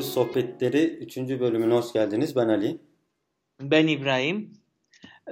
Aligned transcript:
Denforus 0.00 0.14
Sohbetleri 0.14 0.84
3. 0.84 1.16
bölümüne 1.16 1.74
hoş 1.74 1.92
geldiniz. 1.92 2.36
Ben 2.36 2.48
Ali. 2.48 2.78
Ben 3.60 3.86
İbrahim. 3.86 4.50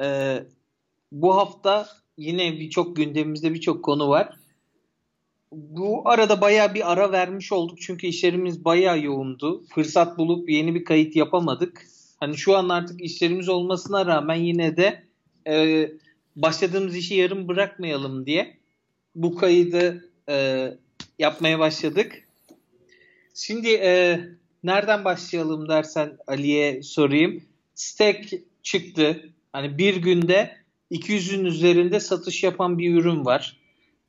Ee, 0.03 0.43
bu 1.13 1.37
hafta 1.37 1.89
yine 2.17 2.53
birçok 2.53 2.97
gündemimizde 2.97 3.55
birçok 3.55 3.85
konu 3.85 4.09
var. 4.09 4.37
Bu 5.53 6.09
arada 6.09 6.41
baya 6.41 6.75
bir 6.75 6.93
ara 6.93 7.13
vermiş 7.13 7.53
olduk 7.53 7.81
çünkü 7.81 8.07
işlerimiz 8.07 8.65
baya 8.65 8.97
yoğundu. 8.97 9.65
Fırsat 9.75 10.19
bulup 10.19 10.51
yeni 10.51 10.75
bir 10.75 10.85
kayıt 10.85 11.17
yapamadık. 11.17 11.87
Hani 12.21 12.37
şu 12.37 12.57
an 12.57 12.69
artık 12.69 13.01
işlerimiz 13.01 13.49
olmasına 13.49 14.07
rağmen 14.07 14.35
yine 14.35 14.77
de 14.77 15.03
e, 15.47 15.89
başladığımız 16.37 16.97
işi 16.97 17.15
yarım 17.15 17.49
bırakmayalım 17.49 18.27
diye 18.27 18.57
bu 19.15 19.35
kaydı 19.35 20.11
e, 20.29 20.67
yapmaya 21.19 21.59
başladık. 21.59 22.25
Şimdi 23.35 23.69
e, 23.69 24.21
nereden 24.65 25.05
başlayalım 25.05 25.69
dersen 25.69 26.19
Ali'ye 26.27 26.83
sorayım. 26.83 27.43
Stack 27.75 28.33
çıktı. 28.63 29.33
Hani 29.53 29.79
bir 29.79 29.97
günde 29.97 30.57
200'ün 30.91 31.45
üzerinde 31.45 32.01
satış 32.01 32.43
yapan 32.43 32.79
bir 32.79 32.95
ürün 32.95 33.25
var. 33.25 33.57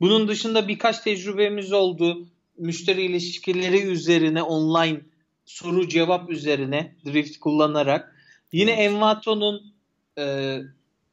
Bunun 0.00 0.28
dışında 0.28 0.68
birkaç 0.68 1.00
tecrübemiz 1.00 1.72
oldu. 1.72 2.26
Müşteri 2.58 3.02
ilişkileri 3.02 3.82
üzerine 3.82 4.42
online 4.42 5.00
soru 5.44 5.88
cevap 5.88 6.30
üzerine 6.30 6.94
Drift 7.06 7.40
kullanarak. 7.40 8.16
Yine 8.52 8.70
Envato'nun 8.70 9.74
e, 10.18 10.56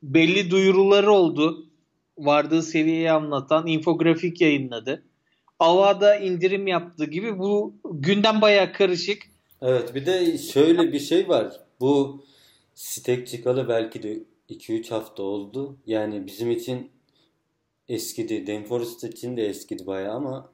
belli 0.03 0.51
duyuruları 0.51 1.11
oldu. 1.11 1.67
Vardığı 2.17 2.63
seviyeyi 2.63 3.11
anlatan 3.11 3.67
infografik 3.67 4.41
yayınladı. 4.41 5.03
Ava'da 5.59 6.15
indirim 6.15 6.67
yaptığı 6.67 7.05
gibi 7.05 7.39
bu 7.39 7.75
günden 7.93 8.41
baya 8.41 8.71
karışık. 8.71 9.23
Evet 9.61 9.95
bir 9.95 10.05
de 10.05 10.37
şöyle 10.37 10.93
bir 10.93 10.99
şey 10.99 11.29
var. 11.29 11.59
Bu 11.79 12.23
stek 12.75 13.27
çıkalı 13.27 13.69
belki 13.69 14.03
de 14.03 14.23
2-3 14.49 14.89
hafta 14.89 15.23
oldu. 15.23 15.77
Yani 15.85 16.25
bizim 16.27 16.51
için 16.51 16.91
eskidi. 17.87 18.47
Danforest 18.47 19.03
için 19.03 19.37
de 19.37 19.47
eskidi 19.47 19.87
baya 19.87 20.13
ama 20.13 20.49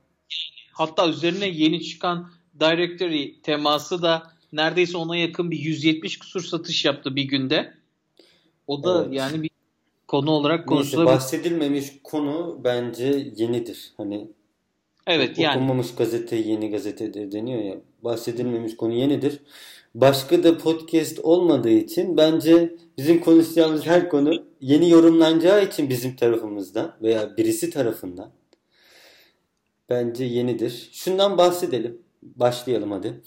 hatta 0.72 1.10
üzerine 1.10 1.48
yeni 1.48 1.84
çıkan 1.84 2.30
directory 2.60 3.42
teması 3.42 4.02
da 4.02 4.34
neredeyse 4.54 4.98
ona 4.98 5.18
yakın 5.18 5.52
bir 5.52 5.60
170 5.60 6.20
kusur 6.20 6.44
satış 6.44 6.86
yaptı 6.86 7.16
bir 7.16 7.24
günde. 7.24 7.74
O 8.68 8.84
da 8.84 9.04
evet. 9.04 9.14
yani 9.14 9.44
bir 9.44 9.50
konu 10.08 10.32
olarak 10.32 10.68
konuşulabilir. 10.68 11.16
bahsedilmemiş 11.16 11.88
konu 12.04 12.62
bence 12.64 13.32
yenidir. 13.36 13.94
Hani 13.98 14.28
Evet 15.08 15.40
yani. 15.40 15.56
Okunmamış 15.56 15.96
gazete 15.96 16.36
yeni 16.36 16.70
gazetedir 16.70 17.32
deniyor 17.32 17.62
ya. 17.62 17.76
Bahsedilmemiş 18.04 18.78
konu 18.78 18.94
yenidir. 18.94 19.40
Başka 19.96 20.44
da 20.44 20.58
podcast 20.58 21.20
olmadığı 21.20 21.70
için 21.70 22.18
bence 22.18 22.76
bizim 22.98 23.22
konuşacağımız 23.22 23.86
her 23.86 24.10
konu 24.10 24.46
yeni 24.62 24.90
yorumlanacağı 24.90 25.66
için 25.66 25.90
bizim 25.90 26.16
tarafımızdan 26.16 26.96
veya 27.02 27.38
birisi 27.38 27.70
tarafından 27.70 28.32
bence 29.90 30.26
yenidir. 30.26 30.90
Şundan 30.92 31.38
bahsedelim. 31.38 32.02
Başlayalım 32.22 32.92
hadi. 32.92 33.22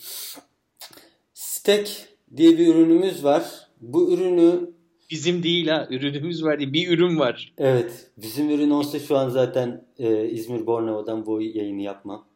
Stack 1.34 1.90
diye 2.36 2.58
bir 2.58 2.66
ürünümüz 2.66 3.24
var. 3.24 3.68
Bu 3.80 4.12
ürünü 4.12 4.70
Bizim 5.10 5.42
değil 5.42 5.68
ha. 5.68 5.86
Ürünümüz 5.90 6.44
var 6.44 6.58
diye. 6.58 6.72
Bir 6.72 6.88
ürün 6.88 7.18
var. 7.18 7.54
Evet. 7.58 8.10
Bizim 8.16 8.50
ürün 8.50 8.70
olsa 8.70 8.98
şu 8.98 9.16
an 9.16 9.28
zaten 9.28 9.86
e, 9.98 10.28
İzmir 10.28 10.66
Bornova'dan 10.66 11.26
bu 11.26 11.42
yayını 11.42 11.82
yapmam. 11.82 12.28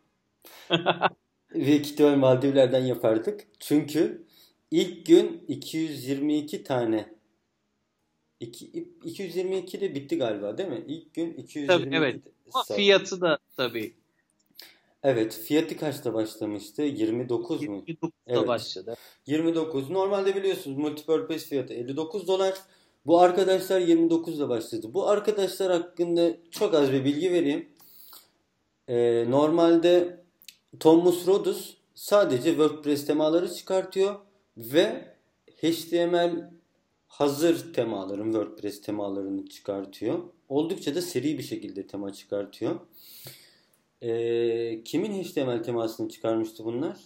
Ve 1.54 1.76
ihtimal 1.76 2.16
Maldivler'den 2.16 2.84
yapardık. 2.84 3.46
Çünkü 3.60 4.26
ilk 4.70 5.06
gün 5.06 5.44
222 5.48 6.64
tane 6.64 7.08
222 8.40 9.80
de 9.80 9.94
bitti 9.94 10.18
galiba 10.18 10.58
değil 10.58 10.68
mi? 10.68 10.84
İlk 10.86 11.14
gün 11.14 11.34
222 11.34 11.66
tabii, 11.84 11.96
evet. 11.96 12.20
Ama 12.54 12.76
fiyatı 12.76 13.20
da 13.20 13.38
tabii. 13.56 13.94
Evet. 15.02 15.34
Fiyatı 15.44 15.76
kaçta 15.76 16.14
başlamıştı? 16.14 16.82
29 16.82 17.68
mu? 17.68 17.84
29'da 17.86 18.10
evet. 18.26 18.48
başladı. 18.48 18.94
29. 19.26 19.90
Normalde 19.90 20.36
biliyorsunuz 20.36 20.78
multipurpose 20.78 21.46
fiyatı 21.46 21.74
59 21.74 22.28
dolar. 22.28 22.54
Bu 23.06 23.20
arkadaşlar 23.20 23.80
29 23.80 24.38
ile 24.38 24.48
başladı. 24.48 24.94
Bu 24.94 25.08
arkadaşlar 25.08 25.72
hakkında 25.72 26.36
çok 26.50 26.74
az 26.74 26.92
bir 26.92 27.04
bilgi 27.04 27.32
vereyim. 27.32 27.68
Ee, 28.88 29.30
normalde 29.30 30.24
Thomas 30.80 31.26
Rhodes 31.26 31.74
sadece 31.94 32.50
WordPress 32.50 33.06
temaları 33.06 33.54
çıkartıyor 33.54 34.14
ve 34.56 35.14
HTML 35.56 36.50
hazır 37.06 37.72
temaların 37.74 38.32
WordPress 38.32 38.80
temalarını 38.80 39.46
çıkartıyor. 39.46 40.18
Oldukça 40.48 40.94
da 40.94 41.02
seri 41.02 41.38
bir 41.38 41.42
şekilde 41.42 41.86
tema 41.86 42.12
çıkartıyor. 42.12 42.80
Ee, 44.02 44.82
kimin 44.84 45.22
HTML 45.22 45.62
temasını 45.62 46.08
çıkarmıştı 46.08 46.64
bunlar? 46.64 46.96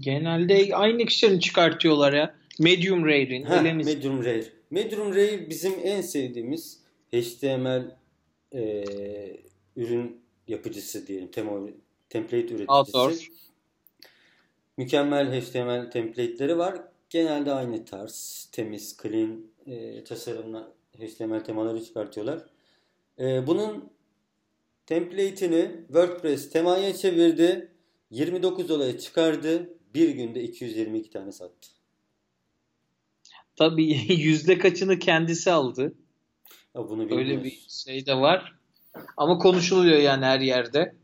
Genelde 0.00 0.76
aynı 0.76 1.06
kişilerin 1.06 1.38
çıkartıyorlar 1.38 2.12
ya. 2.12 2.34
Medium 2.58 3.04
Rare'in. 3.04 3.48
Medium 3.76 4.24
Rare. 4.24 4.44
Medium 4.70 5.14
Rare 5.14 5.50
bizim 5.50 5.72
en 5.82 6.00
sevdiğimiz 6.00 6.80
HTML 7.12 7.96
e, 8.54 8.84
ürün 9.76 10.20
yapıcısı 10.48 11.06
diyelim. 11.06 11.30
Tema, 11.30 11.68
template 12.08 12.46
üreticisi. 12.46 12.72
Outsource. 12.72 13.26
Mükemmel 14.76 15.40
HTML 15.40 15.90
template'leri 15.90 16.58
var. 16.58 16.82
Genelde 17.10 17.52
aynı 17.52 17.84
tarz, 17.84 18.48
temiz, 18.52 18.96
clean 19.02 19.46
e, 19.66 20.04
tasarımla 20.04 20.72
HTML 20.98 21.44
temaları 21.44 21.84
çıkartıyorlar. 21.84 22.42
E, 23.18 23.46
bunun 23.46 23.90
template'ini 24.86 25.70
WordPress 25.86 26.50
temaya 26.50 26.94
çevirdi. 26.94 27.72
29 28.10 28.68
dolara 28.68 28.98
çıkardı. 28.98 29.78
Bir 29.94 30.08
günde 30.08 30.42
222 30.42 31.10
tane 31.10 31.32
sattı. 31.32 31.68
Tabii 33.56 34.12
yüzde 34.12 34.58
kaçını 34.58 34.98
kendisi 34.98 35.50
aldı. 35.50 35.94
Ya 36.74 36.88
bunu 36.88 37.18
Öyle 37.18 37.44
bir 37.44 37.66
şey 37.68 38.06
de 38.06 38.14
var. 38.14 38.58
Ama 39.16 39.38
konuşuluyor 39.38 39.98
yani 39.98 40.24
her 40.24 40.40
yerde. 40.40 41.01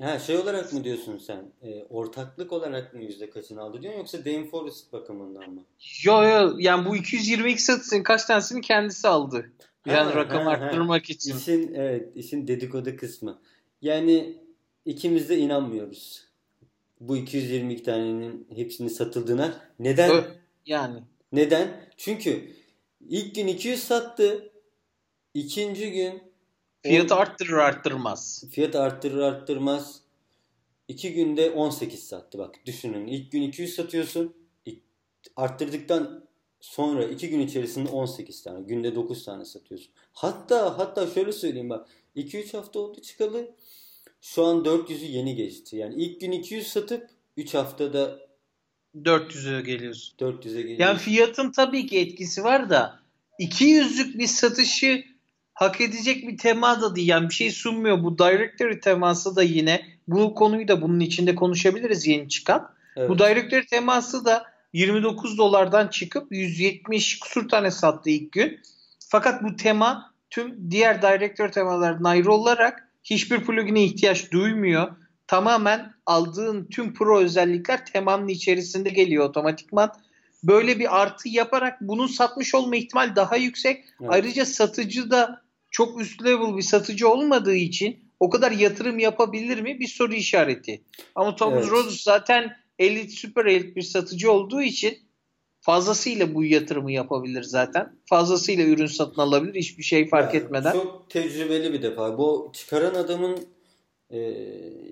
Ha 0.00 0.18
şey 0.18 0.36
olarak 0.36 0.72
mı 0.72 0.84
diyorsun 0.84 1.18
sen? 1.18 1.52
E, 1.62 1.84
ortaklık 1.84 2.52
olarak 2.52 2.94
mı 2.94 3.02
yüzde 3.02 3.30
kaçını 3.30 3.60
aldı 3.60 3.82
diyorsun 3.82 3.98
yoksa 3.98 4.24
Dame 4.24 4.46
Forest 4.46 4.92
bakımından 4.92 5.50
mı? 5.50 5.64
Yo 6.02 6.22
yo 6.22 6.56
yani 6.58 6.88
bu 6.88 6.96
222 6.96 7.62
satışın 7.62 8.02
kaç 8.02 8.24
tanesini 8.24 8.60
kendisi 8.60 9.08
aldı. 9.08 9.50
Yani 9.86 10.12
ha, 10.12 10.16
rakam 10.16 10.44
ha, 10.44 10.50
arttırmak 10.50 11.08
ha. 11.08 11.12
için. 11.12 11.36
İşin 11.36 11.74
evet 11.74 12.16
işin 12.16 12.46
dedikodu 12.46 12.96
kısmı. 12.96 13.38
Yani 13.82 14.38
ikimiz 14.84 15.28
de 15.28 15.38
inanmıyoruz. 15.38 16.24
Bu 17.00 17.16
222 17.16 17.82
tanenin 17.82 18.48
hepsini 18.54 18.90
satıldığına. 18.90 19.54
Neden? 19.78 20.10
Ö, 20.10 20.22
yani. 20.66 21.02
Neden? 21.32 21.80
Çünkü 21.96 22.50
ilk 23.08 23.34
gün 23.34 23.46
200 23.46 23.84
sattı. 23.84 24.50
İkinci 25.34 25.92
gün 25.92 26.22
fiyatı 26.88 27.14
arttırır 27.14 27.52
arttırmaz. 27.52 28.44
Fiyat 28.50 28.76
arttırır 28.76 29.18
arttırmaz. 29.18 30.00
İki 30.88 31.12
günde 31.12 31.50
18 31.50 32.06
sattı 32.06 32.38
bak 32.38 32.54
düşünün. 32.66 33.06
İlk 33.06 33.32
gün 33.32 33.42
200 33.42 33.74
satıyorsun. 33.74 34.34
Arttırdıktan 35.36 36.24
sonra 36.60 37.04
iki 37.04 37.28
gün 37.28 37.40
içerisinde 37.40 37.88
18 37.88 38.42
tane. 38.42 38.60
Günde 38.60 38.94
9 38.94 39.24
tane 39.24 39.44
satıyorsun. 39.44 39.92
Hatta 40.12 40.78
hatta 40.78 41.06
şöyle 41.06 41.32
söyleyeyim 41.32 41.70
bak. 41.70 41.88
2-3 42.16 42.56
hafta 42.56 42.78
oldu 42.78 43.00
çıkalı. 43.00 43.54
Şu 44.20 44.44
an 44.44 44.64
400'ü 44.64 45.04
yeni 45.04 45.36
geçti. 45.36 45.76
Yani 45.76 45.94
ilk 45.94 46.20
gün 46.20 46.32
200 46.32 46.66
satıp 46.66 47.10
3 47.36 47.54
haftada 47.54 48.20
400'e 48.96 49.60
geliyorsun. 49.60 50.16
400'e 50.18 50.62
geliyorsun. 50.62 50.84
Yani 50.84 50.98
fiyatın 50.98 51.52
tabii 51.52 51.86
ki 51.86 51.98
etkisi 51.98 52.44
var 52.44 52.70
da 52.70 53.00
200'lük 53.40 54.18
bir 54.18 54.26
satışı 54.26 55.04
hak 55.54 55.80
edecek 55.80 56.28
bir 56.28 56.38
tema 56.38 56.82
da 56.82 56.96
değil. 56.96 57.08
Yani 57.08 57.28
bir 57.28 57.34
şey 57.34 57.50
sunmuyor. 57.50 58.02
Bu 58.02 58.18
directory 58.18 58.80
teması 58.80 59.36
da 59.36 59.42
yine 59.42 59.82
bu 60.08 60.34
konuyu 60.34 60.68
da 60.68 60.82
bunun 60.82 61.00
içinde 61.00 61.34
konuşabiliriz 61.34 62.06
yeni 62.06 62.28
çıkan. 62.28 62.70
Evet. 62.96 63.08
Bu 63.08 63.18
directory 63.18 63.66
teması 63.66 64.24
da 64.24 64.44
29 64.72 65.38
dolardan 65.38 65.88
çıkıp 65.88 66.32
170 66.32 67.18
kusur 67.18 67.48
tane 67.48 67.70
sattı 67.70 68.10
ilk 68.10 68.32
gün. 68.32 68.60
Fakat 69.08 69.42
bu 69.42 69.56
tema 69.56 70.12
tüm 70.30 70.70
diğer 70.70 71.02
directory 71.02 71.50
temalarına 71.50 72.08
ayrı 72.08 72.32
olarak 72.32 72.88
hiçbir 73.04 73.40
plugin'e 73.40 73.84
ihtiyaç 73.84 74.32
duymuyor 74.32 74.96
tamamen 75.26 75.94
aldığın 76.06 76.64
tüm 76.64 76.94
pro 76.94 77.20
özellikler 77.20 77.86
temanın 77.86 78.28
içerisinde 78.28 78.90
geliyor 78.90 79.24
otomatikman. 79.24 79.92
Böyle 80.44 80.78
bir 80.78 81.00
artı 81.00 81.28
yaparak 81.28 81.80
bunun 81.80 82.06
satmış 82.06 82.54
olma 82.54 82.76
ihtimal 82.76 83.16
daha 83.16 83.36
yüksek. 83.36 83.84
Evet. 84.00 84.10
Ayrıca 84.12 84.46
satıcı 84.46 85.10
da 85.10 85.42
çok 85.74 86.00
üst 86.00 86.24
level 86.24 86.56
bir 86.56 86.62
satıcı 86.62 87.08
olmadığı 87.08 87.54
için 87.54 87.98
o 88.20 88.30
kadar 88.30 88.52
yatırım 88.52 88.98
yapabilir 88.98 89.60
mi 89.60 89.80
bir 89.80 89.86
soru 89.86 90.14
işareti. 90.14 90.82
Ama 91.14 91.36
Thomas 91.36 91.62
evet. 91.62 91.70
Rhodes 91.70 92.02
zaten 92.02 92.56
elit 92.78 93.10
süper 93.10 93.46
elit 93.46 93.76
bir 93.76 93.82
satıcı 93.82 94.32
olduğu 94.32 94.62
için 94.62 94.98
fazlasıyla 95.60 96.34
bu 96.34 96.44
yatırımı 96.44 96.92
yapabilir 96.92 97.42
zaten. 97.42 97.96
Fazlasıyla 98.06 98.64
ürün 98.64 98.86
satın 98.86 99.20
alabilir 99.20 99.54
hiçbir 99.54 99.82
şey 99.82 100.08
fark 100.08 100.34
Yani 100.34 100.44
etmeden. 100.44 100.72
Çok 100.72 101.10
tecrübeli 101.10 101.72
bir 101.72 101.82
defa. 101.82 102.18
Bu 102.18 102.50
çıkaran 102.52 102.94
adamın 102.94 103.38
e, 104.10 104.32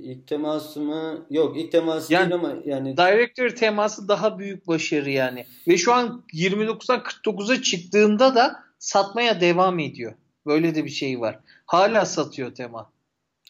ilk 0.03 0.27
teması 0.27 0.81
mı? 0.81 1.27
Yok 1.31 1.57
ilk 1.57 1.73
teması 1.73 2.13
Yani- 2.13 2.31
değil 2.31 2.35
ama 2.35 2.55
yani 2.65 2.97
Director 2.97 3.49
teması 3.49 4.09
daha 4.09 4.39
büyük 4.39 4.69
başarı 4.69 5.11
yani. 5.11 5.47
Ve 5.69 5.77
şu 5.79 5.93
an 5.93 6.25
29'dan 6.33 7.03
49'a 7.03 7.63
çıktığında 7.63 8.35
da 8.35 8.57
satmaya 8.79 9.41
devam 9.41 9.79
ediyor. 9.79 10.15
Böyle 10.47 10.75
de 10.75 10.85
bir 10.85 10.91
şey 10.91 11.21
var. 11.21 11.41
Hala 11.67 12.07
satıyor 12.07 12.55
tema. 12.55 12.91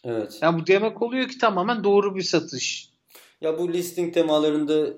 evet. 0.03 0.39
Yani 0.41 0.61
bu 0.61 0.67
demek 0.67 1.01
oluyor 1.01 1.27
ki 1.27 1.37
tamamen 1.37 1.83
doğru 1.83 2.15
bir 2.15 2.21
satış. 2.21 2.89
Ya 3.41 3.59
bu 3.59 3.73
listing 3.73 4.13
temalarında 4.13 4.93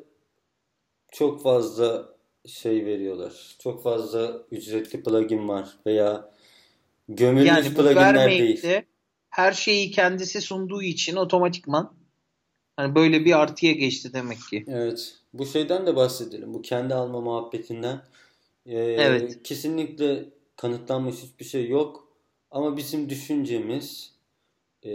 çok 1.12 1.44
fazla 1.44 2.10
şey 2.46 2.86
veriyorlar. 2.86 3.56
Çok 3.60 3.84
fazla 3.84 4.42
ücretli 4.52 5.04
plugin 5.04 5.48
var 5.48 5.70
veya 5.86 6.32
gömülmüş 7.10 7.48
Yani 7.48 7.74
pluginler 7.74 8.30
değil. 8.30 8.64
de 8.64 8.86
her 9.30 9.54
şeyi 9.54 9.92
kendisi 9.92 10.42
sunduğu 10.42 10.82
için 10.82 11.16
otomatikman 11.16 11.94
hani 12.76 12.96
böyle 12.96 13.26
bir 13.26 13.40
artıya 13.40 13.72
geçti 13.72 14.14
demek 14.14 14.38
ki. 14.50 14.66
Evet. 14.68 15.16
Bu 15.34 15.46
şeyden 15.46 15.86
de 15.88 15.96
bahsedelim. 15.96 16.54
Bu 16.54 16.62
kendi 16.62 16.94
alma 16.94 17.22
muhabbetinden. 17.22 18.02
Ee, 18.66 18.78
Evet. 18.78 19.44
Kesinlikle 19.44 20.26
kanıtlanmış 20.56 21.16
hiçbir 21.16 21.46
şey 21.46 21.69
yok. 21.69 22.07
Ama 22.52 22.78
bizim 22.78 23.10
düşüncemiz 23.10 24.13
e, 24.84 24.92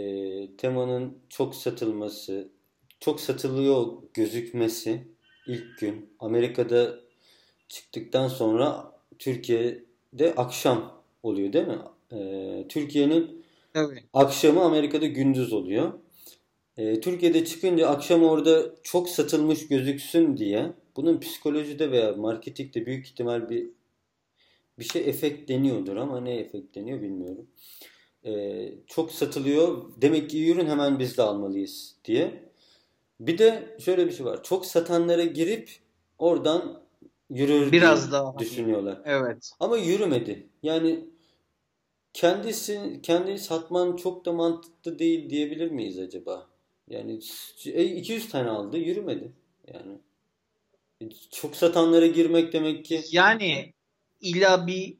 temanın 0.57 1.17
çok 1.29 1.55
satılması, 1.55 2.49
çok 2.99 3.21
satılıyor 3.21 3.87
gözükmesi 4.13 5.07
ilk 5.47 5.77
gün 5.77 6.09
Amerika'da 6.19 6.99
çıktıktan 7.67 8.27
sonra 8.27 8.91
Türkiye'de 9.19 10.35
akşam 10.35 11.01
oluyor 11.23 11.53
değil 11.53 11.67
mi? 11.67 11.79
Ee, 12.11 12.65
Türkiye'nin 12.69 13.41
Evet. 13.75 14.03
Akşamı 14.13 14.61
Amerika'da 14.61 15.05
gündüz 15.05 15.53
oluyor. 15.53 15.93
Ee, 16.77 17.01
Türkiye'de 17.01 17.45
çıkınca 17.45 17.87
akşam 17.87 18.23
orada 18.23 18.75
çok 18.83 19.09
satılmış 19.09 19.67
gözüksün 19.67 20.37
diye 20.37 20.71
bunun 20.95 21.19
psikolojide 21.19 21.91
veya 21.91 22.13
marketingde 22.13 22.85
büyük 22.85 23.05
ihtimal 23.05 23.49
bir 23.49 23.69
bir 24.81 24.85
şey 24.85 25.09
efekt 25.09 25.49
deniyordur 25.49 25.95
ama 25.95 26.19
ne 26.21 26.35
efekt 26.35 26.75
deniyor 26.75 27.01
bilmiyorum. 27.01 27.47
Ee, 28.25 28.73
çok 28.87 29.11
satılıyor. 29.11 29.91
Demek 30.01 30.29
ki 30.29 30.37
iyi 30.37 30.53
ürün 30.53 30.65
hemen 30.65 30.99
biz 30.99 31.17
de 31.17 31.21
almalıyız 31.21 31.95
diye. 32.05 32.51
Bir 33.19 33.37
de 33.37 33.77
şöyle 33.79 34.05
bir 34.07 34.11
şey 34.11 34.25
var. 34.25 34.43
Çok 34.43 34.65
satanlara 34.65 35.23
girip 35.23 35.69
oradan 36.17 36.83
yürür 37.29 37.71
Biraz 37.71 38.01
diye 38.03 38.11
daha. 38.11 38.39
düşünüyorlar. 38.39 39.01
Evet. 39.05 39.51
Ama 39.59 39.77
yürümedi. 39.77 40.49
Yani 40.63 41.05
kendisi 42.13 42.99
kendi 43.03 43.37
satman 43.39 43.95
çok 43.95 44.25
da 44.25 44.33
mantıklı 44.33 44.99
değil 44.99 45.29
diyebilir 45.29 45.71
miyiz 45.71 45.99
acaba? 45.99 46.47
Yani 46.87 47.19
e, 47.65 47.83
200 47.85 48.29
tane 48.29 48.49
aldı 48.49 48.77
yürümedi. 48.77 49.31
Yani 49.73 49.97
E, 51.01 51.09
çok 51.31 51.55
satanlara 51.55 52.07
girmek 52.07 52.53
demek 52.53 52.85
ki 52.85 53.01
Yani 53.11 53.73
illa 54.21 54.67
bir 54.67 54.97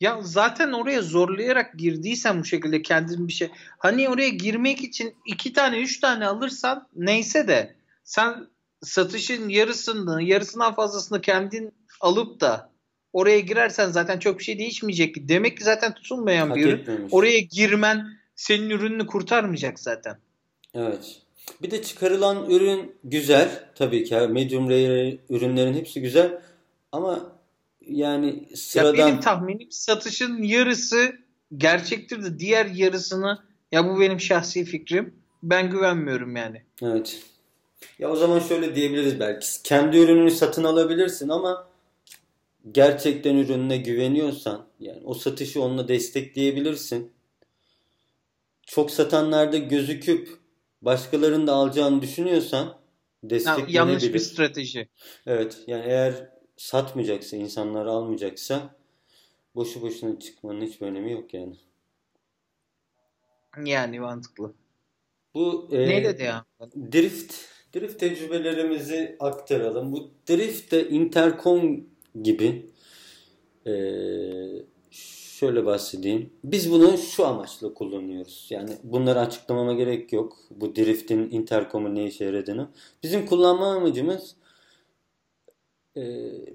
ya 0.00 0.18
zaten 0.22 0.72
oraya 0.72 1.02
zorlayarak 1.02 1.78
girdiysen 1.78 2.40
bu 2.40 2.44
şekilde 2.44 2.82
kendin 2.82 3.28
bir 3.28 3.32
şey 3.32 3.50
hani 3.78 4.08
oraya 4.08 4.28
girmek 4.28 4.80
için 4.80 5.14
iki 5.26 5.52
tane 5.52 5.80
üç 5.80 6.00
tane 6.00 6.26
alırsan 6.26 6.88
neyse 6.96 7.48
de 7.48 7.74
sen 8.04 8.46
satışın 8.82 9.48
yarısını 9.48 10.22
yarısından 10.22 10.74
fazlasını 10.74 11.20
kendin 11.20 11.72
alıp 12.00 12.40
da 12.40 12.70
oraya 13.12 13.40
girersen 13.40 13.88
zaten 13.88 14.18
çok 14.18 14.38
bir 14.38 14.44
şey 14.44 14.58
değişmeyecek 14.58 15.14
ki. 15.14 15.28
Demek 15.28 15.58
ki 15.58 15.64
zaten 15.64 15.94
tutulmayan 15.94 16.48
hak 16.48 16.56
bir 16.56 16.66
ürün. 16.66 16.78
etmemiş. 16.78 17.12
Oraya 17.14 17.40
girmen 17.40 18.06
senin 18.36 18.70
ürününü 18.70 19.06
kurtarmayacak 19.06 19.80
zaten. 19.80 20.18
Evet. 20.74 21.22
Bir 21.62 21.70
de 21.70 21.82
çıkarılan 21.82 22.50
ürün 22.50 22.94
güzel. 23.04 23.64
Tabii 23.74 24.04
ki 24.04 24.14
medium 24.14 24.68
rare 24.70 25.18
ürünlerin 25.28 25.74
hepsi 25.74 26.00
güzel. 26.00 26.40
Ama 26.92 27.37
yani 27.88 28.46
Ya 28.50 28.56
sıradan 28.56 28.98
benim 28.98 29.20
tahminim 29.20 29.68
satışın 29.70 30.42
yarısı 30.42 31.18
gerçektir 31.56 32.24
de 32.24 32.38
diğer 32.38 32.66
yarısını 32.66 33.38
ya 33.72 33.88
bu 33.88 34.00
benim 34.00 34.20
şahsi 34.20 34.64
fikrim. 34.64 35.14
Ben 35.42 35.70
güvenmiyorum 35.70 36.36
yani. 36.36 36.62
Evet. 36.82 37.22
Ya 37.98 38.10
o 38.10 38.16
zaman 38.16 38.38
şöyle 38.38 38.74
diyebiliriz 38.74 39.20
belki. 39.20 39.46
Kendi 39.62 39.98
ürününü 39.98 40.30
satın 40.30 40.64
alabilirsin 40.64 41.28
ama 41.28 41.68
gerçekten 42.72 43.36
ürününe 43.36 43.76
güveniyorsan 43.76 44.66
yani 44.80 45.00
o 45.04 45.14
satışı 45.14 45.62
onunla 45.62 45.88
destekleyebilirsin. 45.88 47.12
Çok 48.66 48.90
satanlarda 48.90 49.58
gözüküp 49.58 50.28
başkalarının 50.82 51.46
da 51.46 51.52
alacağını 51.52 52.02
düşünüyorsan 52.02 52.76
desteklenebilir. 53.24 53.74
yanlış 53.74 54.14
bir 54.14 54.18
strateji. 54.18 54.88
Evet 55.26 55.58
yani 55.66 55.84
eğer 55.86 56.37
satmayacaksa, 56.58 57.36
insanlar 57.36 57.86
almayacaksa 57.86 58.76
boşu 59.54 59.82
boşuna 59.82 60.18
çıkmanın 60.18 60.60
hiçbir 60.60 60.86
önemi 60.86 61.12
yok 61.12 61.34
yani. 61.34 61.56
Yani 63.64 64.00
mantıklı. 64.00 64.52
Bu 65.34 65.68
e, 65.72 65.78
ne 65.88 66.04
dedi 66.04 66.22
ya? 66.22 66.44
Drift 66.92 67.34
drift 67.74 68.00
tecrübelerimizi 68.00 69.16
aktaralım. 69.20 69.92
Bu 69.92 70.10
drift 70.28 70.72
de 70.72 70.88
intercom 70.88 71.86
gibi 72.22 72.70
Ee, 73.66 74.66
şöyle 74.90 75.66
bahsedeyim. 75.66 76.30
Biz 76.44 76.72
bunu 76.72 76.98
şu 76.98 77.26
amaçla 77.26 77.74
kullanıyoruz. 77.74 78.46
Yani 78.50 78.70
bunları 78.82 79.20
açıklamama 79.20 79.72
gerek 79.72 80.12
yok. 80.12 80.38
Bu 80.50 80.76
drift'in 80.76 81.30
intercom'un 81.30 81.94
ne 81.94 82.06
işe 82.06 82.24
yaradığını. 82.24 82.68
Bizim 83.02 83.26
kullanma 83.26 83.66
amacımız 83.66 84.36
e, 85.98 86.02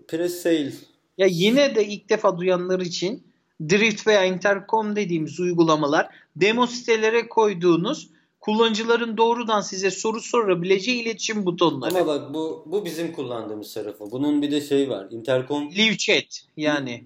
pre-sale 0.07 0.71
Ya 1.17 1.27
yine 1.29 1.75
de 1.75 1.87
ilk 1.87 2.09
defa 2.09 2.37
duyanlar 2.37 2.79
için 2.79 3.23
Drift 3.61 4.07
veya 4.07 4.25
Intercom 4.25 4.95
dediğimiz 4.95 5.39
uygulamalar 5.39 6.09
demo 6.35 6.67
sitelere 6.67 7.29
koyduğunuz 7.29 8.09
kullanıcıların 8.39 9.17
doğrudan 9.17 9.61
size 9.61 9.91
soru 9.91 10.21
sorabileceği 10.21 11.01
iletişim 11.01 11.45
butonları. 11.45 11.95
ama 11.95 12.07
bak 12.07 12.33
bu 12.33 12.63
bu 12.65 12.85
bizim 12.85 13.13
kullandığımız 13.13 13.73
tarafı. 13.73 14.11
Bunun 14.11 14.41
bir 14.41 14.51
de 14.51 14.61
şey 14.61 14.89
var. 14.89 15.07
Intercom 15.11 15.71
Live 15.71 15.97
chat 15.97 16.25
yani. 16.57 17.03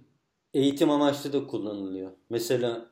eğitim 0.54 0.90
amaçlı 0.90 1.34
da 1.34 1.48
kullanılıyor. 1.48 2.12
Mesela 2.30 2.86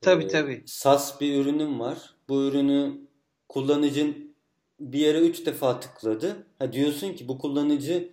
Tabii 0.00 0.24
e, 0.24 0.28
tabii. 0.28 0.62
SAS 0.66 1.20
bir 1.20 1.40
ürünüm 1.40 1.80
var. 1.80 1.98
Bu 2.28 2.42
ürünü 2.44 2.92
kullanıcın 3.48 4.34
bir 4.80 4.98
yere 4.98 5.18
3 5.18 5.46
defa 5.46 5.80
tıkladı. 5.80 6.46
Ha 6.58 6.72
diyorsun 6.72 7.12
ki 7.12 7.28
bu 7.28 7.38
kullanıcı 7.38 8.08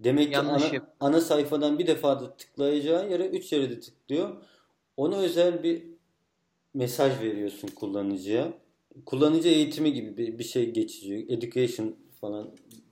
demek 0.00 0.30
ki 0.32 0.38
ana, 0.38 0.58
yap- 0.74 0.94
ana 1.00 1.20
sayfadan 1.20 1.78
bir 1.78 1.86
defa 1.86 2.20
da 2.20 2.36
tıklayacağı 2.36 3.10
yere 3.10 3.26
3 3.26 3.52
yere 3.52 3.70
de 3.70 3.80
tıklıyor. 3.80 4.36
Ona 4.96 5.16
özel 5.16 5.62
bir 5.62 5.82
mesaj 6.74 7.20
veriyorsun 7.20 7.68
kullanıcıya. 7.68 8.52
Kullanıcı 9.06 9.48
eğitimi 9.48 9.92
gibi 9.92 10.16
bir, 10.16 10.38
bir 10.38 10.44
şey 10.44 10.70
geçiyor. 10.70 11.22
Education 11.28 11.96
falan 12.20 12.50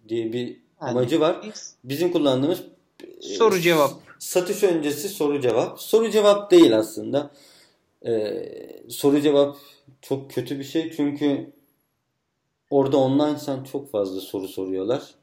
diye 0.08 0.32
bir 0.32 0.60
amacı 0.80 1.20
var. 1.20 1.46
Bizim 1.84 2.12
kullandığımız 2.12 2.62
e, 3.04 3.22
Soru 3.22 3.60
cevap. 3.60 3.90
Satış 4.18 4.62
öncesi 4.62 5.08
soru 5.08 5.40
cevap. 5.40 5.80
Soru 5.80 6.10
cevap 6.10 6.50
değil 6.50 6.78
aslında. 6.78 7.30
Ee, 8.06 8.82
soru 8.88 9.20
cevap 9.20 9.56
çok 10.02 10.30
kötü 10.30 10.58
bir 10.58 10.64
şey 10.64 10.92
çünkü 10.96 11.52
orada 12.70 12.96
online 12.96 13.38
sen 13.38 13.64
çok 13.64 13.90
fazla 13.90 14.20
soru 14.20 14.48
soruyorlar. 14.48 15.14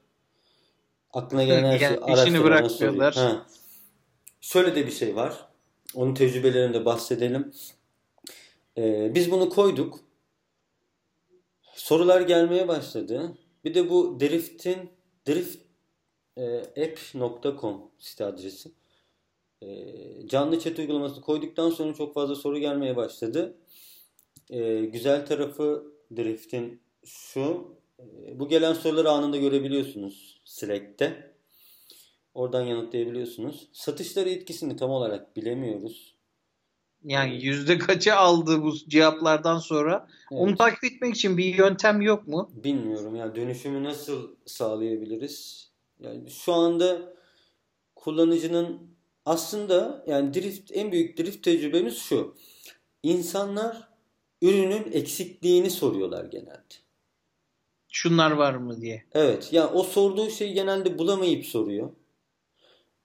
Aklına 1.13 1.43
gelen 1.43 1.63
her 1.63 1.79
Yani 1.79 1.95
işini 1.95 2.03
araştırmana 2.03 2.43
bırakmıyorlar. 2.43 3.13
Ha. 3.15 3.45
Şöyle 4.41 4.75
de 4.75 4.87
bir 4.87 4.91
şey 4.91 5.15
var. 5.15 5.47
Onun 5.95 6.13
tecrübelerinde 6.13 6.85
bahsedelim. 6.85 7.53
Ee, 8.77 9.11
biz 9.15 9.31
bunu 9.31 9.49
koyduk. 9.49 9.99
Sorular 11.75 12.21
gelmeye 12.21 12.67
başladı. 12.67 13.37
Bir 13.65 13.73
de 13.73 13.89
bu 13.89 14.19
Drift'in 14.19 14.89
Drift 15.27 15.57
e, 16.37 16.57
app.com 16.57 17.91
site 17.99 18.25
adresi. 18.25 18.71
E, 19.61 19.67
canlı 20.27 20.59
chat 20.59 20.79
uygulamasını 20.79 21.21
koyduktan 21.21 21.69
sonra 21.69 21.93
çok 21.93 22.13
fazla 22.13 22.35
soru 22.35 22.57
gelmeye 22.57 22.95
başladı. 22.95 23.57
E, 24.49 24.85
güzel 24.85 25.25
tarafı 25.25 25.93
Drift'in 26.15 26.81
şu. 27.05 27.75
E, 27.99 28.39
bu 28.39 28.49
gelen 28.49 28.73
soruları 28.73 29.09
anında 29.09 29.37
görebiliyorsunuz 29.37 30.41
Slack'te. 30.45 31.33
Oradan 32.33 32.61
yanıtlayabiliyorsunuz. 32.61 33.69
Satışları 33.73 34.29
etkisini 34.29 34.75
tam 34.75 34.89
olarak 34.89 35.35
bilemiyoruz. 35.35 36.15
Yani 37.03 37.45
yüzde 37.45 37.77
kaçı 37.77 38.15
aldı 38.15 38.61
bu 38.63 38.75
cevaplardan 38.75 39.57
sonra? 39.57 40.07
Evet. 40.31 40.41
Onu 40.41 40.55
takip 40.55 40.83
etmek 40.83 41.15
için 41.15 41.37
bir 41.37 41.55
yöntem 41.55 42.01
yok 42.01 42.27
mu? 42.27 42.51
Bilmiyorum 42.63 43.15
ya 43.15 43.35
dönüşümü 43.35 43.83
nasıl 43.83 44.35
sağlayabiliriz? 44.45 45.69
Yani 45.99 46.29
şu 46.29 46.53
anda 46.53 47.13
kullanıcının 47.95 48.79
aslında 49.25 50.03
yani 50.07 50.33
drift 50.33 50.71
en 50.73 50.91
büyük 50.91 51.17
drift 51.17 51.43
tecrübemiz 51.43 51.97
şu. 51.97 52.35
İnsanlar 53.03 53.89
ürünün 54.41 54.91
eksikliğini 54.91 55.69
soruyorlar 55.69 56.25
genelde. 56.25 56.82
Şunlar 57.95 58.31
var 58.31 58.53
mı 58.53 58.81
diye. 58.81 59.03
Evet. 59.13 59.53
Ya 59.53 59.69
o 59.73 59.83
sorduğu 59.83 60.29
şeyi 60.29 60.53
genelde 60.53 60.97
bulamayıp 60.97 61.45
soruyor. 61.45 61.89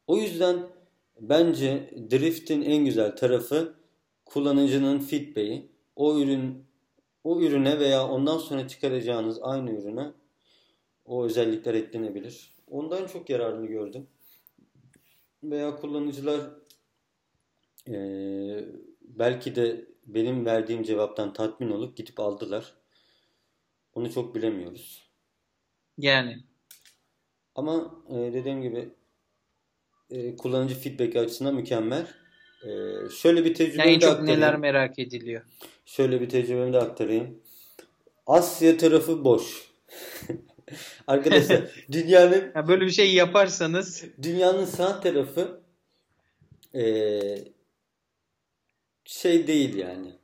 O 0.07 0.17
yüzden 0.17 0.67
bence 1.21 1.91
drift'in 2.11 2.63
en 2.63 2.85
güzel 2.85 3.17
tarafı 3.17 3.75
kullanıcının 4.25 4.99
feedback'i. 4.99 5.69
O 5.97 6.19
ürün 6.19 6.65
o 7.25 7.41
ürüne 7.41 7.79
veya 7.79 8.09
ondan 8.09 8.39
sonra 8.39 8.69
çıkaracağınız 8.69 9.39
aynı 9.43 9.71
ürüne 9.71 10.13
o 11.05 11.25
özellikler 11.25 11.75
eklenebilir. 11.75 12.55
Ondan 12.71 13.07
çok 13.07 13.31
yararını 13.31 13.67
gördüm. 13.67 14.07
Veya 15.43 15.77
kullanıcılar 15.77 16.41
eee, 17.87 18.65
belki 19.03 19.57
de 19.57 19.87
benim 20.07 20.47
verdiğim 20.47 20.83
cevaptan 20.83 21.33
tatmin 21.33 21.71
olup 21.71 21.97
gidip 21.97 22.21
aldılar. 22.21 22.75
Onu 23.99 24.13
çok 24.13 24.35
bilemiyoruz. 24.35 25.11
Yani 25.99 26.37
Ama 27.55 28.05
e, 28.11 28.15
dediğim 28.15 28.63
gibi 28.63 28.89
e, 30.11 30.37
kullanıcı 30.37 30.75
feedback 30.75 31.17
açısından 31.17 31.55
mükemmel. 31.55 32.07
E, 32.63 32.69
şöyle 33.11 33.41
bir 33.41 33.45
yani 33.45 33.55
tecrübemi 33.57 33.91
en 33.91 34.01
de 34.01 34.01
çok 34.01 34.11
aktarayım. 34.11 34.41
neler 34.41 34.57
merak 34.57 34.99
ediliyor. 34.99 35.43
Şöyle 35.85 36.21
bir 36.21 36.29
tecrübemi 36.29 36.73
de 36.73 36.79
aktarayım. 36.79 37.43
Asya 38.27 38.77
tarafı 38.77 39.25
boş. 39.25 39.71
Arkadaşlar 41.07 41.61
dünyanın 41.93 42.53
Ya 42.55 42.69
böyle 42.69 42.87
bir 42.87 42.91
şey 42.91 43.15
yaparsanız 43.15 44.05
dünyanın 44.23 44.65
sağ 44.65 45.01
tarafı 45.01 45.61
e, 46.75 46.85
şey 49.05 49.47
değil 49.47 49.75
yani. 49.75 50.19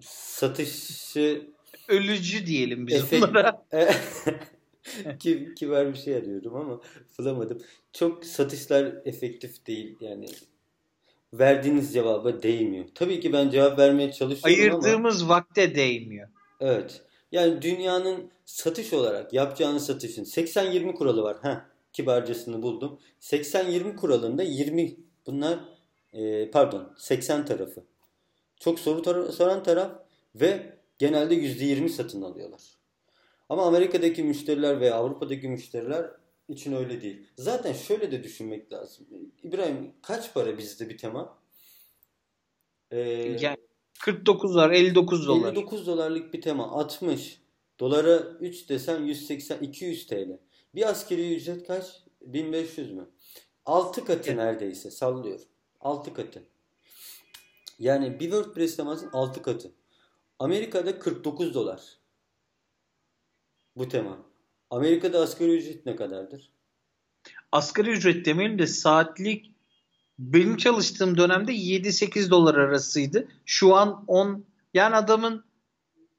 Satışı 0.00 1.55
ölücü 1.88 2.46
diyelim 2.46 2.86
biz 2.86 2.94
Efekt- 2.94 3.24
onlara. 3.28 3.66
Ki, 5.18 5.48
kibar 5.56 5.92
bir 5.92 5.98
şey 5.98 6.14
arıyorum 6.14 6.56
ama 6.56 6.80
bulamadım. 7.18 7.62
Çok 7.92 8.24
satışlar 8.24 8.94
efektif 9.04 9.66
değil. 9.66 9.96
Yani 10.00 10.26
verdiğiniz 11.34 11.92
cevaba 11.92 12.42
değmiyor. 12.42 12.84
Tabii 12.94 13.20
ki 13.20 13.32
ben 13.32 13.50
cevap 13.50 13.78
vermeye 13.78 14.12
çalışıyorum 14.12 14.74
ama 14.74 14.84
Ayırdığımız 14.84 15.28
vakte 15.28 15.74
değmiyor. 15.74 16.28
evet. 16.60 17.02
Yani 17.32 17.62
dünyanın 17.62 18.30
satış 18.44 18.92
olarak 18.92 19.32
yapacağınız 19.32 19.86
satışın 19.86 20.24
80-20 20.24 20.94
kuralı 20.94 21.22
var. 21.22 21.36
Heh, 21.42 21.56
kibarcasını 21.92 22.62
buldum. 22.62 22.98
80-20 23.20 23.96
kuralında 23.96 24.42
20 24.42 24.96
bunlar 25.26 25.58
e, 26.12 26.50
pardon 26.50 26.94
80 26.98 27.44
tarafı. 27.44 27.84
Çok 28.60 28.80
soru 28.80 29.00
tar- 29.00 29.32
soran 29.32 29.62
taraf 29.62 29.92
ve 30.34 30.75
genelde 30.98 31.34
%20 31.34 31.88
satın 31.88 32.22
alıyorlar. 32.22 32.62
Ama 33.48 33.66
Amerika'daki 33.66 34.22
müşteriler 34.22 34.80
veya 34.80 34.94
Avrupa'daki 34.94 35.48
müşteriler 35.48 36.10
için 36.48 36.72
öyle 36.72 37.02
değil. 37.02 37.26
Zaten 37.36 37.72
şöyle 37.72 38.12
de 38.12 38.24
düşünmek 38.24 38.72
lazım. 38.72 39.06
İbrahim 39.42 39.92
kaç 40.02 40.34
para 40.34 40.58
bizde 40.58 40.88
bir 40.88 40.98
tema? 40.98 41.38
Ee, 42.90 42.98
Yani 43.40 43.56
49 44.00 44.56
var 44.56 44.70
59 44.70 45.26
dolar. 45.28 45.48
59 45.48 45.86
dolarlık 45.86 46.34
bir 46.34 46.40
tema 46.40 46.70
60 46.70 47.40
dolara 47.80 48.16
3 48.40 48.68
desen 48.68 49.02
180 49.02 49.58
200 49.58 50.06
TL. 50.06 50.38
Bir 50.74 50.88
askeri 50.88 51.36
ücret 51.36 51.66
kaç? 51.66 52.02
1500 52.20 52.92
mü? 52.92 53.10
6 53.66 54.04
katı 54.04 54.28
Evet. 54.30 54.36
neredeyse 54.36 54.90
sallıyorum. 54.90 55.44
6 55.80 56.14
katı. 56.14 56.42
Yani 57.78 58.20
bir 58.20 58.24
WordPress 58.30 58.76
temasının 58.76 59.10
6 59.12 59.42
katı. 59.42 59.72
Amerika'da 60.38 60.98
49 60.98 61.54
dolar. 61.54 61.80
Bu 63.76 63.88
tema. 63.88 64.18
Amerika'da 64.70 65.20
asgari 65.20 65.56
ücret 65.56 65.86
ne 65.86 65.96
kadardır? 65.96 66.50
Asgari 67.52 67.90
ücret 67.90 68.26
demeyelim 68.26 68.58
de 68.58 68.66
saatlik 68.66 69.52
benim 70.18 70.56
çalıştığım 70.56 71.16
dönemde 71.18 71.52
7-8 71.52 72.30
dolar 72.30 72.54
arasıydı. 72.54 73.28
Şu 73.44 73.74
an 73.74 74.04
10 74.06 74.44
yani 74.74 74.96
adamın 74.96 75.44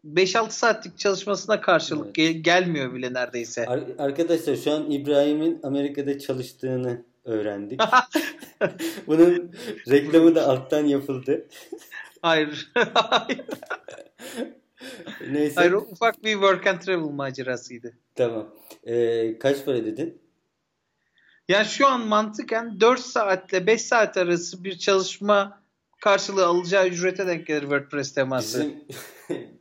5-6 0.06 0.50
saatlik 0.52 0.98
çalışmasına 1.00 1.62
karşılık 1.62 2.06
Evet. 2.06 2.16
gel- 2.16 2.34
gelmiyor 2.44 2.94
bile 2.94 3.14
neredeyse. 3.14 3.66
Ar- 3.66 3.84
arkadaşlar 3.98 4.56
şu 4.56 4.72
an 4.72 4.92
İbrahim'in 4.92 5.60
Amerika'da 5.64 6.20
çalıştığını 6.20 7.06
öğrendik. 7.26 7.82
Bunun 9.08 9.52
reklamı 9.90 10.36
da 10.36 10.48
alttan 10.48 10.86
yapıldı. 10.86 11.48
Hayır. 12.22 12.72
Hayır. 12.94 13.42
Neyse. 15.32 15.56
Hayır, 15.56 15.74
ufak 15.74 16.24
bir 16.24 16.34
work 16.34 16.68
and 16.68 16.80
travel 16.80 17.10
macerasıydı. 17.10 17.94
Tamam. 18.16 18.48
Ee, 18.84 19.40
kaç 19.40 19.66
para 19.66 19.86
dedin? 19.86 20.22
Yani 21.48 21.66
şu 21.66 21.88
an 21.88 22.08
mantıken 22.08 22.80
4 22.80 23.00
saatle 23.00 23.68
5 23.68 23.82
saat 23.82 24.18
arası 24.18 24.64
bir 24.64 24.78
çalışma 24.78 25.64
karşılığı 26.02 26.46
alacağı 26.46 26.88
ücrete 26.88 27.28
denk 27.28 27.48
gelir 27.48 27.62
WordPress 27.62 28.14
teması. 28.14 28.60
Bizim 28.60 28.84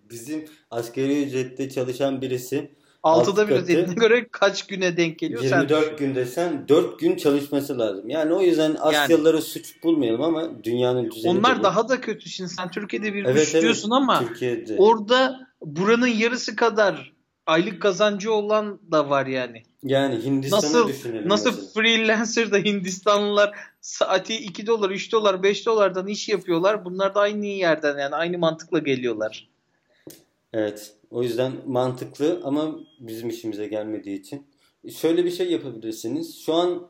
bizim 0.11 0.45
asgari 0.71 1.23
ücrette 1.23 1.71
çalışan 1.71 2.23
birisi 2.23 2.71
Altıda 3.06 3.42
alt 3.42 3.48
bir 3.48 3.54
katı, 3.54 3.68
dediğine 3.68 3.94
göre 3.94 4.28
kaç 4.30 4.66
güne 4.66 4.96
denk 4.96 5.18
geliyor? 5.18 5.42
Sen 5.42 5.60
24 5.60 5.98
gün 5.98 6.14
desen 6.14 6.68
4 6.68 6.98
gün 6.98 7.16
çalışması 7.16 7.78
lazım. 7.78 8.08
Yani 8.08 8.34
o 8.34 8.42
yüzden 8.42 8.76
Asyalılara 8.80 9.40
suç 9.40 9.82
bulmayalım 9.82 10.22
ama 10.22 10.64
dünyanın 10.64 11.10
düzeni 11.10 11.38
Onlar 11.38 11.60
de 11.60 11.62
daha 11.62 11.88
da 11.88 12.00
kötü. 12.00 12.28
Şimdi 12.30 12.50
sen 12.50 12.70
Türkiye'de 12.70 13.14
bir 13.14 13.25
Evet, 13.25 13.50
evet. 13.52 13.62
diyorsun 13.62 13.90
ama 13.90 14.18
Türkiye'de. 14.28 14.76
orada 14.78 15.48
buranın 15.62 16.06
yarısı 16.06 16.56
kadar 16.56 17.12
aylık 17.46 17.82
kazancı 17.82 18.32
olan 18.32 18.80
da 18.92 19.10
var 19.10 19.26
yani. 19.26 19.62
yani 19.82 20.25
Hindistan'ı 20.25 20.62
Nasıl 20.62 20.88
düşünelim. 20.88 21.28
nasıl 21.28 21.50
mesela. 21.50 21.68
freelancer'da 21.75 22.58
Hindistanlılar 22.58 23.56
saati 23.80 24.36
2 24.36 24.66
dolar, 24.66 24.90
3 24.90 25.12
dolar, 25.12 25.42
5 25.42 25.66
dolardan 25.66 26.06
iş 26.06 26.28
yapıyorlar. 26.28 26.84
Bunlar 26.84 27.14
da 27.14 27.20
aynı 27.20 27.46
yerden 27.46 27.98
yani 27.98 28.14
aynı 28.14 28.38
mantıkla 28.38 28.78
geliyorlar. 28.78 29.48
Evet. 30.52 30.95
O 31.10 31.22
yüzden 31.22 31.52
mantıklı 31.66 32.40
ama 32.44 32.78
bizim 33.00 33.28
işimize 33.28 33.66
gelmediği 33.66 34.20
için. 34.20 34.46
Şöyle 34.96 35.25
bir 35.25 35.30
şey 35.30 35.52
yapabilirsiniz. 35.52 36.38
Şu 36.44 36.54
an 36.54 36.88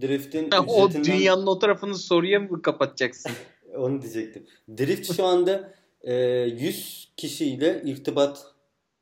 Drift'in 0.00 0.50
Ha, 0.50 0.64
o 0.68 0.88
ücretinden... 0.88 1.18
dünyanın 1.18 1.46
o 1.46 1.58
tarafını 1.58 1.94
soruya 1.94 2.40
mı 2.40 2.62
kapatacaksın? 2.62 3.32
Onu 3.76 4.02
diyecektim. 4.02 4.46
Drift 4.78 5.16
şu 5.16 5.24
anda 5.24 5.74
e, 6.02 6.14
100 6.14 7.12
kişiyle 7.16 7.82
irtibat 7.84 8.46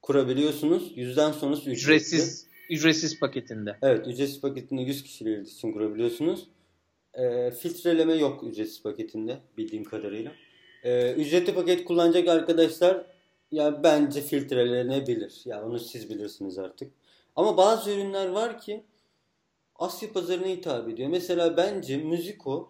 kurabiliyorsunuz. 0.03 0.93
Yüzden 0.97 1.33
sonrası 1.33 1.71
ücretli. 1.71 1.73
ücretsiz 1.75 2.47
ücretsiz 2.71 3.21
paketinde. 3.21 3.77
Evet, 3.83 4.07
ücretsiz 4.07 4.41
paketinde 4.41 4.83
100 4.83 5.03
kişiyle 5.03 5.31
iletişim 5.31 5.73
kurabiliyorsunuz. 5.73 6.47
E, 7.15 7.51
filtreleme 7.51 8.15
yok 8.15 8.45
ücretsiz 8.45 8.83
paketinde 8.83 9.39
bildiğim 9.59 9.85
kadarıyla. 9.85 10.33
E, 10.85 11.13
ücretli 11.13 11.55
paket 11.55 11.85
kullanacak 11.85 12.29
arkadaşlar 12.29 13.07
ya 13.51 13.83
bence 13.83 14.21
filtrelenebilir. 14.21 15.43
Ya 15.45 15.65
onu 15.65 15.79
siz 15.79 16.11
bilirsiniz 16.11 16.59
artık. 16.59 16.93
Ama 17.37 17.57
bazı 17.57 17.91
ürünler 17.91 18.29
var 18.29 18.61
ki 18.61 18.85
Asya 19.77 20.13
pazarına 20.13 20.47
hitap 20.47 20.89
ediyor. 20.89 21.09
Mesela 21.09 21.57
bence 21.57 21.97
Müziko 21.97 22.69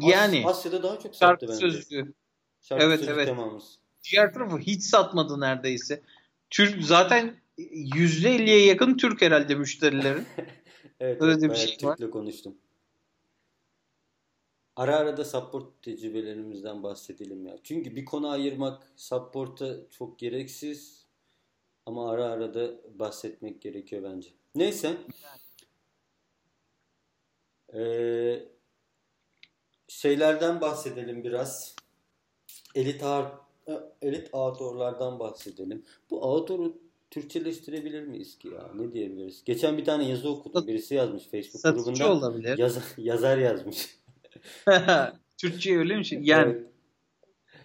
As- 0.00 0.10
Yani 0.10 0.42
Asya'da 0.46 0.82
daha 0.82 0.98
çok 0.98 1.16
sattı 1.16 1.46
bence. 1.48 1.60
sözlüğü. 1.60 2.12
Şarkı 2.60 2.84
Evet, 2.84 3.02
evet. 3.08 3.26
temamız. 3.26 3.78
Diğer 4.10 4.34
tarafı 4.34 4.58
hiç 4.58 4.82
satmadı 4.82 5.40
neredeyse. 5.40 6.02
Türk 6.50 6.84
zaten 6.84 7.34
%50'ye 7.58 8.66
yakın 8.66 8.96
Türk 8.96 9.22
herhalde 9.22 9.54
müşterilerin. 9.54 10.26
Evet, 11.00 11.22
Öyle 11.22 11.32
evet, 11.46 11.50
bir 11.50 11.56
şey 11.56 11.88
var. 11.88 11.96
Türk'le 11.96 12.10
konuştum. 12.12 12.54
Ara 14.76 14.96
ara 14.96 15.16
da 15.16 15.24
support 15.24 15.82
tecrübelerimizden 15.82 16.82
bahsedelim 16.82 17.46
ya. 17.46 17.58
Çünkü 17.62 17.96
bir 17.96 18.04
konu 18.04 18.28
ayırmak 18.28 18.92
support'a 18.96 19.76
çok 19.90 20.18
gereksiz. 20.18 21.02
Ama 21.86 22.10
ara 22.10 22.24
ara 22.24 22.54
da 22.54 22.70
bahsetmek 22.98 23.60
gerekiyor 23.62 24.02
bence. 24.02 24.28
Neyse. 24.54 24.96
Ee, 27.74 28.42
şeylerden 29.88 30.60
bahsedelim 30.60 31.24
biraz. 31.24 31.76
Elit 32.74 33.02
ağır, 33.02 33.26
elit 34.02 34.34
outdoor'lardan 34.34 35.18
bahsedelim. 35.18 35.84
Bu 36.10 36.20
outdoor'u 36.22 36.76
Türkçeleştirebilir 37.10 38.02
miyiz 38.02 38.38
ki 38.38 38.48
ya? 38.48 38.70
Ne 38.74 38.92
diyebiliriz? 38.92 39.44
Geçen 39.44 39.78
bir 39.78 39.84
tane 39.84 40.08
yazı 40.08 40.28
okudum. 40.30 40.66
Birisi 40.66 40.94
yazmış 40.94 41.24
Facebook 41.24 41.60
Satıcı 41.60 41.84
grubunda. 41.84 42.12
olabilir. 42.12 42.58
Yaz- 42.58 42.94
yazar 42.98 43.38
yazmış. 43.38 44.01
Türkçe 45.38 45.78
öyle 45.78 45.96
mi? 45.96 46.02
Yani 46.10 46.52
Evet. 46.52 46.66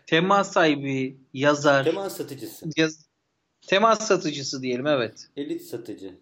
temas 0.06 0.52
sahibi, 0.54 1.18
yazar, 1.34 1.84
Temas 1.84 2.18
satıcısı. 2.18 2.66
yaz- 2.78 3.06
temas 3.68 4.08
satıcısı 4.08 4.62
diyelim 4.62 4.88
evet. 4.88 5.30
Elit 5.38 5.62
satıcı. 5.62 6.14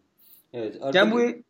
Evet. 0.53 0.77
Yani 0.93 1.11
bu 1.11 1.43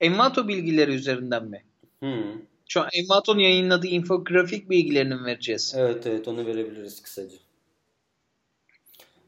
Envato 0.00 0.48
bilgileri 0.48 0.94
üzerinden 0.94 1.44
mi? 1.44 1.64
Hı. 2.02 2.22
Şu 2.68 2.80
an 2.80 2.88
Envato'nun 2.92 3.38
yayınladığı 3.40 3.86
infografik 3.86 4.70
bilgilerini 4.70 5.14
mi 5.14 5.24
vereceğiz? 5.24 5.74
Evet 5.76 6.06
evet 6.06 6.28
onu 6.28 6.46
verebiliriz 6.46 7.02
kısaca. 7.02 7.36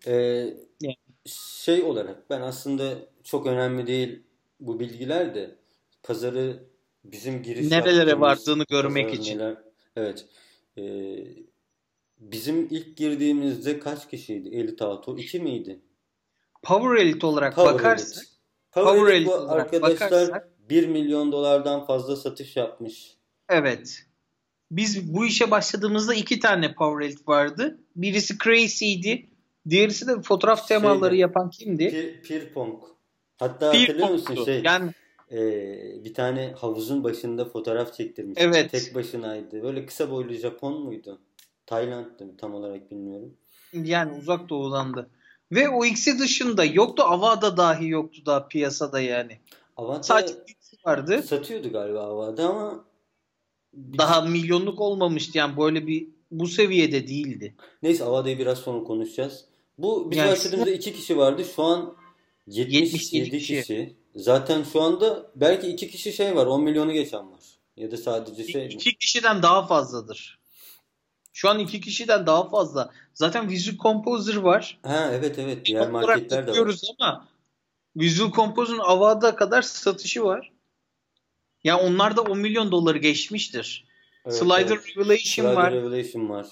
Ee, 0.06 0.12
Yani. 0.80 0.96
şey 1.26 1.82
olarak 1.82 2.30
ben 2.30 2.40
aslında 2.40 2.98
çok 3.24 3.46
önemli 3.46 3.86
değil 3.86 4.22
bu 4.60 4.80
bilgiler 4.80 5.34
de 5.34 5.54
pazarı 6.02 6.62
bizim 7.12 7.42
giriş 7.42 7.70
Nerelere 7.70 8.20
vardığını 8.20 8.64
görmek 8.70 9.14
için. 9.14 9.42
evet. 9.96 10.26
Ee, 10.78 10.82
bizim 12.18 12.68
ilk 12.70 12.96
girdiğimizde 12.96 13.78
kaç 13.78 14.10
kişiydi? 14.10 14.48
Elit 14.48 14.82
Auto 14.82 15.16
2 15.18 15.40
miydi? 15.40 15.80
Power 16.62 17.02
Elite 17.04 17.26
olarak 17.26 17.54
Power 17.54 17.74
bakarsak 17.74 18.18
Elite. 18.18 18.30
Power, 18.72 18.94
Power 18.96 19.14
Elite 19.14 19.30
Elite 19.30 19.46
arkadaşlar 19.50 20.10
bakarsak- 20.10 20.48
1 20.70 20.86
milyon 20.88 21.32
dolardan 21.32 21.86
fazla 21.86 22.16
satış 22.16 22.56
yapmış. 22.56 23.16
evet. 23.48 24.04
Biz 24.70 25.14
bu 25.14 25.26
işe 25.26 25.50
başladığımızda 25.50 26.14
iki 26.14 26.38
tane 26.40 26.74
Power 26.74 27.06
Elite 27.06 27.22
vardı. 27.26 27.80
Birisi 27.96 28.38
Crazy'ydi. 28.38 29.30
Diğerisi 29.68 30.06
de 30.06 30.22
fotoğraf 30.22 30.68
temaları 30.68 31.10
Şeydi. 31.10 31.20
yapan 31.20 31.50
kimdi? 31.50 31.90
Pir, 31.90 32.22
Pirpong. 32.22 32.82
Hatta 33.38 33.72
Bir 33.72 33.80
hatırlıyor 33.80 34.08
musun 34.08 34.44
şey? 34.44 34.62
Yani 34.64 34.90
Ee, 35.32 36.04
bir 36.04 36.14
tane 36.14 36.54
havuzun 36.58 37.04
başında 37.04 37.44
fotoğraf 37.44 37.94
çektirmiş. 37.94 38.34
Evet. 38.40 38.70
Tek 38.70 38.94
başınaydı. 38.94 39.62
Böyle 39.62 39.86
kısa 39.86 40.10
boylu 40.10 40.32
Japon 40.32 40.82
muydu? 40.82 41.18
Tayland'dı 41.66 42.24
mı 42.26 42.36
tam 42.36 42.54
olarak 42.54 42.90
bilmiyorum. 42.90 43.34
yani 43.72 44.18
uzak 44.18 44.48
doğudandı. 44.48 45.10
Ve 45.52 45.68
o 45.68 45.84
ikisi 45.84 46.18
dışında 46.18 46.64
yoktu. 46.64 47.02
Avada 47.06 47.56
dahi 47.56 47.88
yoktu 47.88 48.22
daha 48.26 48.48
piyasada 48.48 49.00
yani. 49.00 49.38
Avada 49.76 50.02
Sadece 50.02 50.34
vardı. 50.86 51.22
satıyordu 51.22 51.72
galiba 51.72 52.00
Avada 52.00 52.48
ama 52.48 52.84
Daha 53.98 54.20
milyonluk 54.20 54.80
olmamıştı 54.80 55.38
yani 55.38 55.56
böyle 55.56 55.86
bir 55.86 56.08
bu 56.30 56.46
seviyede 56.48 57.08
değildi. 57.08 57.54
neyse 57.82 58.04
Avada'yı 58.04 58.38
biraz 58.38 58.58
sonra 58.58 58.84
konuşacağız. 58.84 59.44
Bu 59.78 60.10
biz 60.10 60.18
Yani 60.18 60.30
başladığımızda 60.30 60.70
iki 60.70 60.92
kişi 60.92 61.16
vardı. 61.16 61.44
Şu 61.56 61.62
an 61.62 61.94
77 62.46 62.76
77 63.16 63.30
kişi. 63.38 63.60
kişi. 63.60 63.96
Zaten 64.18 64.62
şu 64.62 64.82
anda 64.82 65.30
belki 65.34 65.68
iki 65.68 65.90
kişi 65.90 66.12
şey 66.12 66.36
var. 66.36 66.46
10 66.46 66.62
milyonu 66.62 66.92
geçen 66.92 67.32
var. 67.32 67.40
Ya 67.76 67.90
da 67.90 67.96
sadece 67.96 68.52
şey? 68.52 68.66
İki 68.66 68.98
kişiden 68.98 69.42
daha 69.42 69.66
fazladır. 69.66 70.38
Şu 71.32 71.48
an 71.48 71.58
iki 71.58 71.80
kişiden 71.80 72.26
daha 72.26 72.48
fazla. 72.48 72.90
Zaten 73.14 73.48
Visual 73.48 73.76
Composer 73.76 74.36
var. 74.36 74.78
Ha 74.82 75.10
evet 75.12 75.38
evet. 75.38 75.64
Diğer 75.64 75.82
Çok 75.82 75.92
marketler 75.92 76.46
de 76.46 76.50
var. 76.50 76.74
ama 76.98 77.28
Visual 77.96 78.32
Composer'ın 78.32 78.78
Avada 78.78 79.36
kadar 79.36 79.62
satışı 79.62 80.24
var. 80.24 80.52
Ya 81.64 81.78
onlar 81.78 82.16
da 82.16 82.22
10 82.22 82.38
milyon 82.38 82.72
doları 82.72 82.98
geçmiştir. 82.98 83.86
Evet, 84.24 84.36
Slider 84.36 84.76
evet. 84.76 84.96
Revelation 84.96 85.44
Slider 85.44 85.54
var. 85.54 85.72
Revelation 85.72 86.28
var. 86.28 86.46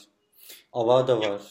Avada 0.72 1.20
var. 1.20 1.42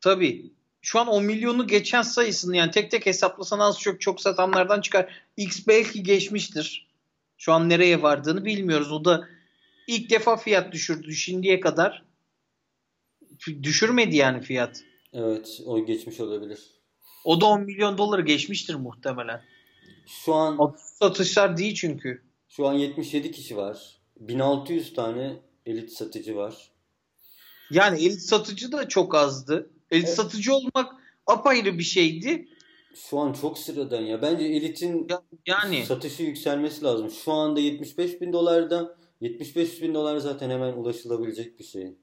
Tabii. 0.00 0.52
Şu 0.84 1.00
an 1.00 1.06
10 1.06 1.24
milyonu 1.24 1.66
geçen 1.66 2.02
sayısını 2.02 2.56
yani 2.56 2.70
tek 2.70 2.90
tek 2.90 3.06
hesaplasan 3.06 3.58
az 3.58 3.80
çok 3.80 4.00
çok 4.00 4.20
satanlardan 4.20 4.80
çıkar. 4.80 5.12
X 5.36 5.66
belki 5.66 6.02
geçmiştir. 6.02 6.86
Şu 7.38 7.52
an 7.52 7.68
nereye 7.68 8.02
vardığını 8.02 8.44
bilmiyoruz. 8.44 8.92
O 8.92 9.04
da 9.04 9.28
ilk 9.86 10.10
defa 10.10 10.36
fiyat 10.36 10.72
düşürdü 10.72 11.14
şimdiye 11.14 11.60
kadar. 11.60 12.04
Düşürmedi 13.62 14.16
yani 14.16 14.40
fiyat. 14.40 14.84
Evet 15.12 15.60
o 15.66 15.86
geçmiş 15.86 16.20
olabilir. 16.20 16.60
O 17.24 17.40
da 17.40 17.46
10 17.46 17.60
milyon 17.60 17.98
doları 17.98 18.22
geçmiştir 18.22 18.74
muhtemelen. 18.74 19.42
Şu 20.06 20.34
an 20.34 20.58
O 20.58 20.74
satışlar 20.78 21.56
değil 21.56 21.74
çünkü. 21.74 22.22
şu 22.48 22.68
an 22.68 22.72
77 22.72 23.30
kişi 23.32 23.56
var. 23.56 24.00
1600 24.16 24.94
tane 24.94 25.36
elit 25.66 25.92
satıcı 25.92 26.36
var. 26.36 26.70
Yani 27.70 27.98
elit 28.04 28.20
satıcı 28.20 28.72
da 28.72 28.88
çok 28.88 29.14
azdı. 29.14 29.70
Elit 29.94 30.04
Evet. 30.06 30.16
satıcı 30.16 30.54
olmak 30.54 30.92
apayrı 31.26 31.78
bir 31.78 31.82
şeydi. 31.82 32.48
Şu 33.10 33.18
an 33.18 33.32
çok 33.32 33.58
sıradan 33.58 34.00
ya. 34.00 34.22
Bence 34.22 34.44
elitin 34.44 35.06
Ya- 35.10 35.22
Yani 35.46 35.86
satışı 35.86 36.22
yükselmesi 36.22 36.84
lazım. 36.84 37.10
Şu 37.10 37.32
anda 37.32 37.60
75 37.60 38.20
bin 38.20 38.32
dolardan 38.32 38.94
75 39.20 39.82
bin 39.82 39.94
dolar 39.94 40.16
zaten 40.16 40.50
hemen 40.50 40.72
ulaşılabilecek 40.72 41.58
bir 41.58 41.64
şey. 41.64 41.96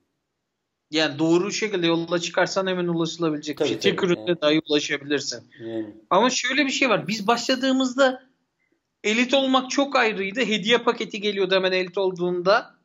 yani 0.91 1.19
doğru 1.19 1.51
şekilde 1.51 1.87
yola 1.87 2.19
çıkarsan 2.19 2.67
hemen 2.67 2.87
ulaşılabilecek 2.87 3.57
Tabii, 3.57 3.69
bir 3.69 3.73
şey. 3.81 3.91
Tek 3.91 4.03
üründe 4.03 4.41
dahi 4.41 4.61
ulaşabilirsin. 4.69 5.43
Yani 5.61 5.95
Ama 6.09 6.29
şöyle 6.29 6.65
bir 6.65 6.71
şey 6.71 6.89
var. 6.89 7.07
Biz 7.07 7.27
başladığımızda 7.27 8.23
elit 9.03 9.33
olmak 9.33 9.69
çok 9.71 9.95
ayrıydı. 9.95 10.39
Hediye 10.39 10.77
paketi 10.77 11.21
geliyordu 11.21 11.55
hemen 11.55 11.71
elit 11.71 11.97
olduğunda. 11.97 12.75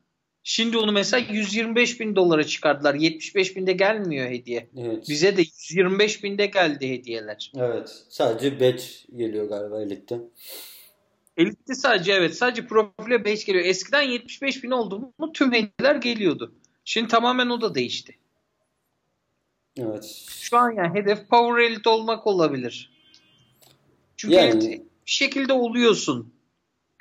Şimdi 0.49 0.77
onu 0.77 0.91
mesela 0.91 1.33
125 1.33 1.99
bin 1.99 2.15
dolara 2.15 2.43
çıkardılar. 2.43 2.95
75 2.95 3.55
binde 3.55 3.73
gelmiyor 3.73 4.29
hediye. 4.29 4.69
evet. 4.77 5.09
Bize 5.09 5.37
de 5.37 5.41
125 5.41 6.23
binde 6.23 6.45
geldi 6.45 6.89
hediyeler. 6.89 7.51
Evet. 7.57 8.05
Sadece 8.09 8.59
badge 8.59 8.83
geliyor 9.15 9.49
galiba 9.49 9.81
elitte. 9.81 10.19
Elit'te 11.37 11.75
sadece 11.75 12.13
evet 12.13 12.37
sadece 12.37 12.67
profile 12.67 13.25
5 13.25 13.45
geliyor. 13.45 13.65
Eskiden 13.65 14.01
75 14.01 14.63
bin 14.63 14.71
oldu 14.71 15.13
mu 15.17 15.31
tüm 15.33 15.53
hediyeler 15.53 15.95
geliyordu. 15.95 16.55
Şimdi 16.85 17.07
tamamen 17.07 17.49
o 17.49 17.61
da 17.61 17.75
değişti. 17.75 18.15
Evet. 19.77 20.05
Şu 20.29 20.57
an 20.57 20.71
yani 20.71 20.99
hedef 20.99 21.29
Power 21.29 21.63
Elite 21.63 21.89
olmak 21.89 22.27
olabilir. 22.27 22.91
Çünkü 24.17 24.35
Yani- 24.35 24.61
bir 24.71 25.11
şekilde 25.11 25.53
oluyorsun. 25.53 26.33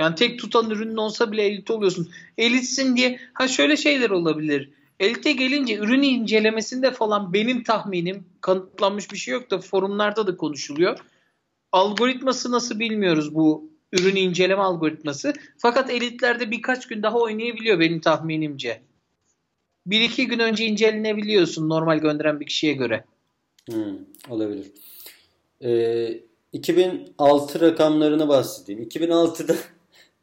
Yani 0.01 0.15
tek 0.15 0.39
tutan 0.39 0.71
ürünün 0.71 0.97
olsa 0.97 1.33
bile 1.33 1.43
elit 1.43 1.71
oluyorsun. 1.71 2.11
Elitsin 2.39 2.97
diye 2.97 3.21
ha 3.33 3.49
şöyle 3.49 3.77
şeyler 3.77 4.11
olabilir. 4.11 4.71
Elite 5.01 5.33
gelince 5.33 5.77
ürün 5.77 6.03
incelemesinde 6.03 6.91
falan 6.91 7.33
benim 7.33 7.63
tahminim 7.63 8.25
kanıtlanmış 8.41 9.13
bir 9.13 9.17
şey 9.17 9.35
yok 9.35 9.51
da 9.51 9.59
forumlarda 9.59 10.27
da 10.27 10.37
konuşuluyor. 10.37 10.99
Algoritması 11.73 12.53
nasıl 12.53 12.79
bilmiyoruz 12.79 13.35
bu 13.35 13.71
ürün 13.93 14.17
inceleme 14.17 14.63
algoritması. 14.63 15.33
Fakat 15.59 15.91
elitlerde 15.91 16.51
birkaç 16.51 16.89
gün 16.89 17.03
daha 17.03 17.19
oynayabiliyor 17.19 17.81
benim 17.81 18.01
tahminimce. 18.01 18.83
Bir 19.87 20.01
iki 20.01 20.27
gün 20.27 20.39
önce 20.39 20.65
incelenebiliyorsun 20.65 21.69
normal 21.69 21.99
gönderen 21.99 22.41
bir 22.41 22.47
kişiye 22.47 22.73
göre. 22.73 23.05
Hmm, 23.71 23.99
olabilir. 24.29 24.67
Ee, 25.65 26.21
2006 26.53 27.61
rakamlarını 27.61 28.29
bahsedeyim. 28.29 28.83
2006'da 28.83 29.57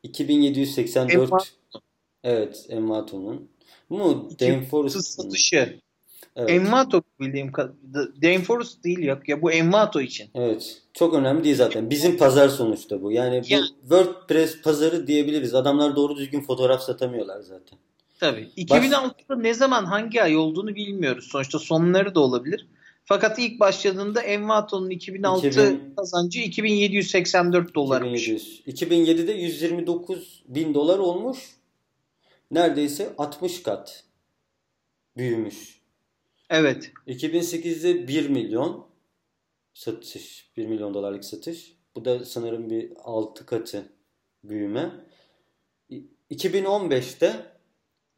2784 0.03 1.15
Envato. 1.15 1.45
Evet, 2.23 2.65
Envato'nun. 2.69 3.49
Bu 3.89 4.27
İki 4.31 4.47
Danforest'ın. 4.47 4.99
satışı. 4.99 5.79
Evet. 6.35 6.49
Envato 6.49 7.01
bildiğim 7.19 7.51
kadarıyla. 7.51 8.07
Danforest 8.21 8.83
değil 8.83 8.99
yok 8.99 9.29
ya 9.29 9.41
bu 9.41 9.51
Envato 9.51 10.01
için. 10.01 10.29
Evet. 10.35 10.81
Çok 10.93 11.13
önemli 11.13 11.43
değil 11.43 11.55
zaten. 11.55 11.89
Bizim 11.89 12.17
pazar 12.17 12.49
sonuçta 12.49 13.01
bu. 13.01 13.11
Yani 13.11 13.41
bu 13.41 13.45
Yani. 13.49 13.65
WordPress 13.81 14.61
pazarı 14.61 15.07
diyebiliriz. 15.07 15.55
Adamlar 15.55 15.95
doğru 15.95 16.17
düzgün 16.17 16.41
fotoğraf 16.41 16.81
satamıyorlar 16.81 17.41
zaten. 17.41 17.79
Tabii. 18.19 18.49
2006'da 18.57 19.35
ne 19.35 19.53
zaman 19.53 19.85
hangi 19.85 20.23
ay 20.23 20.37
olduğunu 20.37 20.75
bilmiyoruz. 20.75 21.27
Sonuçta 21.31 21.59
sonları 21.59 22.15
da 22.15 22.19
olabilir. 22.19 22.67
Fakat 23.05 23.39
ilk 23.39 23.59
başladığında 23.59 24.21
Envato'nun 24.21 24.89
2006 24.89 25.47
2000 25.47 25.93
kazancı 25.95 26.39
2784 26.39 27.75
dolarmış. 27.75 28.21
2700. 28.27 28.61
2007'de 28.67 29.31
129 29.31 30.43
bin 30.47 30.73
dolar 30.73 30.99
olmuş. 30.99 31.37
Neredeyse 32.51 33.13
60 33.17 33.63
kat 33.63 34.03
büyümüş. 35.17 35.81
Evet. 36.49 36.91
2008'de 37.07 38.07
1 38.07 38.29
milyon 38.29 38.87
satış. 39.73 40.51
1 40.57 40.65
milyon 40.65 40.93
dolarlık 40.93 41.25
satış. 41.25 41.73
Bu 41.95 42.05
da 42.05 42.25
sanırım 42.25 42.69
bir 42.69 42.91
6 43.03 43.45
katı 43.45 43.85
büyüme. 44.43 44.91
İ- 45.89 46.07
2015'te 46.31 47.52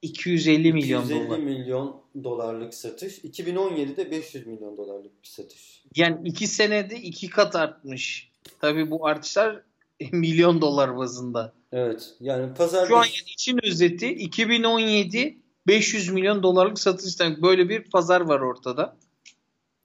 250 0.05 0.73
milyon 0.73 1.03
250 1.03 1.27
dolar. 1.27 1.39
milyon 1.39 2.01
dolarlık 2.23 2.73
satış. 2.73 3.19
2017'de 3.19 4.11
500 4.11 4.47
milyon 4.47 4.77
dolarlık 4.77 5.23
bir 5.23 5.27
satış. 5.27 5.83
Yani 5.95 6.27
iki 6.27 6.47
senede 6.47 6.95
iki 6.95 7.29
kat 7.29 7.55
artmış. 7.55 8.31
Tabii 8.61 8.91
bu 8.91 9.07
artışlar 9.07 9.61
milyon 10.11 10.61
dolar 10.61 10.97
bazında. 10.97 11.53
Evet. 11.71 12.13
Yani 12.19 12.53
pazar 12.53 12.87
Şu 12.87 12.97
an 12.97 13.03
yani 13.03 13.31
için 13.33 13.59
özeti 13.63 14.07
2017 14.07 15.37
500 15.67 16.09
milyon 16.09 16.43
dolarlık 16.43 16.79
satıştan 16.79 17.41
böyle 17.41 17.69
bir 17.69 17.83
pazar 17.83 18.21
var 18.21 18.39
ortada. 18.39 18.97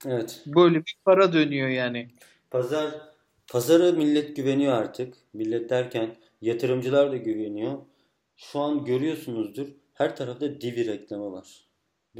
Evet. 0.06 0.42
Böyle 0.46 0.78
bir 0.78 0.96
para 1.04 1.32
dönüyor 1.32 1.68
yani. 1.68 2.08
Pazar 2.50 2.90
pazara 3.52 3.92
millet 3.92 4.36
güveniyor 4.36 4.72
artık. 4.72 5.14
Millet 5.32 5.70
derken 5.70 6.16
yatırımcılar 6.40 7.12
da 7.12 7.16
güveniyor. 7.16 7.78
Şu 8.36 8.60
an 8.60 8.84
görüyorsunuzdur. 8.84 9.66
Her 10.00 10.16
tarafta 10.16 10.60
Divi 10.60 10.86
reklamı 10.86 11.32
var. 11.32 11.48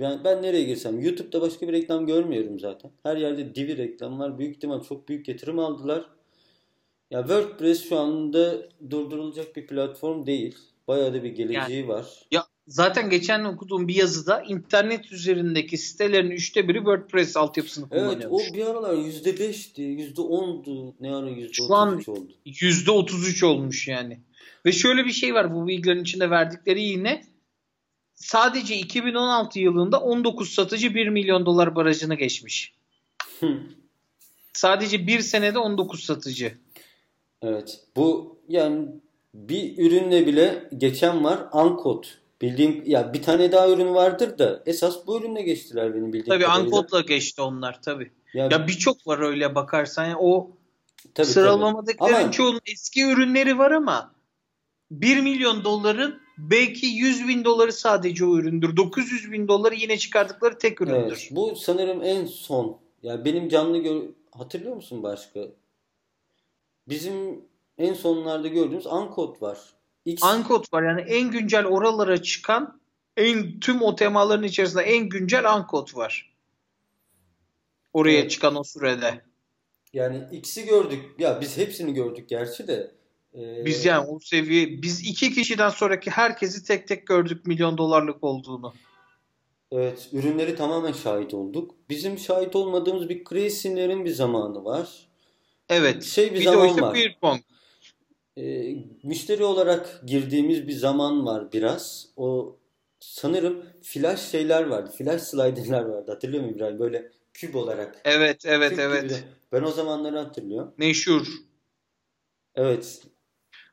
Ben, 0.01 0.25
ben 0.25 0.43
nereye 0.43 0.64
girsem 0.64 1.01
YouTube'da 1.01 1.40
başka 1.40 1.69
bir 1.69 1.73
reklam 1.73 2.07
görmüyorum 2.07 2.61
zaten. 2.61 2.90
Her 3.03 3.16
yerde 3.16 3.55
Divi 3.55 3.77
reklamı 3.77 4.19
var. 4.19 4.38
Büyük 4.38 4.57
ihtimal 4.57 4.83
çok 4.83 5.09
büyük 5.09 5.29
yatırım 5.29 5.59
aldılar. 5.59 6.05
Ya 7.11 7.21
WordPress 7.21 7.88
şu 7.88 7.99
anda 7.99 8.69
durdurulacak 8.90 9.57
bir 9.57 9.66
platform 9.66 10.27
değil. 10.27 10.59
Bayağı 10.88 11.14
da 11.14 11.23
bir 11.23 11.31
geleceği 11.31 11.79
yani, 11.79 11.88
var. 11.88 12.07
Ya 12.31 12.47
zaten 12.66 13.11
geçen 13.11 13.45
okuduğum 13.45 13.88
bir 13.88 13.95
yazıda 13.95 14.43
internet 14.43 15.12
üzerindeki 15.12 15.79
sitelerin 15.79 16.31
üçte 16.31 16.69
biri 16.69 16.79
WordPress 16.79 17.37
altyapısını 17.37 17.88
kullanıyormuş. 17.88 18.43
Evet 18.45 18.53
o 18.53 18.55
bir 18.55 18.66
aralar 18.66 18.95
yüzde 18.95 19.38
beşti, 19.38 19.83
yüzde 19.83 20.21
ondu. 20.21 20.95
Ne 21.01 21.14
ara 21.14 21.29
yüzde 21.29 21.62
otuz 21.62 22.09
oldu. 22.09 22.33
Yüzde 22.45 22.90
otuz 22.90 23.29
üç 23.29 23.43
olmuş 23.43 23.88
yani. 23.88 24.21
Ve 24.66 24.73
şöyle 24.73 25.05
bir 25.05 25.12
şey 25.12 25.35
var 25.35 25.55
bu 25.55 25.66
bilgilerin 25.66 26.03
içinde 26.03 26.31
verdikleri 26.31 26.83
yine 26.83 27.30
sadece 28.20 28.76
2016 28.76 29.59
yılında 29.59 30.00
19 30.00 30.50
satıcı 30.50 30.94
1 30.94 31.09
milyon 31.09 31.46
dolar 31.46 31.74
barajını 31.74 32.14
geçmiş. 32.14 32.74
sadece 34.52 35.06
bir 35.06 35.20
senede 35.20 35.59
19 35.59 36.04
satıcı. 36.04 36.54
Evet. 37.42 37.80
Bu 37.96 38.38
yani 38.48 38.88
bir 39.35 39.78
ürünle 39.78 40.26
bile 40.26 40.68
geçen 40.78 41.24
var 41.24 41.38
Ankot. 41.52 42.18
Bildiğim 42.42 42.83
ya 42.87 43.12
bir 43.12 43.22
tane 43.22 43.52
daha 43.52 43.68
ürün 43.68 43.94
vardır 43.94 44.38
da 44.38 44.62
esas 44.66 45.06
bu 45.06 45.20
ürünle 45.20 45.42
geçtiler 45.42 45.94
benim 45.94 46.06
bildiğim 46.12 46.26
Tabii 46.26 46.44
kadarıyla. 46.44 47.00
Geçti 47.00 47.42
onlar 47.42 47.83
tabii. 47.83 48.11
Ya, 48.35 48.48
ya 48.50 48.68
birçok 48.68 49.06
var 49.06 49.18
öyle 49.18 49.54
bakarsan. 49.54 50.04
Yani 50.04 50.16
o 50.20 50.50
tabii, 51.14 51.26
sıralamadakilerin 51.26 52.14
ama, 52.14 52.30
çoğunun 52.30 52.61
eski 52.66 53.04
ürünleri 53.04 53.59
var 53.59 53.70
ama 53.70 54.14
1 54.90 55.20
milyon 55.20 55.64
doların 55.64 56.20
belki 56.50 56.87
100 56.87 57.29
bin 57.29 57.44
doları 57.44 57.72
sadece 57.72 58.24
o 58.24 58.37
üründür. 58.37 58.76
900 58.76 59.33
bin 59.33 59.48
doları 59.48 59.74
yine 59.74 59.98
çıkardıkları 59.98 60.59
tek 60.59 60.81
üründür. 60.81 61.18
Evet, 61.22 61.29
bu 61.31 61.57
sanırım 61.57 62.03
en 62.03 62.26
son. 62.26 62.79
Ya 63.03 63.24
benim 63.24 63.48
canlı 63.48 63.79
gör 63.79 64.03
hatırlıyor 64.31 64.76
musun 64.76 65.03
başka? 65.03 65.40
Bizim 66.88 67.44
en 67.79 67.94
sonlarda 67.94 68.48
gördüğümüz 68.48 68.87
Ankot 68.87 69.42
var. 69.42 69.59
X... 70.05 70.24
Ankot 70.24 70.72
var 70.72 70.83
yani 70.83 71.00
en 71.00 71.31
güncel 71.31 71.66
oralara 71.66 72.22
çıkan 72.22 72.81
en 73.16 73.61
tüm 73.61 73.83
o 73.83 73.94
temaların 73.94 74.42
içerisinde 74.42 74.83
en 74.83 75.09
güncel 75.09 75.53
Ankot 75.53 75.96
var. 75.96 76.35
Oraya 77.92 78.20
evet. 78.20 78.31
çıkan 78.31 78.57
o 78.57 78.64
sürede. 78.64 79.24
Yani 79.92 80.29
X'i 80.33 80.64
gördük. 80.64 81.05
Ya 81.18 81.40
biz 81.40 81.57
hepsini 81.57 81.94
gördük 81.94 82.29
gerçi 82.29 82.68
de. 82.68 83.00
Ee... 83.35 83.64
Biz 83.64 83.85
yani 83.85 84.07
o 84.07 84.21
seviye 84.21 84.83
biz 84.83 85.01
iki 85.09 85.33
kişiden 85.33 85.71
sonraki 85.71 86.11
herkesi 86.11 86.64
tek 86.64 86.88
tek 86.88 87.07
gördük 87.07 87.47
milyon 87.47 87.79
dolarlık 87.79 88.25
olduğunu. 88.25 88.75
Evet, 89.73 90.09
ürünleri 90.12 90.57
tamamen 90.57 90.93
şahit 90.93 91.35
olduk. 91.35 91.75
Bizim 91.88 92.19
şahit 92.19 92.57
olmadığımız 92.57 93.09
bir 93.09 93.25
Crazy'lerin 93.25 94.05
bir 94.05 94.11
zamanı 94.11 94.64
var. 94.64 95.09
Evet. 95.69 96.03
Şey 96.03 96.31
bir, 96.31 96.38
bir 96.38 96.45
zaman 96.45 96.77
de 96.77 96.83
var. 96.83 96.95
Beer 96.95 97.16
pong 97.21 97.40
e, 98.40 98.75
müşteri 99.03 99.45
olarak 99.45 100.01
girdiğimiz 100.07 100.69
bir 100.69 100.73
zaman 100.73 101.27
var 101.27 101.53
biraz. 101.53 102.09
O 102.16 102.57
sanırım 103.01 103.64
flash 103.83 104.21
şeyler 104.21 104.66
vardı. 104.66 104.90
Flash 104.99 105.23
slider'lar 105.23 105.85
vardı. 105.85 106.12
Hatırlıyor 106.12 106.43
musun 106.43 106.57
İbrahim? 106.57 106.79
Böyle 106.79 107.11
küp 107.35 107.57
olarak. 107.57 108.01
Evet, 108.05 108.47
evet, 108.47 108.71
küp 108.71 108.81
evet. 108.81 109.25
Ben 109.53 109.62
o 109.62 109.71
zamanları 109.71 110.19
hatırlıyorum. 110.19 110.75
Meşhur. 110.77 111.27
Evet. 112.55 113.03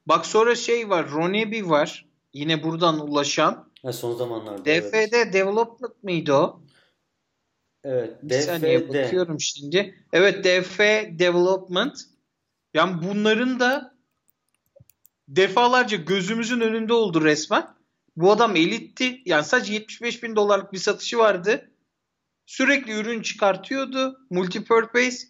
Bak 0.07 0.25
sonra 0.25 0.55
şey 0.55 0.89
var. 0.89 1.11
Ronebi 1.11 1.69
var. 1.69 2.05
Yine 2.33 2.63
buradan 2.63 2.99
ulaşan. 2.99 3.71
Ha, 3.81 3.93
son 3.93 4.15
zamanlarda. 4.15 4.65
DFD 4.65 4.93
evet. 4.93 5.33
Development 5.33 6.03
mıydı 6.03 6.33
o? 6.33 6.61
Evet. 7.83 8.23
Bir 8.23 8.29
DFD. 8.29 8.41
saniye 8.41 8.89
bakıyorum 8.89 9.39
şimdi. 9.39 10.05
Evet 10.13 10.43
DF 10.43 10.79
Development. 11.19 12.01
Yani 12.73 13.07
bunların 13.07 13.59
da 13.59 13.97
defalarca 15.27 15.97
gözümüzün 15.97 16.61
önünde 16.61 16.93
oldu 16.93 17.23
resmen. 17.23 17.67
Bu 18.15 18.31
adam 18.31 18.55
elitti. 18.55 19.21
Yani 19.25 19.43
sadece 19.43 19.73
75 19.73 20.23
bin 20.23 20.35
dolarlık 20.35 20.73
bir 20.73 20.77
satışı 20.77 21.17
vardı. 21.17 21.71
Sürekli 22.45 22.93
ürün 22.93 23.21
çıkartıyordu. 23.21 24.19
Multipurpose. 24.29 25.27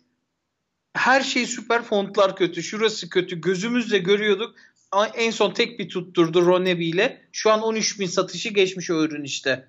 Her 0.97 1.21
şey 1.21 1.45
süper. 1.45 1.83
Fontlar 1.83 2.35
kötü. 2.35 2.63
Şurası 2.63 3.09
kötü. 3.09 3.41
Gözümüzle 3.41 3.97
görüyorduk. 3.97 4.55
Ama 4.91 5.07
en 5.07 5.31
son 5.31 5.53
tek 5.53 5.79
bir 5.79 5.89
tutturdu 5.89 6.45
Ronebi 6.45 6.87
ile. 6.89 7.21
Şu 7.31 7.51
an 7.51 7.61
13 7.61 7.99
bin 7.99 8.05
satışı 8.05 8.49
geçmiş 8.49 8.91
o 8.91 9.03
ürün 9.03 9.23
işte. 9.23 9.67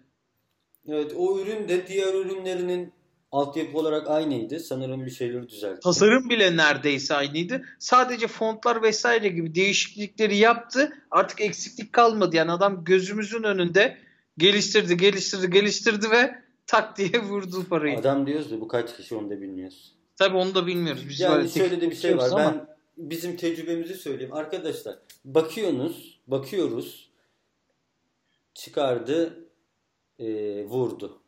Evet 0.88 1.12
o 1.16 1.40
ürün 1.40 1.68
de 1.68 1.86
diğer 1.88 2.14
ürünlerinin 2.14 2.92
altyapı 3.32 3.78
olarak 3.78 4.10
aynıydı. 4.10 4.60
Sanırım 4.60 5.06
bir 5.06 5.10
şeyleri 5.10 5.48
düzeltti. 5.48 5.80
Tasarım 5.80 6.30
bile 6.30 6.56
neredeyse 6.56 7.14
aynıydı. 7.14 7.64
Sadece 7.78 8.26
fontlar 8.26 8.82
vesaire 8.82 9.28
gibi 9.28 9.54
değişiklikleri 9.54 10.36
yaptı. 10.36 10.92
Artık 11.10 11.40
eksiklik 11.40 11.92
kalmadı. 11.92 12.36
Yani 12.36 12.52
adam 12.52 12.84
gözümüzün 12.84 13.42
önünde 13.42 13.98
geliştirdi, 14.38 14.96
geliştirdi, 14.96 15.50
geliştirdi 15.50 16.10
ve 16.10 16.42
tak 16.66 16.98
diye 16.98 17.22
vurdu 17.22 17.66
parayı. 17.68 17.98
Adam 17.98 18.26
diyoruz 18.26 18.50
da 18.50 18.60
bu 18.60 18.68
kaç 18.68 18.96
kişi 18.96 19.14
onu 19.14 19.30
da 19.30 19.40
bilmiyoruz. 19.40 19.97
Tabii 20.18 20.36
onu 20.36 20.54
da 20.54 20.66
bilmiyoruz. 20.66 21.08
Biz 21.08 21.20
yani 21.20 21.50
şöyle 21.50 21.80
de 21.80 21.90
bir 21.90 21.96
şey 21.96 22.16
var. 22.16 22.30
Ama... 22.30 22.38
Ben 22.38 22.66
bizim 22.96 23.36
tecrübemizi 23.36 23.94
söyleyeyim. 23.94 24.34
Arkadaşlar 24.34 24.98
bakıyorsunuz, 25.24 26.20
bakıyoruz. 26.26 27.08
Çıkardı, 28.54 29.44
e, 30.18 30.64
vurdu 30.64 31.22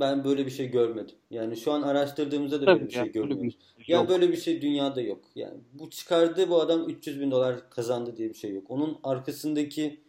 ben 0.00 0.24
böyle 0.24 0.46
bir 0.46 0.50
şey 0.50 0.70
görmedim. 0.70 1.14
Yani 1.30 1.56
şu 1.56 1.72
an 1.72 1.82
araştırdığımızda 1.82 2.60
da 2.60 2.64
Tabii 2.64 2.80
böyle 2.80 2.88
bir 2.88 2.94
şey 2.94 3.12
görmüyoruz. 3.12 3.58
Ya 3.86 3.96
yani 3.96 4.08
böyle 4.08 4.28
bir 4.28 4.36
şey 4.36 4.62
dünyada 4.62 5.00
yok. 5.00 5.24
Yani 5.34 5.58
bu 5.72 5.90
çıkardı 5.90 6.48
bu 6.48 6.60
adam 6.60 6.88
300 6.88 7.20
bin 7.20 7.30
dolar 7.30 7.70
kazandı 7.70 8.16
diye 8.16 8.28
bir 8.28 8.34
şey 8.34 8.52
yok. 8.54 8.70
Onun 8.70 8.98
arkasındaki 9.04 10.00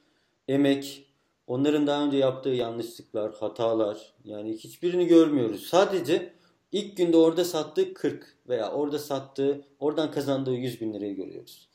emek, 0.47 1.08
onların 1.47 1.88
daha 1.88 2.06
önce 2.06 2.17
yaptığı 2.17 2.49
yanlışlıklar, 2.49 3.34
hatalar 3.34 4.13
yani 4.23 4.53
hiçbirini 4.53 5.08
görmüyoruz. 5.08 5.63
Sadece 5.63 6.34
ilk 6.71 6.97
günde 6.97 7.17
orada 7.17 7.45
sattığı 7.45 7.93
40 7.93 8.38
veya 8.49 8.71
orada 8.71 8.99
sattığı, 8.99 9.65
oradan 9.80 10.12
kazandığı 10.12 10.56
100 10.56 10.82
bin 10.82 10.93
lirayı 10.93 11.15
görüyoruz. 11.15 11.67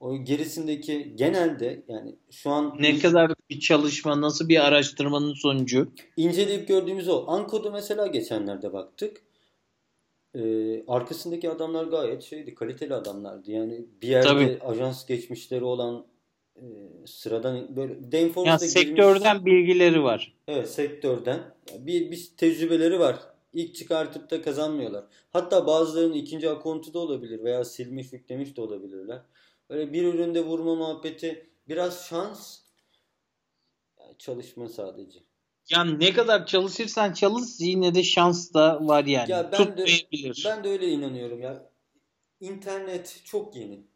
O 0.00 0.24
gerisindeki 0.24 1.12
genelde 1.16 1.82
yani 1.88 2.16
şu 2.30 2.50
an 2.50 2.76
ne 2.80 2.92
biz, 2.92 3.02
kadar 3.02 3.32
bir 3.50 3.60
çalışma, 3.60 4.20
nasıl 4.20 4.48
bir 4.48 4.66
araştırmanın 4.66 5.34
sonucu? 5.34 5.92
İnceleyip 6.16 6.68
gördüğümüz 6.68 7.08
o. 7.08 7.24
Ankodu 7.28 7.70
mesela 7.72 8.06
geçenlerde 8.06 8.72
baktık. 8.72 9.22
Ee, 10.34 10.84
arkasındaki 10.88 11.50
adamlar 11.50 11.84
gayet 11.84 12.22
şeydi, 12.22 12.54
kaliteli 12.54 12.94
adamlardı. 12.94 13.50
Yani 13.50 13.86
bir 14.02 14.08
yerde 14.08 14.26
Tabii. 14.26 14.58
ajans 14.60 15.06
geçmişleri 15.06 15.64
olan 15.64 16.06
e, 16.56 16.64
sıradan 17.06 17.76
böyle 17.76 17.94
yani 18.46 18.58
sektörden 18.58 19.38
girmiş, 19.38 19.46
bilgileri 19.46 20.02
var. 20.02 20.34
Evet, 20.48 20.70
sektörden. 20.70 21.40
Bir, 21.78 22.10
bir 22.10 22.28
tecrübeleri 22.36 22.98
var. 22.98 23.35
İlk 23.56 23.74
çıkartıp 23.74 24.30
da 24.30 24.42
kazanmıyorlar. 24.42 25.04
Hatta 25.30 25.66
bazılarının 25.66 26.14
ikinci 26.14 26.50
akontu 26.50 26.94
da 26.94 26.98
olabilir 26.98 27.44
veya 27.44 27.64
silmiş, 27.64 28.12
yüklemiş 28.12 28.56
de 28.56 28.60
olabilirler. 28.60 29.22
Öyle 29.68 29.92
bir 29.92 30.04
üründe 30.14 30.44
vurma 30.44 30.74
muhabbeti 30.74 31.50
biraz 31.68 32.06
şans 32.06 32.58
yani 34.00 34.14
çalışma 34.18 34.68
sadece. 34.68 35.18
Yani 35.70 36.00
ne 36.00 36.12
kadar 36.12 36.46
çalışırsan 36.46 37.12
çalış 37.12 37.44
yine 37.58 37.94
de 37.94 38.02
şans 38.02 38.54
da 38.54 38.86
var 38.86 39.04
yani. 39.04 39.30
Ya 39.30 39.52
ben 39.52 39.78
de, 39.78 39.86
ben 40.44 40.64
de 40.64 40.68
öyle 40.68 40.88
inanıyorum 40.88 41.40
ya. 41.42 41.70
İnternet 42.40 43.20
çok 43.24 43.56
yeni. 43.56 43.86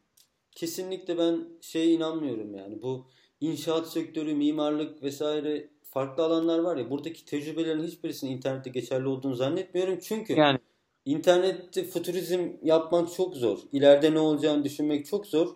Kesinlikle 0.50 1.18
ben 1.18 1.48
şeye 1.60 1.86
inanmıyorum 1.86 2.54
yani. 2.54 2.82
Bu 2.82 3.06
inşaat 3.40 3.92
sektörü, 3.92 4.34
mimarlık 4.34 5.02
vesaire 5.02 5.70
farklı 5.90 6.22
alanlar 6.22 6.58
var 6.58 6.76
ya. 6.76 6.90
Buradaki 6.90 7.24
tecrübelerin 7.24 7.82
hiçbirisinin 7.82 8.30
internette 8.30 8.70
geçerli 8.70 9.08
olduğunu 9.08 9.34
zannetmiyorum. 9.34 9.98
Çünkü 10.02 10.32
yani 10.32 10.58
İnternette 11.04 11.84
futurizm 11.84 12.48
yapmak 12.62 13.12
çok 13.14 13.36
zor. 13.36 13.58
İleride 13.72 14.14
ne 14.14 14.18
olacağını 14.18 14.64
düşünmek 14.64 15.06
çok 15.06 15.26
zor. 15.26 15.48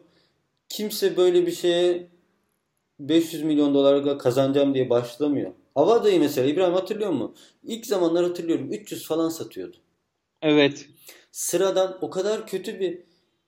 Kimse 0.68 1.16
böyle 1.16 1.47
bir 1.47 1.53
şeye 1.53 2.09
500 3.01 3.42
milyon 3.42 3.75
dolar 3.75 4.18
kazanacağım 4.18 4.75
diye 4.75 4.90
başlamıyor. 4.90 5.53
Avada'yı 5.75 6.20
mesela 6.20 6.49
İbrahim 6.49 6.75
hatırlıyor 6.75 7.11
mu? 7.11 7.35
İlk 7.62 7.87
zamanlar 7.87 8.25
hatırlıyorum 8.25 8.73
300 8.73 9.07
falan 9.07 9.29
satıyordu. 9.29 9.77
Evet. 10.42 10.87
Sıradan 11.33 11.99
o 12.01 12.11
kadar 12.11 12.47
kötü 12.47 12.81
bir 12.81 13.03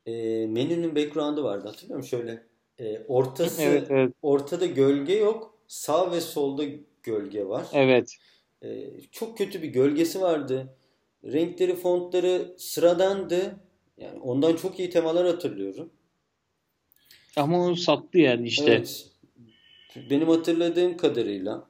e, 0.06 0.46
menünün 0.46 0.96
background'ı 0.96 1.44
vardı 1.44 1.68
hatırlıyor 1.68 1.96
musun? 1.96 2.18
Şöyle 2.18 2.42
e, 2.78 3.02
ortası 3.08 3.62
evet, 3.62 3.86
evet. 3.90 4.12
ortada 4.22 4.66
gölge 4.66 5.14
yok. 5.14 5.55
Sağ 5.68 6.12
ve 6.12 6.20
solda 6.20 6.64
gölge 7.02 7.48
var. 7.48 7.66
Evet. 7.72 8.16
E, 8.62 8.90
çok 9.12 9.38
kötü 9.38 9.62
bir 9.62 9.68
gölgesi 9.68 10.20
vardı. 10.20 10.76
Renkleri, 11.24 11.76
fontları 11.76 12.54
sıradandı. 12.58 13.56
Yani 13.98 14.20
ondan 14.20 14.56
çok 14.56 14.78
iyi 14.78 14.90
temalar 14.90 15.26
hatırlıyorum. 15.26 15.90
Ama 17.36 17.66
onu 17.66 17.76
sattı 17.76 18.18
yani 18.18 18.48
işte. 18.48 18.72
Evet. 18.72 19.06
Benim 20.10 20.28
hatırladığım 20.28 20.96
kadarıyla 20.96 21.68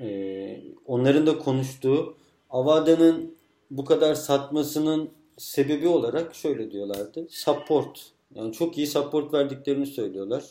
e, 0.00 0.60
onların 0.86 1.26
da 1.26 1.38
konuştuğu 1.38 2.16
Avada'nın 2.50 3.38
bu 3.70 3.84
kadar 3.84 4.14
satmasının 4.14 5.10
sebebi 5.36 5.88
olarak 5.88 6.34
şöyle 6.34 6.70
diyorlardı. 6.70 7.26
Support. 7.30 8.10
Yani 8.34 8.52
çok 8.52 8.78
iyi 8.78 8.86
support 8.86 9.34
verdiklerini 9.34 9.86
söylüyorlar. 9.86 10.44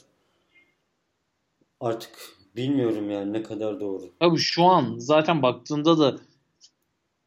Artık 1.80 2.37
bilmiyorum 2.58 3.12
yani 3.12 3.34
ne 3.34 3.44
kadar 3.44 3.80
doğru. 3.80 4.04
Abi 4.20 4.38
şu 4.38 4.64
an 4.64 4.96
zaten 4.98 5.42
baktığında 5.42 6.00
da 6.00 6.16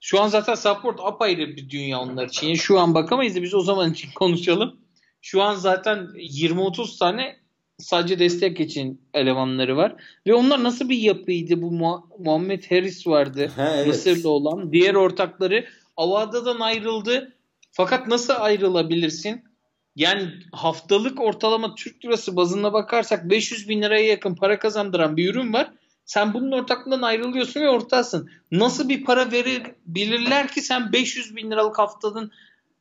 şu 0.00 0.20
an 0.20 0.28
zaten 0.28 0.54
support 0.54 1.00
apayrı 1.00 1.56
bir 1.56 1.70
dünya 1.70 2.00
onlar 2.00 2.26
için. 2.26 2.46
Yani 2.46 2.58
şu 2.58 2.78
an 2.78 2.94
bakamayız 2.94 3.36
da 3.36 3.42
biz 3.42 3.54
o 3.54 3.60
zaman 3.60 3.92
için 3.92 4.08
konuşalım. 4.14 4.76
Şu 5.22 5.42
an 5.42 5.54
zaten 5.54 5.98
20-30 5.98 6.98
tane 6.98 7.36
sadece 7.78 8.18
destek 8.18 8.60
için 8.60 9.00
elemanları 9.14 9.76
var. 9.76 9.96
Ve 10.26 10.34
onlar 10.34 10.62
nasıl 10.62 10.88
bir 10.88 10.98
yapıydı? 10.98 11.62
Bu 11.62 11.70
Muhammed 12.18 12.70
Harris 12.70 13.06
vardı. 13.06 13.50
Ha, 13.56 13.72
evet. 13.76 13.86
Mısırlı 13.86 14.28
olan. 14.28 14.72
Diğer 14.72 14.94
ortakları 14.94 15.66
Avada'dan 15.96 16.60
ayrıldı. 16.60 17.32
Fakat 17.72 18.06
nasıl 18.06 18.34
ayrılabilirsin? 18.36 19.49
Yani 19.96 20.30
haftalık 20.52 21.20
ortalama 21.20 21.74
Türk 21.74 22.04
lirası 22.04 22.36
bazında 22.36 22.72
bakarsak 22.72 23.30
500 23.30 23.68
bin 23.68 23.82
liraya 23.82 24.06
yakın 24.06 24.34
para 24.34 24.58
kazandıran 24.58 25.16
bir 25.16 25.30
ürün 25.30 25.52
var. 25.52 25.70
Sen 26.04 26.34
bunun 26.34 26.52
ortaklığından 26.52 27.02
ayrılıyorsun 27.02 27.60
ve 27.60 27.68
ortasın. 27.68 28.30
Nasıl 28.52 28.88
bir 28.88 29.04
para 29.04 29.32
verebilirler 29.32 30.48
ki 30.48 30.60
sen 30.60 30.92
500 30.92 31.36
bin 31.36 31.50
liralık 31.50 31.78
haftanın 31.78 32.32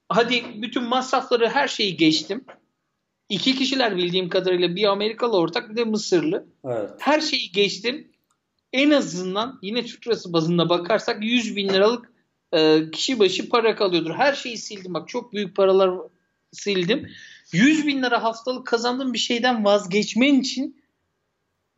hadi 0.09 0.43
bütün 0.61 0.83
masrafları 0.83 1.49
her 1.49 1.67
şeyi 1.67 1.97
geçtim. 1.97 2.45
İki 3.29 3.55
kişiler 3.55 3.97
bildiğim 3.97 4.29
kadarıyla 4.29 4.75
bir 4.75 4.83
Amerikalı 4.83 5.37
ortak 5.37 5.69
bir 5.69 5.75
de 5.75 5.83
Mısırlı. 5.83 6.45
Evet. 6.65 6.89
Her 6.99 7.21
şeyi 7.21 7.51
geçtim. 7.51 8.11
En 8.73 8.91
azından 8.91 9.59
yine 9.61 9.85
Türk 9.85 10.07
lirası 10.07 10.33
bazında 10.33 10.69
bakarsak 10.69 11.23
100 11.23 11.55
bin 11.55 11.69
liralık 11.69 12.11
e, 12.53 12.91
kişi 12.91 13.19
başı 13.19 13.49
para 13.49 13.75
kalıyordur. 13.75 14.11
Her 14.11 14.33
şeyi 14.33 14.57
sildim 14.57 14.93
bak 14.93 15.07
çok 15.07 15.33
büyük 15.33 15.55
paralar 15.55 15.91
sildim. 16.51 17.09
100 17.51 17.87
bin 17.87 18.03
lira 18.03 18.23
haftalık 18.23 18.67
kazandığın 18.67 19.13
bir 19.13 19.17
şeyden 19.17 19.65
vazgeçmen 19.65 20.33
için 20.39 20.81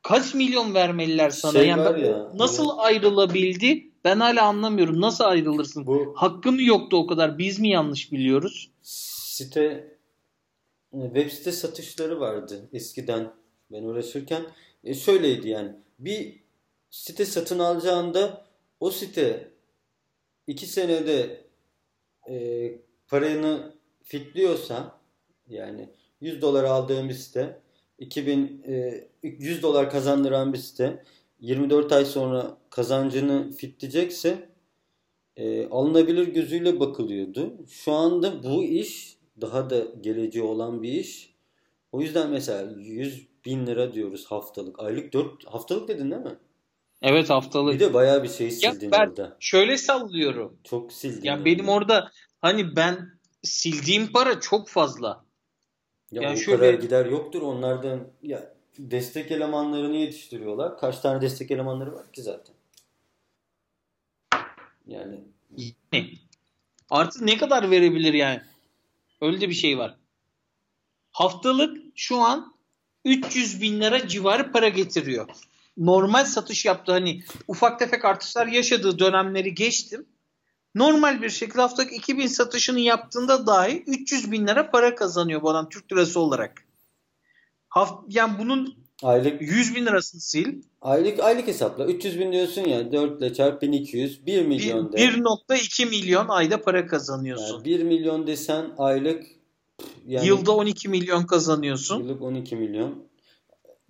kaç 0.02 0.34
milyon 0.34 0.74
vermeliler 0.74 1.30
sana? 1.30 1.52
Şey 1.52 1.68
yani 1.68 2.06
ya, 2.08 2.32
nasıl 2.34 2.64
evet. 2.64 2.76
ayrılabildi? 2.78 3.92
Ben 4.04 4.20
hala 4.20 4.46
anlamıyorum. 4.46 5.02
Nasıl 5.02 5.24
ayrılırsın? 5.24 5.88
Bu 5.88 6.14
Hakkı 6.18 6.52
mı 6.52 6.64
yoktu 6.64 6.98
o 6.98 7.08
kadar? 7.08 7.38
Biz 7.38 7.60
mi 7.60 7.70
yanlış 7.70 8.12
biliyoruz? 8.12 8.72
site 8.82 9.98
web 10.92 11.30
site 11.30 11.52
satışları 11.52 12.20
vardı 12.20 12.70
eskiden 12.74 13.34
ben 13.72 13.84
uğraşırken. 13.84 14.44
E 14.84 14.94
şöyleydi 14.94 15.50
yani. 15.50 15.72
Bir 16.00 16.40
site 16.90 17.26
satın 17.26 17.60
alacağında 17.60 18.46
o 18.80 18.92
site 18.92 19.52
iki 20.48 20.68
senede 20.68 21.46
e, 22.30 22.68
parayını 23.08 23.74
fitliyorsa 24.12 25.00
yani 25.48 25.90
100 26.22 26.42
dolar 26.42 26.64
aldığım 26.64 27.10
bir 27.10 27.14
site 27.14 27.60
2000 28.00 28.64
e, 28.68 29.04
100 29.24 29.64
dolar 29.64 29.90
kazandıran 29.90 30.54
bir 30.54 30.58
site 30.58 31.04
24 31.40 31.92
ay 31.92 32.06
sonra 32.06 32.58
kazancını 32.70 33.52
fitleyecekse 33.52 34.50
e, 35.38 35.68
alınabilir 35.68 36.28
gözüyle 36.28 36.80
bakılıyordu. 36.80 37.54
Şu 37.70 37.92
anda 37.92 38.44
bu 38.44 38.64
iş 38.64 39.18
daha 39.42 39.70
da 39.70 39.84
geleceği 40.02 40.44
olan 40.44 40.84
bir 40.84 40.92
iş. 40.92 41.34
O 41.92 42.02
yüzden 42.02 42.30
mesela 42.30 42.72
100 42.78 43.28
bin 43.46 43.68
lira 43.68 43.94
diyoruz 43.94 44.26
haftalık. 44.26 44.80
Aylık 44.80 45.14
4 45.14 45.46
haftalık 45.46 45.88
dedin 45.88 46.12
değil 46.12 46.22
mi? 46.22 46.38
Evet 47.02 47.30
haftalık. 47.30 47.74
Bir 47.74 47.80
de 47.80 47.94
bayağı 47.94 48.24
bir 48.24 48.30
şey 48.30 48.48
Ya 48.48 48.72
sildin 48.72 48.92
ben 48.92 49.08
orada. 49.08 49.38
şöyle 49.40 49.78
sallıyorum. 49.78 50.58
Çok 50.64 50.94
sildin. 50.94 51.24
Ya 51.24 51.34
yani. 51.34 51.46
benim 51.46 51.70
orada 51.70 52.12
hani 52.42 52.76
ben 52.76 53.21
sildiğim 53.44 54.12
para 54.12 54.40
çok 54.40 54.70
fazla. 54.70 55.26
Ya 56.12 56.22
yani 56.22 56.34
o 56.34 56.38
şöyle- 56.38 56.58
kadar 56.58 56.74
gider 56.74 57.06
yoktur. 57.06 57.42
Onlardan 57.42 58.08
ya 58.24 58.54
destek 58.80 59.32
elemanlarını 59.32 59.96
yetiştiriyorlar. 59.96 60.78
Kaç 60.78 61.00
tane 61.00 61.22
destek 61.22 61.52
elemanları 61.52 61.94
var 61.94 62.12
ki 62.12 62.22
zaten. 62.22 62.56
Yani? 64.88 65.20
Artı 66.90 67.26
ne 67.26 67.38
kadar 67.38 67.72
verebilir 67.72 68.14
yani? 68.14 68.42
Öyle 69.22 69.42
de 69.42 69.50
bir 69.50 69.54
şey 69.54 69.78
var. 69.78 69.98
Haftalık 71.12 71.78
şu 71.96 72.18
an 72.18 72.56
300 73.06 73.62
bin 73.62 73.82
lira 73.82 74.08
civarı 74.08 74.52
para 74.52 74.70
getiriyor. 74.70 75.30
Normal 75.78 76.26
satış 76.26 76.66
yaptı 76.66 76.92
hani 76.92 77.24
ufak 77.48 77.80
tefek 77.80 78.06
artışlar 78.06 78.48
yaşadığı 78.48 79.00
dönemleri 79.00 79.56
geçtim. 79.56 80.06
Normal 80.76 81.22
bir 81.22 81.30
şekilde 81.30 81.62
haftalık 81.62 81.94
2000 81.94 82.28
satışını 82.28 82.80
yaptığında 82.80 83.48
dahi 83.48 83.84
300 83.88 84.32
bin 84.32 84.48
lira 84.48 84.72
para 84.72 84.96
kazanıyor 84.96 85.42
bu 85.42 85.50
adam 85.50 85.70
Türk 85.70 85.92
lirası 85.92 86.20
olarak. 86.20 86.64
Haft 87.70 87.94
yani 88.10 88.34
bunun 88.40 88.76
aylık 89.04 89.42
100 89.42 89.76
bin 89.76 89.86
lirasını 89.86 90.22
sil. 90.32 90.50
aylık 90.82 91.20
aylık 91.20 91.48
hesapla 91.48 91.86
300 91.86 92.20
bin 92.20 92.32
diyorsun 92.32 92.62
ya 92.66 92.92
4 92.92 93.22
ile 93.22 93.34
çarp 93.34 93.62
1200 93.62 94.26
1 94.26 94.42
Bir- 94.42 94.46
milyon 94.48 94.94
de. 94.94 94.98
1.2 94.98 95.86
milyon 95.90 96.28
ayda 96.28 96.62
para 96.62 96.88
kazanıyorsun. 96.88 97.54
Yani 97.54 97.66
1 97.66 97.84
milyon 97.84 98.28
desen 98.28 98.66
aylık 98.78 99.24
yani 100.08 100.28
Yılda 100.28 100.52
12 100.52 100.90
milyon 100.90 101.24
kazanıyorsun. 101.26 102.00
yıllık 102.04 102.22
12 102.22 102.56
milyon. 102.56 103.11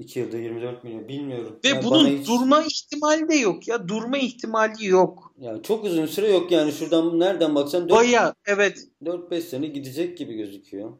2 0.01 0.19
yılda 0.19 0.37
24 0.37 0.83
milyon 0.83 1.07
bilmiyorum. 1.07 1.59
Ve 1.63 1.67
Yani 1.67 1.83
bunun 1.83 2.07
hiç- 2.07 2.27
durma 2.27 2.61
ihtimali 2.61 3.29
de 3.29 3.35
yok 3.35 3.67
ya. 3.67 3.87
Durma 3.87 4.17
ihtimali 4.17 4.85
yok. 4.87 5.33
yani 5.39 5.63
çok 5.63 5.83
uzun 5.85 6.05
süre 6.05 6.31
yok 6.31 6.51
yani 6.51 6.71
şuradan 6.71 7.19
nereden 7.19 7.55
baksan 7.55 7.89
4 7.89 7.97
Baya 7.97 8.33
evet 8.45 8.87
4-5 9.05 9.41
sene 9.41 9.67
gidecek 9.67 10.17
gibi 10.17 10.33
gözüküyor. 10.33 10.91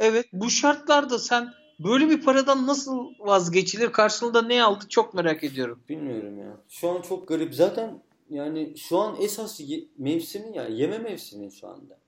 evet 0.00 0.26
bu 0.32 0.50
şartlarda 0.50 1.18
sen 1.18 1.48
böyle 1.78 2.10
bir 2.10 2.22
paradan 2.24 2.66
nasıl 2.66 3.04
vazgeçilir? 3.18 3.92
Karşılığında 3.92 4.42
ne 4.42 4.62
aldı 4.64 4.84
çok 4.88 5.14
merak 5.14 5.44
ediyorum. 5.44 5.82
Bilmiyorum 5.88 6.38
ya. 6.38 6.56
Şu 6.68 6.90
an 6.90 7.02
çok 7.02 7.28
garip. 7.28 7.54
Zaten 7.54 8.02
yani 8.30 8.74
şu 8.76 8.98
an 8.98 9.16
esas 9.20 9.60
ye- 9.60 9.84
mevsimi 9.98 10.56
ya 10.56 10.66
yeme 10.68 10.98
mevsimi 10.98 11.52
şu 11.52 11.68
anda. 11.68 11.98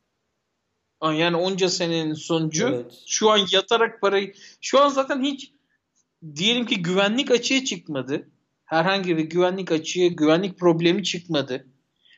Yani 1.03 1.37
onca 1.37 1.69
senenin 1.69 2.15
sonucu 2.15 2.69
Evet. 2.69 3.03
şu 3.07 3.31
an 3.31 3.39
yatarak 3.53 4.01
parayı 4.01 4.35
şu 4.61 4.81
an 4.81 4.89
zaten 4.89 5.23
hiç 5.23 5.53
diyelim 6.37 6.67
ki 6.67 6.83
güvenlik 6.83 7.31
açığı 7.31 7.65
çıkmadı. 7.65 8.31
Herhangi 8.65 9.17
bir 9.17 9.25
güvenlik 9.25 9.73
açığı, 9.73 10.07
güvenlik 10.07 10.59
problemi 10.59 11.05
çıkmadı. 11.05 11.67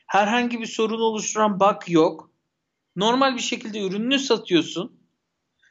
Herhangi 0.07 0.61
bir 0.61 0.65
sorun 0.65 0.99
oluşturan 0.99 1.59
bug 1.59 1.81
yok. 1.87 2.31
Normal 2.95 3.35
bir 3.35 3.41
şekilde 3.41 3.81
ürününü 3.81 4.19
satıyorsun. 4.19 4.99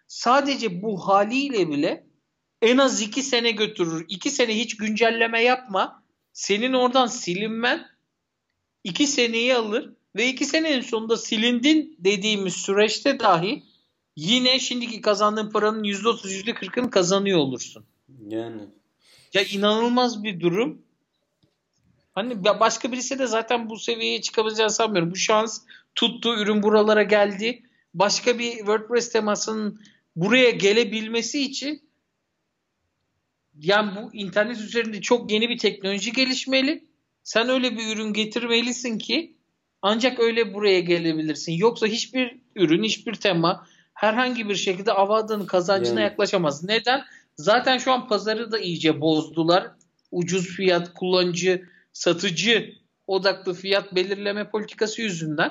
Sadece 0.07 0.83
bu 0.83 1.09
haliyle 1.09 1.69
bile 1.69 2.07
en 2.63 2.79
az 2.79 3.03
2 3.03 3.23
sene 3.23 3.51
götürür. 3.51 4.05
2 4.09 4.31
sene 4.31 4.59
hiç 4.59 4.77
güncelleme 4.77 5.43
yapma. 5.43 6.03
Senin 6.33 6.73
oradan 6.73 7.07
silinmen 7.07 7.87
2 8.85 9.07
seneyi 9.07 9.55
alır 9.55 9.93
ve 10.17 10.29
2 10.29 10.47
senenin 10.47 10.81
sonunda 10.81 11.17
silindin 11.17 11.97
dediğimiz 11.99 12.55
süreçte 12.55 13.21
dahi 13.21 13.63
yine 14.17 14.59
şimdiki 14.59 15.01
kazandığın 15.01 15.51
paranın 15.51 15.85
%30 15.85 16.45
%40'ını 16.45 16.91
kazanıyor 16.91 17.39
olursun. 17.39 17.87
Yani 18.09 18.63
Ya 19.35 19.43
inanılmaz 19.43 20.25
bir 20.25 20.41
durum. 20.41 20.83
Hani 22.13 22.45
başka 22.45 22.93
birisi 22.93 23.19
de 23.19 23.27
zaten 23.27 23.69
bu 23.69 23.79
seviyeye 23.79 24.21
çıkabileceğini 24.21 24.73
sanmıyorum. 24.73 25.11
Bu 25.11 25.17
şans 25.17 25.63
tuttu, 25.95 26.35
ürün 26.35 26.63
buralara 26.63 27.03
geldi. 27.03 27.63
Başka 27.95 28.39
bir 28.39 28.51
WordPress 28.53 29.13
temasının 29.13 29.81
buraya 30.17 30.51
gelebilmesi 30.51 31.41
için 31.41 31.83
yani 33.61 33.91
bu 33.97 34.15
internet 34.15 34.61
üzerinde 34.61 35.01
çok 35.01 35.33
yeni 35.33 35.49
bir 35.49 35.59
teknoloji 35.59 36.13
gelişmeli. 36.13 36.85
Sen 37.23 37.49
öyle 37.49 37.79
bir 37.79 37.97
ürün 37.97 38.13
getirmelisin 38.13 38.99
ki 38.99 39.37
ancak 39.83 40.21
öyle 40.21 40.55
buraya 40.55 40.81
gelebilirsin. 40.81 41.53
Yoksa 41.53 41.87
hiçbir 41.87 42.39
ürün, 42.57 42.83
hiçbir 42.83 43.15
tema 43.15 43.67
herhangi 43.95 44.49
bir 44.49 44.55
şekilde 44.55 44.93
Avada'nın 44.93 45.47
kazancına 45.47 46.01
Yani. 46.01 46.11
yaklaşamaz. 46.11 46.65
Neden? 46.65 47.05
Zaten 47.37 47.79
şu 47.79 47.93
an 47.93 48.09
pazarı 48.09 48.53
da 48.53 48.59
iyice 48.59 49.01
bozdular. 49.01 49.71
Ucuz 50.11 50.47
fiyat, 50.47 50.95
kullanıcı, 50.95 51.69
satıcı 51.93 52.75
odaklı 53.07 53.55
fiyat 53.55 53.95
belirleme 53.95 54.51
politikası 54.51 55.03
yüzünden. 55.03 55.51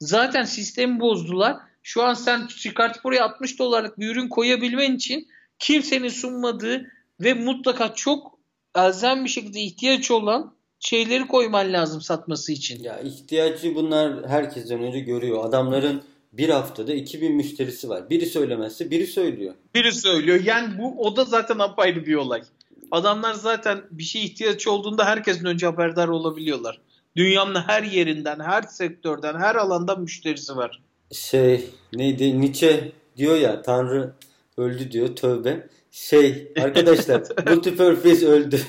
Zaten 0.00 0.44
sistemi 0.44 1.00
bozdular. 1.00 1.56
Şu 1.82 2.02
an 2.02 2.14
sen 2.14 2.46
çıkartıp 2.46 3.06
oraya 3.06 3.24
60 3.24 3.58
dolarlık 3.58 3.98
bir 3.98 4.08
ürün 4.08 4.28
koyabilmen 4.28 4.96
için 4.96 5.28
kimsenin 5.58 6.08
sunmadığı 6.08 6.86
ve 7.20 7.34
mutlaka 7.34 7.94
çok 7.94 8.38
elzem 8.76 9.24
bir 9.24 9.30
şekilde 9.30 9.60
ihtiyaç 9.60 10.10
olan 10.10 10.54
şeyleri 10.78 11.26
koyman 11.26 11.72
lazım 11.72 12.00
satması 12.00 12.52
için. 12.52 12.82
ya 12.82 13.00
ihtiyacı 13.00 13.74
bunlar 13.74 14.28
herkesten 14.28 14.82
önce 14.82 15.00
görüyor. 15.00 15.44
Adamların 15.44 16.02
bir 16.32 16.48
haftada 16.48 16.94
2000 16.94 17.34
müşterisi 17.34 17.88
var. 17.88 18.10
Biri 18.10 18.26
söylemezse 18.26 18.90
biri 18.90 19.06
söylüyor. 19.06 19.54
Biri 19.74 19.92
söylüyor. 19.92 20.40
Yani 20.44 20.78
bu 20.78 21.00
o 21.00 21.16
da 21.16 21.24
zaten 21.24 21.58
apayrı 21.58 22.06
bir 22.06 22.14
olay. 22.14 22.42
adamlar 22.90 23.34
zaten 23.34 23.82
bir 23.90 24.02
şey 24.02 24.24
ihtiyaç 24.24 24.66
olduğunda 24.66 25.06
herkesin 25.06 25.44
önce 25.44 25.66
haberdar 25.66 26.08
olabiliyorlar. 26.08 26.80
Dünyanın 27.16 27.54
her 27.54 27.82
yerinden, 27.82 28.40
her 28.40 28.62
sektörden, 28.62 29.34
her 29.34 29.54
alanda 29.54 29.96
müşterisi 29.96 30.56
var. 30.56 30.82
Şey 31.12 31.70
neydi 31.92 32.40
Nietzsche 32.40 32.92
diyor 33.16 33.36
ya 33.36 33.62
Tanrı 33.62 34.12
öldü 34.56 34.92
diyor 34.92 35.16
tövbe. 35.16 35.68
Şey 35.90 36.52
arkadaşlar 36.60 37.22
Multipurpose 37.50 38.26
öldü. 38.26 38.60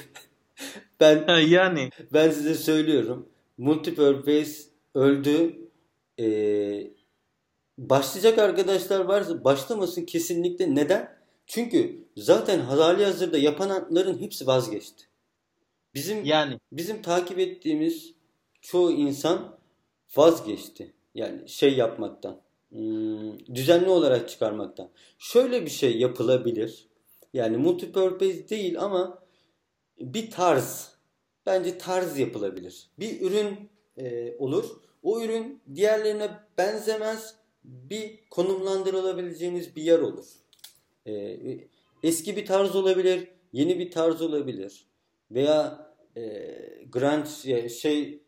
ben 0.99 1.39
yani 1.39 1.89
ben 2.13 2.29
size 2.29 2.55
söylüyorum. 2.55 3.29
Multipurpose 3.57 4.61
öldü. 4.95 5.55
Ee, 6.19 6.87
başlayacak 7.77 8.39
arkadaşlar 8.39 8.99
varsa 8.99 9.43
başlamasın 9.43 10.05
kesinlikle. 10.05 10.75
Neden? 10.75 11.15
Çünkü 11.47 12.07
zaten 12.17 12.59
hali 12.59 13.05
hazırda 13.05 13.37
yapanların 13.37 14.21
hepsi 14.21 14.47
vazgeçti. 14.47 15.03
Bizim 15.93 16.25
yani 16.25 16.59
bizim 16.71 17.01
takip 17.01 17.39
ettiğimiz 17.39 18.13
çoğu 18.61 18.91
insan 18.91 19.57
vazgeçti. 20.15 20.93
Yani 21.15 21.49
şey 21.49 21.75
yapmaktan. 21.75 22.41
Hmm, 22.69 23.39
düzenli 23.55 23.89
olarak 23.89 24.29
çıkarmaktan. 24.29 24.89
Şöyle 25.17 25.65
bir 25.65 25.69
şey 25.69 25.97
yapılabilir. 25.97 26.87
Yani 27.33 27.57
multipurpose 27.57 28.49
değil 28.49 28.81
ama 28.81 29.23
bir 29.99 30.31
tarz. 30.31 30.93
Bence 31.45 31.77
tarz 31.77 32.19
yapılabilir. 32.19 32.89
Bir 32.99 33.21
ürün 33.21 33.69
e, 33.97 34.35
olur. 34.37 34.65
O 35.03 35.21
ürün 35.21 35.61
diğerlerine 35.75 36.29
benzemez. 36.57 37.35
Bir 37.63 38.19
konumlandırılabileceğiniz 38.29 39.75
bir 39.75 39.83
yer 39.83 39.99
olur. 39.99 40.25
E, 41.07 41.37
eski 42.03 42.35
bir 42.35 42.45
tarz 42.45 42.75
olabilir. 42.75 43.27
Yeni 43.53 43.79
bir 43.79 43.91
tarz 43.91 44.21
olabilir. 44.21 44.85
Veya 45.31 45.87
e, 46.17 46.21
grunge 46.89 47.69
şey 47.69 48.23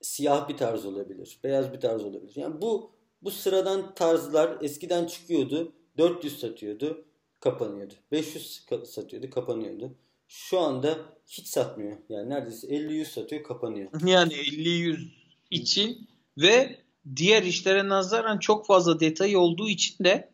siyah 0.00 0.48
bir 0.48 0.56
tarz 0.56 0.86
olabilir. 0.86 1.38
Beyaz 1.44 1.72
bir 1.72 1.80
tarz 1.80 2.04
olabilir. 2.04 2.32
Yani 2.36 2.62
bu 2.62 2.90
bu 3.22 3.30
sıradan 3.30 3.94
tarzlar 3.94 4.58
eskiden 4.62 5.06
çıkıyordu. 5.06 5.72
400 5.98 6.40
satıyordu, 6.40 7.04
kapanıyordu. 7.40 7.94
500 8.12 8.66
satıyordu, 8.84 9.30
kapanıyordu. 9.30 9.94
Şu 10.28 10.58
anda 10.60 10.98
hiç 11.26 11.46
satmıyor. 11.46 11.96
Yani 12.08 12.30
neredeyse 12.30 12.66
50-100 12.66 13.04
satıyor, 13.04 13.42
kapanıyor. 13.42 13.90
Yani 14.06 14.32
50-100 14.32 15.08
için 15.50 16.08
ve 16.38 16.83
diğer 17.16 17.42
işlere 17.42 17.88
nazaran 17.88 18.38
çok 18.38 18.66
fazla 18.66 19.00
detay 19.00 19.36
olduğu 19.36 19.68
için 19.68 20.04
de 20.04 20.30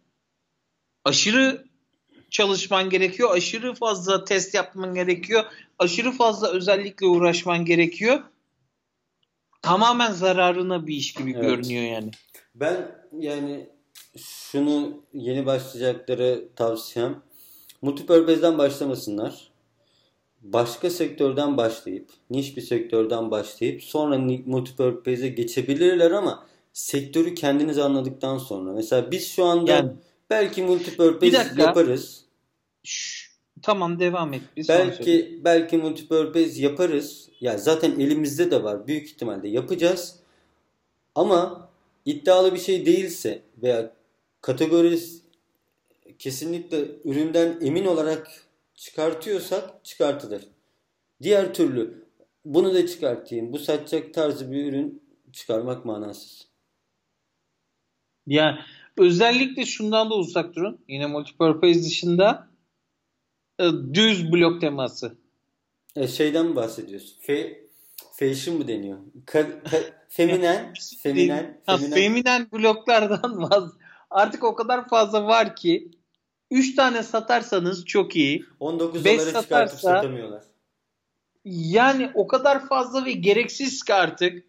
aşırı 1.05 1.65
çalışman 2.31 2.91
gerekiyor. 2.91 3.31
Aşırı 3.33 3.75
fazla 3.75 4.25
test 4.25 4.55
yapman 4.55 4.95
gerekiyor. 4.95 5.45
Aşırı 5.79 6.13
fazla 6.13 6.51
özellikle 6.51 7.07
uğraşman 7.07 7.65
gerekiyor. 7.65 8.21
Tamamen 9.63 10.13
zararına 10.13 10.87
bir 10.87 10.95
iş 10.95 11.15
gibi 11.15 11.33
evet. 11.33 11.43
görünüyor 11.43 11.85
yani. 11.85 12.11
Ben 12.55 12.93
yani 13.19 13.67
şunu 14.17 15.03
yeni 15.13 15.47
başlayacakları 15.47 16.49
tavsiyem 16.57 17.23
multipurpose'den 17.83 18.59
başlamasınlar. 18.59 19.51
Başka 20.41 20.91
sektörden 20.91 21.57
başlayıp, 21.57 22.11
niş 22.31 22.57
bir 22.57 22.63
sektörden 22.63 23.31
başlayıp 23.31 23.83
sonra 23.83 24.19
multipurpose'e 24.47 25.29
geçebilirler 25.29 26.11
ama 26.11 26.47
sektörü 26.81 27.35
kendiniz 27.35 27.79
anladıktan 27.79 28.38
sonra. 28.38 28.73
Mesela 28.73 29.11
biz 29.11 29.29
şu 29.29 29.45
anda 29.45 29.73
yani, 29.73 29.90
belki 30.31 30.62
multipurpose 30.62 31.53
yaparız. 31.59 32.25
Şş, 32.85 33.31
tamam 33.62 34.01
devam 34.01 34.33
et. 34.33 34.43
Bir 34.57 34.69
belki 34.69 35.40
belki 35.45 35.77
multipurpose 35.77 36.62
yaparız. 36.62 37.29
Ya 37.40 37.53
yani 37.53 37.61
zaten 37.61 37.90
elimizde 37.90 38.51
de 38.51 38.62
var. 38.62 38.87
Büyük 38.87 39.07
ihtimalle 39.07 39.49
yapacağız. 39.49 40.16
Ama 41.14 41.69
iddialı 42.05 42.55
bir 42.55 42.59
şey 42.59 42.87
değilse 42.87 43.43
veya 43.62 43.93
kategorisi 44.40 45.21
kesinlikle 46.19 46.85
üründen 47.05 47.59
emin 47.62 47.85
olarak 47.85 48.31
çıkartıyorsak 48.75 49.85
çıkartılır. 49.85 50.43
Diğer 51.23 51.55
türlü 51.55 52.05
bunu 52.45 52.75
da 52.75 52.87
çıkartayım. 52.87 53.53
Bu 53.53 53.59
satacak 53.59 54.14
tarzı 54.14 54.53
bir 54.53 54.64
ürün 54.64 55.03
çıkarmak 55.33 55.85
manasız. 55.85 56.50
Ya 58.27 58.59
özellikle 58.99 59.67
şundan 59.67 60.11
da 60.11 60.15
uzak 60.15 60.55
durun. 60.55 60.85
Yine 60.89 61.07
multipurpose 61.07 61.83
dışında 61.83 62.49
e, 63.59 63.65
düz 63.95 64.33
blok 64.33 64.61
teması. 64.61 65.17
E, 65.97 66.09
şeyden 66.09 66.47
mi 66.47 66.57
bahsediyorsun? 66.57 67.17
Fe, 67.21 67.61
fashion 68.13 68.57
mı 68.57 68.69
deniyor? 68.69 68.99
Ka, 69.27 69.63
ka, 69.71 69.77
feminen, 70.09 70.75
feminen, 71.03 71.61
ha, 71.67 71.77
feminen. 71.77 71.95
feminen 71.95 72.49
bloklardan 72.53 73.43
vaz. 73.51 73.73
Artık 74.11 74.45
o 74.45 74.55
kadar 74.55 74.89
fazla 74.89 75.27
var 75.27 75.57
ki 75.57 75.91
3 76.51 76.75
tane 76.75 77.03
satarsanız 77.03 77.85
çok 77.85 78.17
iyi. 78.17 78.45
19 78.61 79.05
dolara 79.05 79.19
satarsa, 79.19 79.43
çıkartıp 79.43 79.81
satamıyorlar. 79.81 80.43
Yani 81.45 82.11
o 82.15 82.27
kadar 82.27 82.69
fazla 82.69 83.05
ve 83.05 83.13
gereksiz 83.13 83.83
ki 83.83 83.95
artık. 83.95 84.45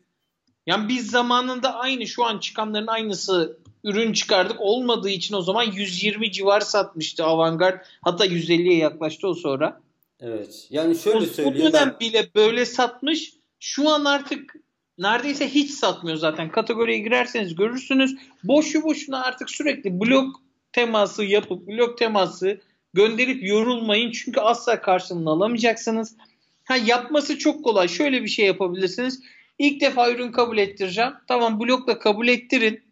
Yani 0.66 0.90
biz 0.90 1.12
zamanında 1.12 1.76
aynı 1.76 2.08
şu 2.08 2.26
an 2.26 2.40
çıkanların 2.40 2.88
aynısı 2.88 3.61
ürün 3.84 4.13
çıkardık. 4.13 4.58
Olmadığı 4.60 5.10
için 5.10 5.36
o 5.36 5.41
zaman 5.41 5.63
120 5.63 6.32
civar 6.32 6.62
satmıştı 6.62 7.24
Avantgard. 7.24 7.86
Hatta 8.02 8.26
150'ye 8.26 8.78
yaklaştı 8.78 9.28
o 9.28 9.34
sonra. 9.34 9.82
Evet. 10.20 10.67
Yani 10.70 10.98
şöyle 10.98 11.17
o, 11.17 11.26
söyleyeyim. 11.26 11.67
O 11.67 11.74
dönem 11.74 11.96
bile 12.00 12.30
böyle 12.36 12.65
satmış. 12.65 13.34
Şu 13.60 13.89
an 13.89 14.06
artık 14.06 14.56
neredeyse 14.98 15.50
hiç 15.50 15.72
satmıyor 15.72 16.17
zaten. 16.17 16.52
Kategoriye 16.52 17.00
girerseniz 17.00 17.56
görürsünüz. 17.56 18.15
Boşu 18.44 18.84
boşuna 18.84 19.24
artık 19.24 19.50
sürekli 19.50 20.00
blok 20.00 20.41
teması 20.74 21.24
yapıp 21.24 21.67
blok 21.67 21.98
teması 21.98 22.62
gönderip 22.94 23.44
yorulmayın. 23.44 24.12
Çünkü 24.12 24.39
asla 24.39 24.82
karşılığını 24.82 25.30
alamayacaksınız. 25.30 26.15
Ha 26.63 26.76
yapması 26.78 27.38
çok 27.38 27.63
kolay. 27.63 27.88
Şöyle 27.88 28.24
bir 28.24 28.28
şey 28.28 28.46
yapabilirsiniz. 28.46 29.22
İlk 29.60 29.82
defa 29.82 30.12
ürün 30.12 30.32
kabul 30.32 30.58
ettireceğim. 30.58 31.12
Tamam 31.28 31.60
blokla 31.60 32.00
kabul 32.00 32.28
ettirin. 32.28 32.90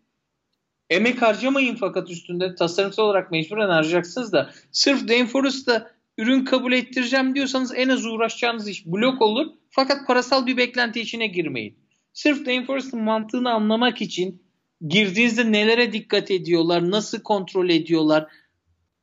Emek 0.90 1.22
harcamayın 1.22 1.76
fakat 1.76 2.10
üstünde 2.10 2.56
tasarımsal 2.56 3.04
olarak 3.04 3.32
mecburen 3.32 3.70
harcayacaksınız 3.70 4.34
da 4.34 4.50
sırf 4.72 5.08
Dainforest'ta 5.08 5.92
ürün 6.18 6.46
kabul 6.46 6.72
ettireceğim 6.72 7.36
diyorsanız 7.36 7.74
en 7.76 7.90
az 7.90 8.06
uğraşacağınız 8.06 8.68
iş 8.68 8.86
blok 8.86 9.22
olur. 9.22 9.48
Fakat 9.70 10.08
parasal 10.08 10.46
bir 10.46 10.58
beklenti 10.58 11.02
içine 11.02 11.28
girmeyin. 11.28 11.78
Sırf 12.14 12.48
Rainforest'ın 12.48 13.04
mantığını 13.04 13.52
anlamak 13.52 14.02
için 14.02 14.44
girdiğinizde 14.88 15.52
nelere 15.52 15.94
dikkat 15.94 16.32
ediyorlar, 16.32 16.92
nasıl 16.92 17.22
kontrol 17.22 17.70
ediyorlar, 17.70 18.28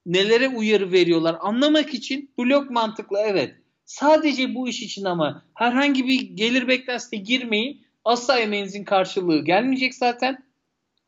nelere 0.07 0.49
uyarı 0.49 0.93
veriyorlar 0.93 1.37
anlamak 1.41 1.95
için 1.95 2.31
blok 2.39 2.71
mantıklı 2.71 3.19
evet. 3.27 3.55
Sadece 3.85 4.55
bu 4.55 4.69
iş 4.69 4.83
için 4.83 5.05
ama 5.05 5.45
herhangi 5.55 6.07
bir 6.07 6.21
gelir 6.21 6.69
beklentisine 6.69 7.21
girmeyin. 7.21 7.87
Asla 8.05 8.39
emeğinizin 8.39 8.85
karşılığı 8.85 9.45
gelmeyecek 9.45 9.95
zaten. 9.95 10.46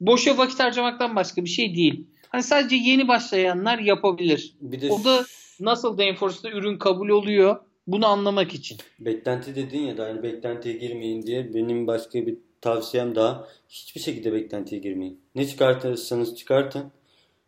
Boşa 0.00 0.38
vakit 0.38 0.60
harcamaktan 0.60 1.16
başka 1.16 1.44
bir 1.44 1.48
şey 1.50 1.74
değil. 1.74 2.06
Hani 2.28 2.42
sadece 2.42 2.76
yeni 2.76 3.08
başlayanlar 3.08 3.78
yapabilir. 3.78 4.54
Bir 4.60 4.80
de 4.80 4.90
o 4.90 5.04
da 5.04 5.24
nasıl 5.60 5.98
Danforce'da 5.98 6.50
ürün 6.50 6.78
kabul 6.78 7.08
oluyor 7.08 7.56
bunu 7.86 8.06
anlamak 8.06 8.54
için. 8.54 8.78
Beklenti 9.00 9.56
dedin 9.56 9.80
ya 9.80 9.96
da 9.96 10.04
hani 10.04 10.22
beklentiye 10.22 10.74
girmeyin 10.74 11.22
diye 11.22 11.54
benim 11.54 11.86
başka 11.86 12.26
bir 12.26 12.36
tavsiyem 12.60 13.14
daha 13.14 13.48
hiçbir 13.68 14.00
şekilde 14.00 14.32
beklentiye 14.32 14.80
girmeyin. 14.80 15.20
Ne 15.34 15.48
çıkartırsanız 15.48 16.36
çıkartın. 16.36 16.84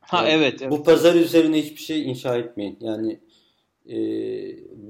Ha 0.00 0.16
yani 0.16 0.28
evet, 0.28 0.62
evet. 0.62 0.72
Bu 0.72 0.84
pazar 0.84 1.14
üzerine 1.14 1.62
hiçbir 1.62 1.80
şey 1.80 2.10
inşa 2.10 2.36
etmeyin. 2.36 2.78
Yani 2.80 3.20
e, 3.88 3.96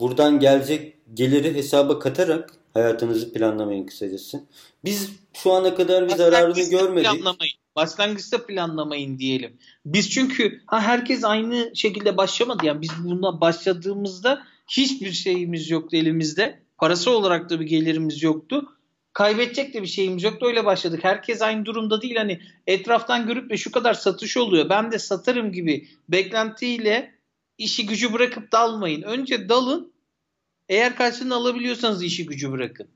buradan 0.01 0.41
gelecek 0.41 0.97
geliri 1.15 1.55
hesaba 1.55 1.99
katarak 1.99 2.51
hayatınızı 2.75 3.33
planlamayın 3.33 3.87
kısacası. 3.87 4.45
Biz 4.85 5.11
şu 5.33 5.53
ana 5.53 5.75
kadar 5.75 6.09
bir 6.09 6.15
zararını 6.15 6.71
görmedik. 6.71 7.11
Planlamayın. 7.11 7.60
Başlangıçta 7.77 8.47
planlamayın 8.47 9.19
diyelim. 9.19 9.59
Biz 9.85 10.11
çünkü 10.11 10.61
ha 10.67 10.81
herkes 10.81 11.25
aynı 11.25 11.71
şekilde 11.75 12.17
başlamadı. 12.17 12.67
Yani 12.67 12.81
biz 12.81 12.91
buna 13.05 13.41
başladığımızda 13.41 14.43
hiçbir 14.71 15.13
şeyimiz 15.13 15.71
yoktu 15.71 15.97
elimizde. 15.97 16.63
Parası 16.79 17.11
olarak 17.11 17.51
da 17.51 17.61
bir 17.61 17.67
gelirimiz 17.67 18.23
yoktu. 18.23 18.69
Kaybedecek 19.13 19.75
de 19.75 19.83
bir 19.83 19.87
şeyimiz 19.87 20.23
yoktu. 20.23 20.47
Öyle 20.47 20.65
başladık. 20.65 21.01
Herkes 21.03 21.43
aynı 21.43 21.65
durumda 21.65 22.03
değil. 22.03 22.17
Hani 22.17 22.41
etraftan 22.67 23.27
görüp 23.27 23.51
de 23.51 23.57
şu 23.57 23.73
kadar 23.73 23.95
satış 23.95 24.37
oluyor. 24.37 24.69
Ben 24.69 24.93
de 24.93 24.99
satarım 24.99 25.53
gibi 25.53 25.89
beklentiyle 26.09 27.15
işi 27.59 27.87
gücü 27.87 28.13
bırakıp 28.13 28.53
dalmayın. 28.53 29.03
Önce 29.03 29.49
dalın. 29.49 29.93
Eğer 30.69 30.97
karşılığını 30.97 31.35
alabiliyorsanız 31.35 32.03
işi 32.03 32.27
gücü 32.27 32.53
bırakın. 32.53 32.89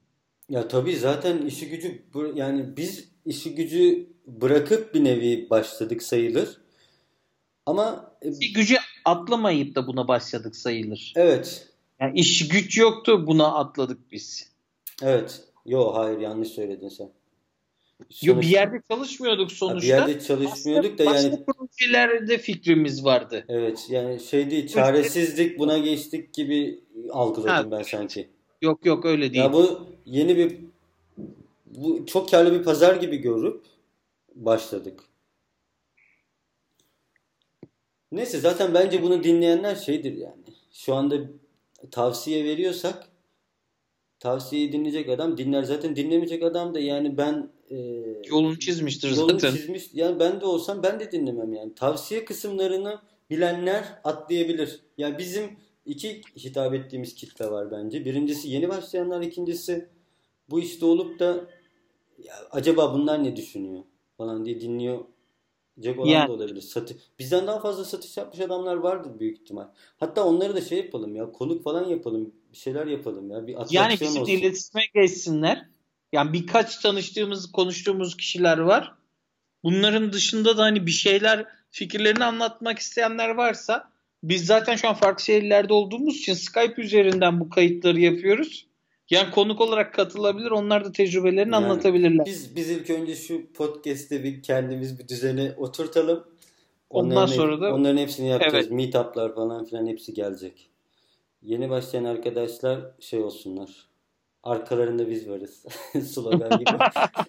Ya 0.49 0.69
tabii 0.69 0.97
zaten 0.97 1.47
işi 1.47 1.69
gücü 1.69 2.03
yani 2.35 2.77
biz 2.77 3.14
işi 3.27 3.55
gücü 3.55 4.07
bırakıp 4.27 4.95
bir 4.95 5.05
nevi 5.05 5.51
başladık 5.51 6.03
sayılır. 6.03 6.61
Ama 7.67 8.13
e, 8.25 8.41
Bir 8.41 8.55
gücü 8.55 8.77
atlamayıp 9.05 9.75
da 9.75 9.87
buna 9.87 10.09
başladık 10.09 10.57
sayılır. 10.57 11.13
evet. 11.17 11.69
Yani 12.01 12.19
iş 12.21 12.49
güç 12.49 12.79
yoktu 12.79 13.27
buna 13.27 13.55
atladık 13.55 14.13
biz. 14.13 14.53
Evet. 15.03 15.41
Yo 15.67 15.95
hayır 15.95 16.19
yanlış 16.19 16.49
söyledin 16.49 16.89
sen. 16.89 17.05
Yo, 18.23 18.35
Sonuç- 18.35 18.43
bir 18.45 18.49
yerde 18.51 18.83
çalışmıyorduk 18.91 19.51
Ha, 19.51 19.55
sonuçta. 19.57 19.83
bir 19.83 19.89
yerde 19.89 20.21
çalışmıyorduk 20.21 20.99
da 20.99 21.07
Başka 21.07 21.21
yani 21.29 21.45
projelerde 21.45 22.39
fikrimiz 22.39 23.05
vardı. 23.05 23.45
evet 23.49 23.87
yani 23.91 24.21
şey 24.21 24.51
değil 24.51 24.69
çaresizlik 24.69 25.59
buna 25.59 25.79
geçtik 25.79 26.35
gibi 26.35 26.81
algıladım 27.11 27.71
ben 27.71 27.83
sanki. 27.83 28.29
Yok 28.63 28.87
yok 28.87 29.05
öyle 29.05 29.23
değil. 29.33 29.45
Ya 29.45 29.53
bu 29.53 29.87
yeni 30.07 30.37
bir 30.37 30.57
bu 31.75 32.07
çok 32.07 32.31
karlı 32.31 32.59
bir 32.59 32.65
pazar 32.65 32.97
gibi 32.97 33.17
görüp 33.17 33.65
başladık. 34.35 35.01
Neyse 38.13 38.41
zaten 38.41 38.75
bence 38.75 39.03
bunu 39.03 39.25
dinleyenler 39.25 39.75
şeydir 39.75 40.13
yani. 40.13 40.43
Şu 40.73 40.95
anda 40.95 41.17
tavsiye 41.91 42.45
veriyorsak 42.45 43.09
tavsiyeyi 44.21 44.73
dinleyecek 44.73 45.09
adam 45.09 45.39
dinler. 45.39 45.63
Zaten 45.63 45.97
dinlemeyecek 45.97 46.43
adam 46.43 46.75
da 46.75 46.81
yani 46.81 47.17
ben 47.17 47.51
e, 47.71 47.77
Yolunu 48.29 48.59
çizmiştir 48.59 49.11
yolunu 49.17 49.41
zaten. 49.41 49.57
çizmiş. 49.57 49.85
Yani 49.93 50.21
ben 50.21 50.41
de 50.41 50.47
olsam 50.47 50.83
ben 50.83 51.01
de 51.01 51.13
dinlemem 51.13 51.53
yani. 51.53 51.75
Tavsiye 51.75 52.25
kısımlarını 52.25 53.01
bilenler 53.31 53.85
atlayabilir. 54.05 54.81
Yani 54.99 55.19
bizim 55.19 55.57
iki 55.87 56.21
hitap 56.37 56.75
ettiğimiz 56.75 57.15
kitle 57.15 57.51
var 57.51 57.71
bence. 57.71 58.05
Birincisi 58.05 58.49
yeni 58.49 58.69
başlayanlar, 58.69 59.23
ikincisi 59.23 59.89
bu 60.51 60.61
işte 60.61 60.87
olup 60.87 61.19
da 61.19 61.47
ya 62.25 62.35
acaba 62.51 62.95
bunlar 62.95 63.25
ne 63.25 63.37
düşünüyor 63.37 63.83
falan 64.17 64.45
diye 64.45 64.61
dinliyor. 64.61 65.05
olan 65.97 66.07
Yani. 66.07 66.29
da 66.29 66.33
olabilir. 66.33 66.61
Satı 66.61 66.97
Bizden 67.19 67.47
daha 67.47 67.61
fazla 67.61 67.85
satış 67.85 68.17
yapmış 68.17 68.41
adamlar 68.41 68.77
vardır 68.77 69.21
büyük 69.21 69.39
ihtimal. 69.41 69.67
Hatta 69.97 70.25
onları 70.25 70.57
da 70.57 70.61
şey 70.61 70.79
yapalım 70.79 71.17
ya. 71.17 71.33
Konuk 71.33 71.65
falan 71.65 71.89
yapalım. 71.89 72.35
Bir 72.53 72.57
şeyler 72.57 72.87
yapalım 72.87 73.31
ya. 73.31 73.47
Bir 73.47 73.57
Yani 73.71 74.01
bizim 74.01 74.23
olsun. 74.23 74.33
iletişime 74.33 74.83
geçsinler. 74.95 75.67
Yani 76.13 76.33
birkaç 76.33 76.79
tanıştığımız, 76.79 77.53
konuştuğumuz 77.53 78.17
kişiler 78.17 78.59
var. 78.59 78.95
Bunların 79.65 80.13
dışında 80.13 80.57
da 80.57 80.63
hani 80.63 80.87
bir 80.87 80.91
şeyler, 80.91 81.47
fikirlerini 81.71 82.25
anlatmak 82.25 82.79
isteyenler 82.79 83.29
varsa 83.29 83.91
biz 84.23 84.47
zaten 84.47 84.77
şu 84.77 84.89
an 84.89 84.95
farklı 84.95 85.25
şehirlerde 85.25 85.73
olduğumuz 85.73 86.17
için 86.17 86.35
Skype 86.35 86.83
üzerinden 86.83 87.41
bu 87.41 87.51
kayıtları 87.51 88.01
yapıyoruz. 88.01 88.67
Yani 89.11 89.31
konuk 89.31 89.61
olarak 89.61 89.95
katılabilir. 89.95 90.51
Onlar 90.51 90.85
da 90.85 90.93
tecrübelerini 90.93 91.55
Yani 91.55 91.57
anlatabilirler. 91.57 92.27
Biz 92.27 92.57
biz 92.57 92.71
ilk 92.71 92.91
önce 92.91 93.15
şu 93.17 93.53
podcast'te 93.53 94.25
bir 94.25 94.43
kendimiz 94.43 94.99
bir 94.99 95.09
düzene 95.09 95.55
oturtalım. 95.57 96.25
Ondan 96.91 97.27
sonra 97.27 97.61
da- 97.61 97.75
onların 97.75 97.97
hepsini 97.97 98.29
yapacağız. 98.29 98.55
Evet. 98.55 98.71
Meetup'lar 98.71 99.35
falan 99.35 99.65
filan 99.65 99.87
hepsi 99.87 100.15
gelecek. 100.15 100.71
Yeni 101.43 101.71
başlayan 101.71 102.05
arkadaşlar 102.05 102.81
şey 103.01 103.21
olsunlar. 103.21 103.71
Arkalarında 104.43 105.11
biz 105.11 105.29
varız. 105.29 105.65
Slogan 106.03 106.59
gibi. 106.59 106.71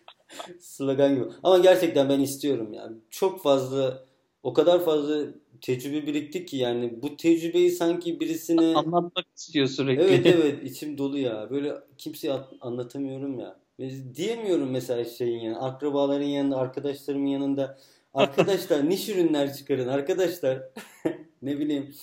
Slogan 0.60 1.16
gibi. 1.16 1.26
Ama 1.44 1.58
gerçekten 1.58 2.10
ben 2.10 2.20
istiyorum 2.20 2.74
yani. 2.74 2.98
Çok 3.10 3.44
fazla 3.44 4.04
o 4.44 4.54
kadar 4.54 4.86
fazla 4.86 5.22
tecrübe 5.62 6.08
birikti 6.08 6.46
ki 6.46 6.58
yani 6.58 7.02
bu 7.02 7.18
tecrübeyi 7.18 7.72
sanki 7.72 8.20
birisine 8.20 8.76
Anlatmak 8.76 9.26
istiyor 9.36 9.68
sürekli. 9.68 10.04
Evet 10.04 10.26
evet 10.26 10.64
içim 10.64 10.98
dolu 10.98 11.18
ya. 11.18 11.50
Böyle 11.50 11.74
kimseye 11.98 12.34
at- 12.34 12.54
anlatamıyorum 12.62 13.40
ya. 13.40 13.60
Ve 13.80 14.16
Diyemiyorum 14.16 14.72
mesela 14.72 15.06
şeyin 15.06 15.40
yani 15.40 15.58
akrabaların 15.58 16.26
yanında, 16.26 16.58
arkadaşlarımın 16.58 17.28
yanında. 17.28 17.78
Arkadaşlar 18.14 18.90
niş 18.90 19.10
ürünler 19.10 19.54
çıkarın 19.54 19.88
arkadaşlar. 19.88 20.64
ne 21.42 21.60
bileyim. 21.60 21.96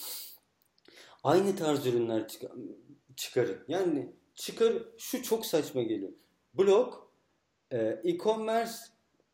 Aynı 1.25 1.57
tarz 1.57 1.87
ürünler 1.87 2.29
çık- 2.29 2.51
çıkarın. 3.17 3.59
Yani 3.69 4.13
çıkar 4.35 4.73
şu 4.99 5.23
çok 5.23 5.47
saçma 5.47 5.83
geliyor. 5.83 6.13
Blog, 6.55 6.95
e, 7.71 8.01
e-commerce, 8.05 8.73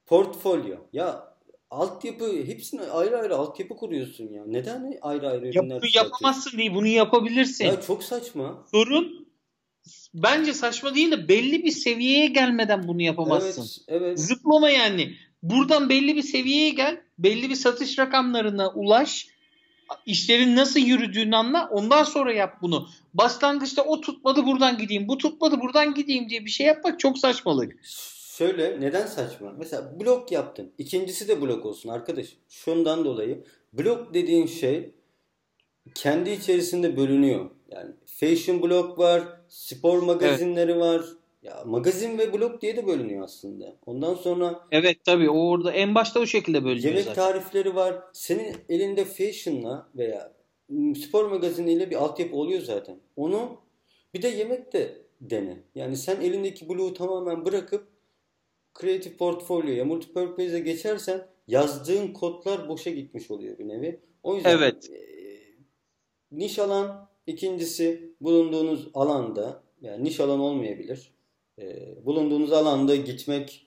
portfolyo. 0.06 0.76
Ya 0.92 1.27
altyapı 1.70 2.44
hepsine 2.46 2.82
ayrı 2.82 3.18
ayrı 3.18 3.36
altyapı 3.36 3.76
kuruyorsun 3.76 4.32
ya. 4.32 4.44
Neden 4.46 4.98
ayrı 5.02 5.30
ayrı 5.30 5.46
Ya 5.46 5.52
ürünler 5.52 5.82
bunu 5.82 5.90
yapamazsın 5.94 6.58
değil, 6.58 6.74
bunu 6.74 6.86
yapabilirsin. 6.86 7.64
Ya 7.64 7.80
çok 7.80 8.04
saçma. 8.04 8.64
Sorun 8.70 9.28
bence 10.14 10.54
saçma 10.54 10.94
değil 10.94 11.10
de 11.10 11.28
belli 11.28 11.64
bir 11.64 11.70
seviyeye 11.70 12.26
gelmeden 12.26 12.88
bunu 12.88 13.02
yapamazsın. 13.02 13.84
Evet, 13.88 14.02
evet. 14.02 14.20
Zıplama 14.20 14.70
yani. 14.70 15.14
Buradan 15.42 15.88
belli 15.88 16.16
bir 16.16 16.22
seviyeye 16.22 16.70
gel. 16.70 17.00
Belli 17.18 17.50
bir 17.50 17.54
satış 17.54 17.98
rakamlarına 17.98 18.70
ulaş. 18.70 19.28
işlerin 20.06 20.56
nasıl 20.56 20.80
yürüdüğünü 20.80 21.36
anla. 21.36 21.68
Ondan 21.68 22.04
sonra 22.04 22.32
yap 22.32 22.56
bunu. 22.62 22.88
Başlangıçta 23.14 23.82
o 23.82 24.00
tutmadı 24.00 24.46
buradan 24.46 24.78
gideyim. 24.78 25.08
Bu 25.08 25.18
tutmadı 25.18 25.60
buradan 25.60 25.94
gideyim 25.94 26.28
diye 26.28 26.44
bir 26.44 26.50
şey 26.50 26.66
yapmak 26.66 27.00
çok 27.00 27.18
saçmalık. 27.18 27.76
Şöyle 28.38 28.80
neden 28.80 29.06
saçma? 29.06 29.54
Mesela 29.58 30.00
blok 30.00 30.32
yaptın. 30.32 30.72
İkincisi 30.78 31.28
de 31.28 31.40
blok 31.40 31.66
olsun 31.66 31.88
arkadaş. 31.88 32.26
Şundan 32.48 33.04
dolayı 33.04 33.44
blok 33.72 34.14
dediğin 34.14 34.46
şey 34.46 34.90
kendi 35.94 36.30
içerisinde 36.30 36.96
bölünüyor. 36.96 37.50
Yani 37.70 37.90
fashion 38.06 38.62
blog 38.62 38.98
var, 38.98 39.22
spor 39.48 40.02
magazinleri 40.02 40.78
var. 40.78 41.02
Ya 41.42 41.62
magazin 41.66 42.18
ve 42.18 42.32
blog 42.32 42.60
diye 42.60 42.76
de 42.76 42.86
bölünüyor 42.86 43.24
aslında. 43.24 43.76
Ondan 43.86 44.14
sonra 44.14 44.60
Evet 44.70 45.04
tabii 45.04 45.30
o 45.30 45.48
orada 45.48 45.72
en 45.72 45.94
başta 45.94 46.20
o 46.20 46.26
şekilde 46.26 46.64
bölünüyor 46.64 46.84
yemek 46.88 47.04
zaten. 47.04 47.22
tarifleri 47.22 47.74
var. 47.74 47.96
Senin 48.12 48.56
elinde 48.68 49.04
fashion'la 49.04 49.88
veya 49.96 50.32
spor 51.06 51.24
magaziniyle 51.24 51.90
bir 51.90 51.96
altyapı 51.96 52.36
oluyor 52.36 52.60
zaten. 52.60 52.96
Onu 53.16 53.56
bir 54.14 54.22
de 54.22 54.28
yemek 54.28 54.72
de 54.72 55.02
dene. 55.20 55.56
Yani 55.74 55.96
sen 55.96 56.20
elindeki 56.20 56.68
bloğu 56.68 56.94
tamamen 56.94 57.44
bırakıp 57.44 57.97
Creative 58.80 59.16
Portfolio'ya, 59.16 59.84
Multipurpose'e 59.84 60.60
geçersen 60.60 61.26
yazdığın 61.48 62.12
kodlar 62.12 62.68
boşa 62.68 62.90
gitmiş 62.90 63.30
oluyor 63.30 63.58
bir 63.58 63.68
nevi. 63.68 64.00
O 64.22 64.34
yüzden 64.34 64.58
Evet. 64.58 64.90
e, 64.90 65.00
niş 66.32 66.58
alan 66.58 67.08
ikincisi 67.26 68.12
bulunduğunuz 68.20 68.88
alanda 68.94 69.62
yani 69.80 70.04
niş 70.04 70.20
alan 70.20 70.40
olmayabilir. 70.40 71.10
E, 71.58 71.96
bulunduğunuz 72.06 72.52
alanda 72.52 72.96
gitmek, 72.96 73.66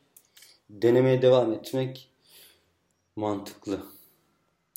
denemeye 0.70 1.22
devam 1.22 1.54
etmek 1.54 2.12
mantıklı. 3.16 3.80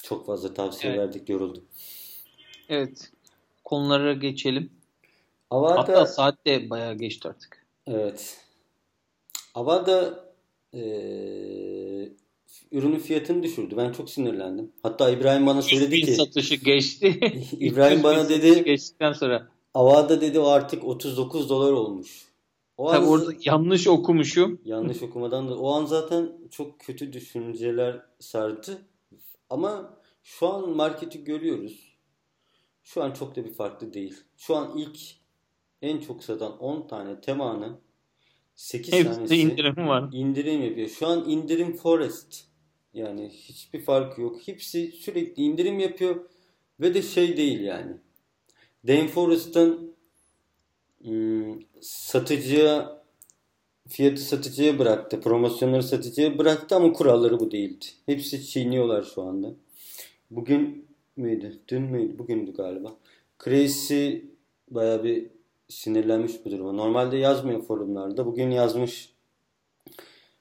Çok 0.02 0.26
fazla 0.26 0.54
tavsiye 0.54 0.92
Evet. 0.92 1.02
verdik, 1.02 1.28
yoruldum. 1.28 1.64
Evet. 2.68 3.12
Konulara 3.64 4.12
geçelim. 4.12 4.70
Avada 5.50 5.78
Hatta 5.78 6.06
saat 6.06 6.46
de 6.46 6.70
bayağı 6.70 6.94
geçti 6.94 7.28
artık. 7.28 7.66
Evet. 7.86 8.40
Avada 9.54 10.23
ürünün 12.72 12.98
fiyatını 12.98 13.42
düşürdü. 13.42 13.74
Ben 13.76 13.92
çok 13.92 14.10
sinirlendim. 14.10 14.72
Hatta 14.82 15.10
İbrahim 15.10 15.46
bana 15.46 15.62
söyledi 15.62 16.00
ki 16.00 16.14
satışı 16.14 16.54
geçti. 16.54 17.20
İbrahim 17.60 18.02
bana 18.02 18.28
dedi- 18.28 18.64
Geçtikten 18.64 19.12
sonra. 19.12 19.48
Avada 19.74 20.20
dedi 20.20 20.38
o 20.38 20.46
artık 20.46 20.84
39 20.84 21.48
dolar 21.48 21.72
olmuş. 21.72 22.24
O 22.78 22.90
Tabii 22.90 23.04
an 23.06 23.08
orada 23.10 23.32
yanlış 23.44 23.86
okumuşum. 23.88 24.60
yanlış 24.64 25.02
okumadan 25.02 25.48
da 25.48 25.58
o 25.58 25.72
an 25.72 25.84
zaten 25.84 26.32
çok 26.50 26.80
kötü 26.80 27.12
düşünceler 27.12 28.00
sardı. 28.18 28.78
Ama 29.50 29.98
şu 30.22 30.48
an 30.48 30.70
marketi 30.70 31.24
görüyoruz. 31.24 31.94
Şu 32.84 33.02
an 33.02 33.10
çok 33.12 33.36
da 33.36 33.44
bir 33.44 33.52
farklı 33.52 33.94
değil. 33.94 34.16
Şu 34.36 34.56
an 34.56 34.78
ilk 34.78 34.98
en 35.82 35.98
çok 36.00 36.24
satan 36.24 36.58
10 36.58 36.86
tane 36.88 37.20
temanın 37.20 37.76
8 38.56 38.92
Hepsinde 38.92 39.14
tanesi 39.14 39.36
indirim 39.36 39.88
var. 39.88 40.08
indirim 40.12 40.62
yapıyor. 40.62 40.88
Şu 40.88 41.06
an 41.06 41.30
indirim 41.30 41.76
Forest. 41.76 42.44
Yani 42.94 43.28
hiçbir 43.28 43.80
farkı 43.80 44.20
yok. 44.20 44.36
Hepsi 44.46 44.92
sürekli 44.92 45.42
indirim 45.42 45.78
yapıyor 45.78 46.30
ve 46.80 46.94
de 46.94 47.02
şey 47.02 47.36
değil 47.36 47.60
yani. 47.60 47.92
Dame 48.86 49.08
Forest'ın 49.08 49.94
ım, 51.06 51.62
satıcıya 51.80 53.02
fiyatı 53.88 54.22
satıcıya 54.22 54.78
bıraktı. 54.78 55.20
Promosyonları 55.20 55.82
satıcıya 55.82 56.38
bıraktı 56.38 56.76
ama 56.76 56.92
kuralları 56.92 57.40
bu 57.40 57.50
değildi. 57.50 57.86
Hepsi 58.06 58.46
çiğniyorlar 58.46 59.02
şu 59.02 59.22
anda. 59.22 59.54
Bugün 60.30 60.86
müydü? 61.16 61.58
Dün 61.68 61.82
müydü? 61.82 62.18
Bugündü 62.18 62.52
galiba. 62.56 62.96
Crazy 63.44 64.16
baya 64.70 65.04
bir 65.04 65.26
sinirlenmiş 65.68 66.32
bu 66.44 66.50
duruma. 66.50 66.72
Normalde 66.72 67.16
yazmıyor 67.16 67.62
forumlarda. 67.62 68.26
Bugün 68.26 68.50
yazmış. 68.50 69.14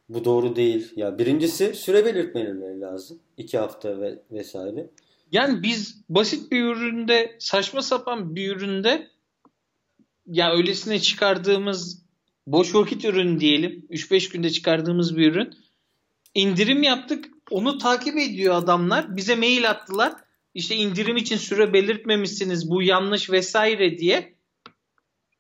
Bu 0.10 0.26
doğru 0.26 0.56
değil. 0.56 0.94
Ya 0.96 1.20
birincisi 1.20 1.74
süre 1.74 2.06
belirtmeleri 2.06 2.82
lazım. 2.82 3.20
İki 3.38 3.58
hafta 3.58 4.02
ve 4.02 4.20
vesaire. 4.32 4.90
Yani 5.32 5.64
biz 5.64 6.02
basit 6.10 6.52
bir 6.52 6.64
üründe 6.64 7.36
saçma 7.40 7.82
sapan 7.82 8.36
bir 8.36 8.56
üründe 8.56 9.08
ya 10.28 10.54
öylesine 10.54 11.00
çıkardığımız 11.00 12.04
boş 12.48 12.76
vakit 12.76 13.06
ürün 13.06 13.40
diyelim 13.40 13.86
3-5 13.90 14.32
günde 14.32 14.50
çıkardığımız 14.50 15.18
bir 15.18 15.32
ürün 15.32 15.54
indirim 16.36 16.84
yaptık 16.84 17.26
onu 17.52 17.78
takip 17.78 18.18
ediyor 18.18 18.56
adamlar. 18.56 19.16
Bize 19.16 19.36
mail 19.36 19.70
attılar. 19.70 20.14
İşte 20.54 20.76
indirim 20.76 21.18
için 21.18 21.38
süre 21.38 21.74
belirtmemişsiniz 21.74 22.70
bu 22.70 22.82
yanlış 22.82 23.30
vesaire 23.30 23.98
diye. 23.98 24.33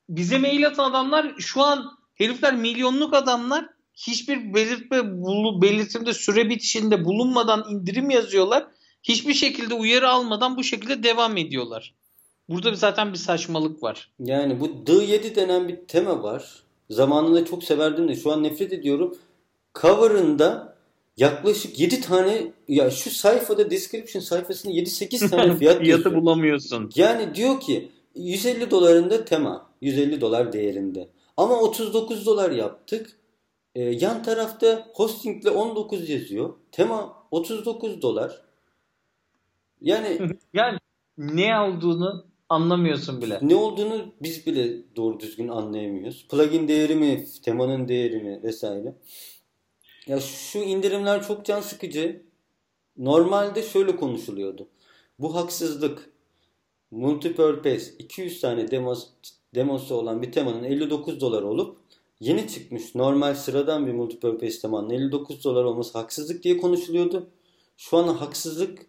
Bize 0.09 0.37
mail 0.37 0.67
atan 0.67 0.89
adamlar 0.89 1.33
şu 1.39 1.61
an 1.61 1.91
herifler 2.15 2.55
milyonluk 2.55 3.13
adamlar 3.13 3.65
hiçbir 3.93 4.53
belirtme 4.53 5.21
bulu, 5.21 5.61
belirtimde 5.61 6.13
süre 6.13 6.49
bitişinde 6.49 7.05
bulunmadan 7.05 7.65
indirim 7.69 8.09
yazıyorlar. 8.09 8.67
Hiçbir 9.03 9.33
şekilde 9.33 9.73
uyarı 9.73 10.09
almadan 10.09 10.57
bu 10.57 10.63
şekilde 10.63 11.03
devam 11.03 11.37
ediyorlar. 11.37 11.93
Burada 12.49 12.75
zaten 12.75 13.13
bir 13.13 13.17
saçmalık 13.17 13.83
var. 13.83 14.11
Yani 14.19 14.59
bu 14.59 14.65
D7 14.65 15.35
denen 15.35 15.67
bir 15.67 15.75
tema 15.87 16.23
var. 16.23 16.63
Zamanında 16.89 17.45
çok 17.45 17.63
severdim 17.63 18.07
de 18.07 18.15
şu 18.15 18.31
an 18.31 18.43
nefret 18.43 18.73
ediyorum. 18.73 19.17
Cover'ında 19.81 20.75
yaklaşık 21.17 21.79
7 21.79 22.01
tane 22.01 22.51
ya 22.67 22.91
şu 22.91 23.11
sayfada 23.11 23.71
description 23.71 24.21
sayfasında 24.21 24.73
7-8 24.73 25.29
tane 25.29 25.55
fiyat 25.59 25.79
Fiyatı 25.79 26.15
bulamıyorsun. 26.15 26.91
Yani 26.95 27.35
diyor 27.35 27.59
ki 27.59 27.91
150 28.15 28.71
dolarında 28.71 29.25
tema. 29.25 29.72
150 29.83 30.21
dolar 30.21 30.53
değerinde. 30.53 31.09
Ama 31.37 31.59
39 31.59 32.25
dolar 32.25 32.51
yaptık. 32.51 33.19
Ee, 33.75 33.81
yan 33.81 34.23
tarafta 34.23 34.87
hostingle 34.93 35.49
19 35.49 36.09
yazıyor. 36.09 36.53
Tema 36.71 37.27
39 37.31 38.01
dolar. 38.01 38.41
Yani 39.81 40.19
yani 40.53 40.77
ne 41.17 41.59
olduğunu 41.59 42.25
anlamıyorsun 42.49 43.21
bile. 43.21 43.39
Ne 43.41 43.55
olduğunu 43.55 44.13
biz 44.21 44.45
bile 44.45 44.95
doğru 44.95 45.19
düzgün 45.19 45.47
anlayamıyoruz. 45.47 46.27
Plugin 46.27 46.67
değeri 46.67 46.95
mi, 46.95 47.25
temanın 47.43 47.87
değeri 47.87 48.23
mi 48.23 48.43
vesaire. 48.43 48.95
Ya 50.07 50.19
şu 50.19 50.59
indirimler 50.59 51.23
çok 51.27 51.45
can 51.45 51.61
sıkıcı. 51.61 52.23
Normalde 52.97 53.63
şöyle 53.63 53.95
konuşuluyordu. 53.95 54.67
Bu 55.19 55.35
haksızlık. 55.35 56.13
Multipurpose 56.91 57.93
200 57.99 58.41
tane 58.41 58.71
demos, 58.71 59.07
demosu 59.55 59.95
olan 59.95 60.21
bir 60.21 60.31
temanın 60.31 60.63
59 60.63 61.21
dolar 61.21 61.43
olup 61.43 61.77
yeni 62.19 62.47
çıkmış 62.47 62.95
normal 62.95 63.35
sıradan 63.35 63.87
bir 63.87 63.93
multipurpose 63.93 64.61
temanın 64.61 64.89
59 64.89 65.43
dolar 65.43 65.63
olması 65.63 65.97
haksızlık 65.97 66.43
diye 66.43 66.57
konuşuluyordu. 66.57 67.29
Şu 67.77 67.97
an 67.97 68.07
haksızlık 68.07 68.85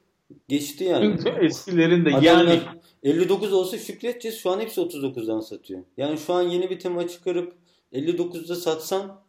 geçti 0.48 0.84
yani. 0.84 1.18
Eskilerin 1.40 2.04
de 2.04 2.10
yani 2.22 2.60
59 3.02 3.52
olsa 3.52 3.78
şükredeceğiz. 3.78 4.38
Şu 4.38 4.50
an 4.50 4.60
hepsi 4.60 4.80
39'dan 4.80 5.40
satıyor. 5.40 5.82
Yani 5.96 6.18
şu 6.18 6.32
an 6.34 6.42
yeni 6.42 6.70
bir 6.70 6.78
tema 6.78 7.08
çıkarıp 7.08 7.54
59'da 7.92 8.54
satsan 8.54 9.20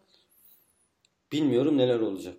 bilmiyorum 1.32 1.78
neler 1.78 2.00
olacak. 2.00 2.38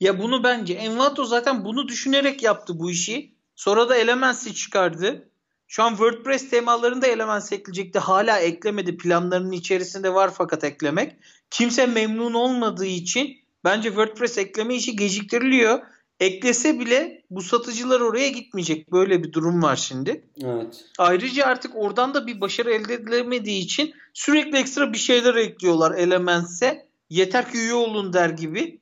Ya 0.00 0.22
bunu 0.22 0.44
bence 0.44 0.74
Envato 0.74 1.24
zaten 1.24 1.64
bunu 1.64 1.88
düşünerek 1.88 2.42
yaptı 2.42 2.78
bu 2.78 2.90
işi. 2.90 3.32
Sonra 3.56 3.88
da 3.88 3.96
Elements'i 3.96 4.54
çıkardı. 4.54 5.28
Şu 5.68 5.82
an 5.82 5.90
WordPress 5.90 6.50
temalarında 6.50 7.06
Elements 7.06 7.52
ekleyecekti. 7.52 7.98
Hala 7.98 8.38
eklemedi. 8.38 8.96
Planlarının 8.96 9.52
içerisinde 9.52 10.14
var 10.14 10.30
fakat 10.34 10.64
eklemek. 10.64 11.16
Kimse 11.50 11.86
memnun 11.86 12.34
olmadığı 12.34 12.86
için 12.86 13.36
bence 13.64 13.88
WordPress 13.88 14.38
ekleme 14.38 14.74
işi 14.74 14.96
geciktiriliyor. 14.96 15.80
Eklese 16.20 16.80
bile 16.80 17.22
bu 17.30 17.42
satıcılar 17.42 18.00
oraya 18.00 18.28
gitmeyecek. 18.28 18.92
Böyle 18.92 19.24
bir 19.24 19.32
durum 19.32 19.62
var 19.62 19.76
şimdi. 19.76 20.24
Evet. 20.44 20.84
Ayrıca 20.98 21.46
artık 21.46 21.72
oradan 21.74 22.14
da 22.14 22.26
bir 22.26 22.40
başarı 22.40 22.70
elde 22.70 22.94
edilemediği 22.94 23.62
için 23.62 23.94
sürekli 24.14 24.58
ekstra 24.58 24.92
bir 24.92 24.98
şeyler 24.98 25.34
ekliyorlar 25.34 25.98
Elements'e. 25.98 26.86
Yeter 27.10 27.52
ki 27.52 27.58
üye 27.58 27.74
olun 27.74 28.12
der 28.12 28.28
gibi. 28.30 28.80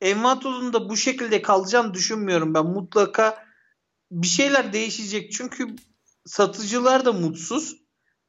Envato'nun 0.00 0.72
da 0.72 0.88
bu 0.88 0.96
şekilde 0.96 1.42
kalacağını 1.42 1.94
düşünmüyorum 1.94 2.54
ben. 2.54 2.66
Mutlaka 2.66 3.46
bir 4.10 4.26
şeyler 4.26 4.72
değişecek. 4.72 5.32
Çünkü 5.32 5.76
satıcılar 6.26 7.04
da 7.04 7.12
mutsuz. 7.12 7.76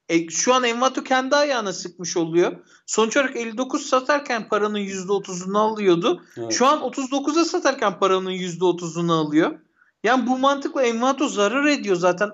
E, 0.09 0.29
şu 0.29 0.53
an 0.53 0.63
Envato 0.63 1.03
kendi 1.03 1.35
ayağına 1.35 1.73
sıkmış 1.73 2.17
oluyor. 2.17 2.57
Sonuç 2.85 3.17
olarak 3.17 3.35
59 3.35 3.85
satarken 3.85 4.49
paranın 4.49 4.79
%30'unu 4.79 5.57
alıyordu. 5.57 6.23
Evet. 6.37 6.53
Şu 6.53 6.65
an 6.65 6.79
39'a 6.79 7.45
satarken 7.45 7.99
paranın 7.99 8.31
%30'unu 8.31 9.11
alıyor. 9.11 9.59
Yani 10.03 10.27
bu 10.27 10.37
mantıkla 10.37 10.83
Envato 10.83 11.27
zarar 11.27 11.65
ediyor 11.65 11.95
zaten. 11.95 12.29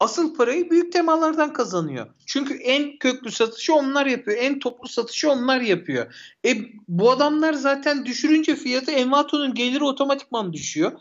Asıl 0.00 0.34
parayı 0.34 0.70
büyük 0.70 0.92
temalardan 0.92 1.52
kazanıyor. 1.52 2.06
Çünkü 2.26 2.54
en 2.54 2.98
köklü 2.98 3.30
satışı 3.30 3.74
onlar 3.74 4.06
yapıyor. 4.06 4.36
En 4.40 4.58
toplu 4.58 4.88
satışı 4.88 5.30
onlar 5.30 5.60
yapıyor. 5.60 6.14
E 6.46 6.56
bu 6.88 7.10
adamlar 7.10 7.52
zaten 7.52 8.06
düşürünce 8.06 8.56
fiyatı 8.56 8.90
Envato'nun 8.90 9.54
geliri 9.54 9.84
otomatikman 9.84 10.52
düşüyor. 10.52 10.92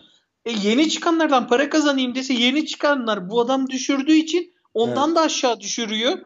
E 0.45 0.51
yeni 0.51 0.89
çıkanlardan 0.89 1.47
para 1.47 1.69
kazanayım 1.69 2.15
dese 2.15 2.33
yeni 2.33 2.65
çıkanlar 2.65 3.29
bu 3.29 3.41
adam 3.41 3.69
düşürdüğü 3.69 4.15
için 4.15 4.53
ondan 4.73 5.07
Evet. 5.07 5.17
da 5.17 5.21
aşağı 5.21 5.59
düşürüyor. 5.59 6.19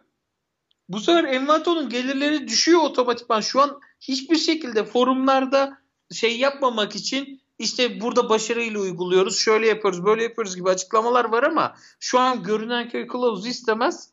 Bu 0.89 0.99
sefer 0.99 1.24
Envato'nun 1.24 1.89
gelirleri 1.89 2.47
düşüyor 2.47 2.80
otomatikman. 2.82 3.41
Şu 3.41 3.61
an 3.61 3.80
hiçbir 4.01 4.38
şekilde 4.38 4.86
forumlarda 4.86 5.78
şey 6.11 6.39
yapmamak 6.39 6.95
için 6.95 7.41
işte 7.59 8.01
burada 8.01 8.30
başarıyla 8.30 8.80
uyguluyoruz, 8.80 9.38
şöyle 9.39 9.67
yapıyoruz, 9.67 10.05
böyle 10.05 10.24
yapıyoruz 10.24 10.55
gibi 10.55 10.70
açıklamalar 10.70 11.26
var 11.26 11.43
ama 11.43 11.76
şu 11.99 12.20
an 12.20 12.43
görünen 12.43 12.89
köy 12.89 13.07
kılavuzu 13.07 13.47
istemez. 13.47 14.09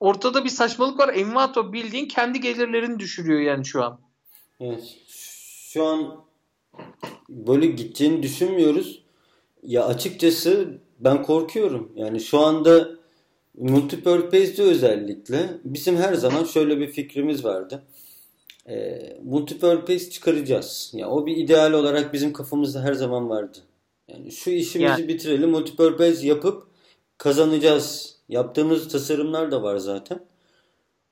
Ortada 0.00 0.44
bir 0.44 0.48
saçmalık 0.48 0.98
var. 0.98 1.14
Envato 1.14 1.72
bildiğin 1.72 2.08
kendi 2.08 2.40
gelirlerini 2.40 2.98
düşürüyor 2.98 3.40
yani 3.40 3.64
şu 3.64 3.84
an. 3.84 4.00
Evet. 4.60 4.96
Şu 5.72 5.84
an 5.84 6.24
böyle 7.28 7.66
gideceğini 7.66 8.22
düşünmüyoruz. 8.22 9.01
Ya 9.62 9.86
açıkçası 9.86 10.68
ben 11.00 11.22
korkuyorum. 11.22 11.92
Yani 11.96 12.20
şu 12.20 12.38
anda 12.38 12.88
multipurpose'de 13.54 14.62
özellikle 14.62 15.48
bizim 15.64 15.96
her 15.96 16.14
zaman 16.14 16.44
şöyle 16.44 16.80
bir 16.80 16.86
fikrimiz 16.86 17.44
vardı. 17.44 17.82
E, 18.68 18.98
multipurpose 19.24 20.10
çıkaracağız. 20.10 20.92
Ya 20.94 21.10
o 21.10 21.26
bir 21.26 21.36
ideal 21.36 21.72
olarak 21.72 22.12
bizim 22.12 22.32
kafamızda 22.32 22.82
her 22.82 22.94
zaman 22.94 23.28
vardı. 23.28 23.58
Yani 24.08 24.32
şu 24.32 24.50
işimizi 24.50 25.00
Yani. 25.00 25.08
bitirelim, 25.08 25.50
multipurpose 25.50 26.26
yapıp 26.26 26.66
kazanacağız. 27.18 28.16
Yaptığımız 28.28 28.88
tasarımlar 28.88 29.50
da 29.50 29.62
var 29.62 29.76
zaten. 29.76 30.20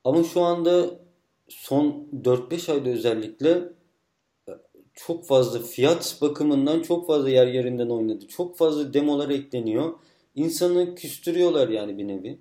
Ama 0.05 0.25
şu 0.25 0.41
anda 0.41 0.87
son 1.49 2.09
4-5 2.25 2.73
ayda 2.73 2.91
özellikle 2.91 3.69
çok 5.07 5.27
fazla 5.27 5.63
fiyat 5.63 6.19
bakımından 6.21 6.83
çok 6.83 7.07
fazla 7.07 7.31
yer 7.31 7.47
yerinden 7.47 7.89
oynadı. 7.89 8.29
Çok 8.29 8.57
fazla 8.57 8.95
demolar 8.95 9.31
ekleniyor. 9.31 9.95
İnsanı 10.35 10.95
küstürüyorlar 10.95 11.69
yani 11.69 11.99
bir 11.99 12.09
nevi. 12.09 12.39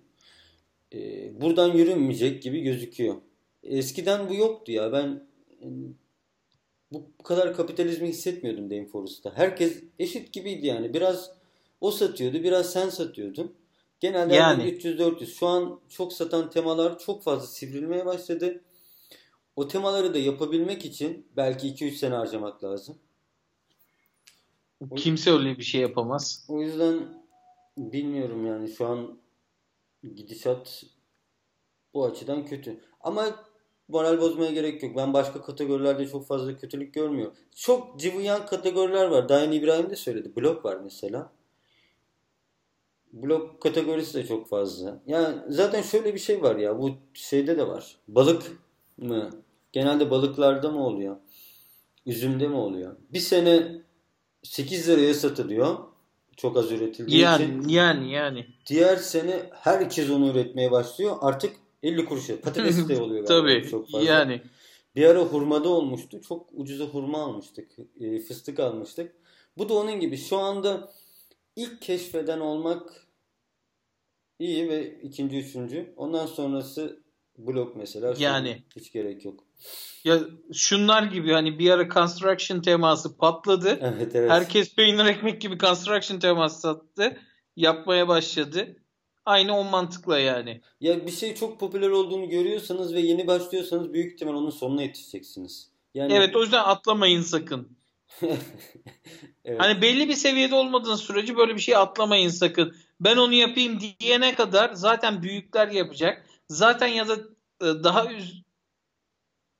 Ee, 0.93 1.41
buradan 1.41 1.73
yürünmeyecek 1.73 2.43
gibi 2.43 2.61
gözüküyor. 2.61 3.15
Eskiden 3.63 4.29
bu 4.29 4.33
yoktu 4.33 4.71
ya. 4.71 4.91
Ben 4.91 5.23
e, 5.61 5.67
bu 6.91 7.23
kadar 7.23 7.55
kapitalizmi 7.55 8.07
hissetmiyordum 8.07 8.69
Dame 8.69 8.85
Forest'ta. 8.85 9.37
Herkes 9.37 9.83
eşit 9.99 10.33
gibiydi 10.33 10.67
yani. 10.67 10.93
Biraz 10.93 11.31
o 11.81 11.91
satıyordu, 11.91 12.43
biraz 12.43 12.71
sen 12.71 12.89
satıyordun. 12.89 13.55
Genelde 13.99 14.35
yani. 14.35 14.63
300-400. 14.63 15.25
Şu 15.25 15.47
an 15.47 15.79
çok 15.89 16.13
satan 16.13 16.49
temalar 16.49 16.99
çok 16.99 17.23
fazla 17.23 17.47
sivrilmeye 17.47 18.05
başladı. 18.05 18.61
O 19.59 19.67
temaları 19.67 20.13
da 20.13 20.17
yapabilmek 20.17 20.85
için 20.85 21.27
belki 21.37 21.67
2-3 21.67 21.91
sene 21.91 22.15
harcamak 22.15 22.63
lazım. 22.63 22.97
Kimse 24.95 25.31
öyle 25.31 25.57
bir 25.57 25.63
şey 25.63 25.81
yapamaz. 25.81 26.45
O 26.47 26.61
yüzden 26.61 26.99
bilmiyorum 27.77 28.45
yani 28.45 28.69
şu 28.69 28.87
an 28.87 29.17
gidişat 30.15 30.83
bu 31.93 32.05
açıdan 32.05 32.45
kötü. 32.45 32.79
Ama 33.01 33.45
moral 33.87 34.21
bozmaya 34.21 34.51
gerek 34.51 34.83
yok. 34.83 34.95
Ben 34.97 35.13
başka 35.13 35.41
kategorilerde 35.41 36.07
çok 36.07 36.27
fazla 36.27 36.57
kötülük 36.57 36.93
görmüyorum. 36.93 37.35
Çok 37.55 37.99
cıvıyan 37.99 38.45
kategoriler 38.45 39.05
var. 39.05 39.29
Dayan 39.29 39.51
İbrahim 39.51 39.89
de 39.89 39.95
söyledi. 39.95 40.35
Blok 40.35 40.65
var 40.65 40.77
mesela. 40.83 41.31
Blok 43.13 43.61
kategorisi 43.61 44.13
de 44.13 44.27
çok 44.27 44.49
fazla. 44.49 45.01
Yani 45.07 45.37
zaten 45.47 45.81
şöyle 45.81 46.13
bir 46.13 46.19
şey 46.19 46.41
var 46.41 46.55
ya. 46.55 46.79
Bu 46.79 46.91
şeyde 47.13 47.57
de 47.57 47.67
var. 47.67 47.97
Balık 48.07 48.43
mı? 48.97 49.29
Genelde 49.71 50.11
balıklarda 50.11 50.71
mı 50.71 50.85
oluyor? 50.87 51.17
Üzümde 52.05 52.47
mi 52.47 52.55
oluyor? 52.55 52.95
Bir 53.13 53.19
sene 53.19 53.81
8 54.43 54.89
liraya 54.89 55.13
satılıyor. 55.13 55.77
Çok 56.37 56.57
az 56.57 56.71
üretildiği 56.71 57.21
Yani 57.21 57.43
için. 57.43 57.67
yani 57.69 58.11
yani. 58.11 58.45
Diğer 58.67 58.95
sene 58.97 59.49
herkes 59.53 60.09
onu 60.09 60.27
üretmeye 60.27 60.71
başlıyor. 60.71 61.17
Artık 61.21 61.53
50 61.83 62.05
kuruşa. 62.05 62.41
Patates 62.41 62.87
de 62.89 62.97
oluyor 63.01 63.25
Tabii 63.25 63.67
çok 63.71 63.91
fazla. 63.91 64.11
yani. 64.11 64.41
Bir 64.95 65.05
ara 65.05 65.19
hurmada 65.19 65.69
olmuştu. 65.69 66.21
Çok 66.21 66.49
ucuza 66.53 66.85
hurma 66.85 67.23
almıştık. 67.23 67.71
e, 67.99 68.19
fıstık 68.19 68.59
almıştık. 68.59 69.15
Bu 69.57 69.69
da 69.69 69.73
onun 69.73 69.99
gibi. 69.99 70.17
Şu 70.17 70.37
anda 70.37 70.91
ilk 71.55 71.81
keşfeden 71.81 72.39
olmak 72.39 73.07
iyi 74.39 74.69
ve 74.69 75.01
ikinci, 75.01 75.37
üçüncü. 75.37 75.93
Ondan 75.97 76.25
sonrası 76.25 76.99
Blok 77.47 77.75
mesela. 77.75 78.13
Yani. 78.17 78.49
an 78.49 78.79
Hiç 78.81 78.91
gerek 78.91 79.25
yok. 79.25 79.43
Ya 80.03 80.19
şunlar 80.53 81.03
gibi 81.03 81.31
hani 81.31 81.59
bir 81.59 81.69
ara 81.69 81.89
construction 81.89 82.61
teması 82.61 83.17
patladı. 83.17 83.79
Evet 83.81 84.15
evet. 84.15 84.31
Herkes 84.31 84.75
peynir 84.75 85.05
ekmek 85.05 85.41
gibi 85.41 85.57
construction 85.57 86.19
teması 86.19 86.59
sattı. 86.59 87.17
Yapmaya 87.55 88.07
başladı. 88.07 88.75
Aynı 89.25 89.57
o 89.57 89.63
mantıkla 89.63 90.19
yani. 90.19 90.61
Ya 90.81 91.05
bir 91.05 91.11
şey 91.11 91.35
çok 91.35 91.59
popüler 91.59 91.89
olduğunu 91.89 92.29
görüyorsanız 92.29 92.93
ve 92.93 92.99
yeni 92.99 93.27
başlıyorsanız 93.27 93.93
büyük 93.93 94.13
ihtimal 94.13 94.33
onun 94.33 94.49
sonuna 94.49 94.81
yetişeceksiniz. 94.81 95.71
Yani 95.93 96.13
Evet 96.13 96.35
o 96.35 96.41
yüzden 96.41 96.63
atlamayın 96.63 97.21
sakın. 97.21 97.77
evet. 99.45 99.59
Hani 99.61 99.81
belli 99.81 100.09
bir 100.09 100.13
seviyede 100.13 100.55
olmadığın 100.55 100.95
sürece 100.95 101.37
böyle 101.37 101.55
bir 101.55 101.61
şey 101.61 101.75
atlamayın 101.75 102.29
sakın. 102.29 102.75
Ben 102.99 103.17
onu 103.17 103.33
yapayım 103.33 103.79
diyene 103.79 104.35
kadar 104.35 104.73
zaten 104.73 105.23
büyükler 105.23 105.67
yapacak. 105.67 106.28
Zaten 106.49 106.87
ya 106.87 107.07
da 107.07 107.15
e, 107.61 107.65
daha 107.83 108.05
üz- 108.05 108.43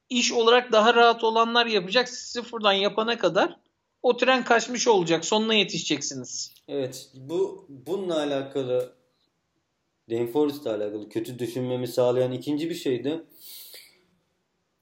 iş 0.10 0.32
olarak 0.32 0.72
daha 0.72 0.94
rahat 0.94 1.24
olanlar 1.24 1.66
yapacak. 1.66 2.10
Sıfırdan 2.10 2.74
yapana 2.74 3.18
kadar 3.18 3.56
o 4.02 4.18
tren 4.18 4.44
kaçmış 4.44 4.88
olacak. 4.88 5.26
Sonuna 5.26 5.54
yetişeceksiniz. 5.54 6.54
Evet, 6.68 7.10
bu 7.14 7.66
bununla 7.70 8.18
alakalı 8.18 8.94
Rainforest'la 10.12 10.76
alakalı 10.76 11.10
kötü 11.10 11.40
düşünmemi 11.40 11.88
sağlayan 11.88 12.32
ikinci 12.32 12.70
bir 12.70 12.76
şey 12.76 13.04
de 13.04 13.24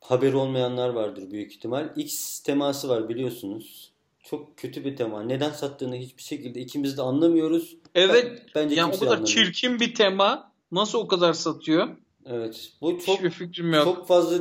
haberi 0.02 0.36
olmayanlar 0.36 0.90
vardır 0.90 1.32
büyük 1.32 1.52
ihtimal. 1.52 1.90
X 1.96 2.40
teması 2.40 2.90
var 2.90 3.10
biliyorsunuz. 3.10 3.92
Çok 4.24 4.58
kötü 4.58 4.86
bir 4.86 4.96
tema. 4.96 5.24
Neden 5.24 5.52
sattığını 5.52 5.96
hiçbir 5.96 6.24
şekilde 6.24 6.60
ikimiz 6.60 6.98
de 6.98 7.02
anlamıyoruz. 7.02 7.76
Evet. 7.96 8.26
Ben- 8.26 8.40
bence 8.56 8.76
yani 8.76 8.96
o 8.96 9.00
kadar 9.00 9.12
anlamıyor. 9.12 9.28
çirkin 9.28 9.80
bir 9.80 9.96
tema 9.96 10.52
nasıl 10.72 11.00
o 11.00 11.08
kadar 11.08 11.34
satıyor? 11.34 11.88
Evet. 12.26 12.72
Bu 12.82 13.00
çok 13.00 13.18
Hiçbir 13.18 13.30
fikrim 13.30 13.74
yok. 13.74 13.84
çok 13.84 14.08
fazla 14.08 14.38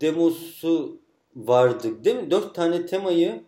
demosu 0.00 1.00
vardı. 1.36 2.04
Değil 2.04 2.16
mi? 2.16 2.30
4 2.30 2.54
tane 2.54 2.86
temayı 2.86 3.44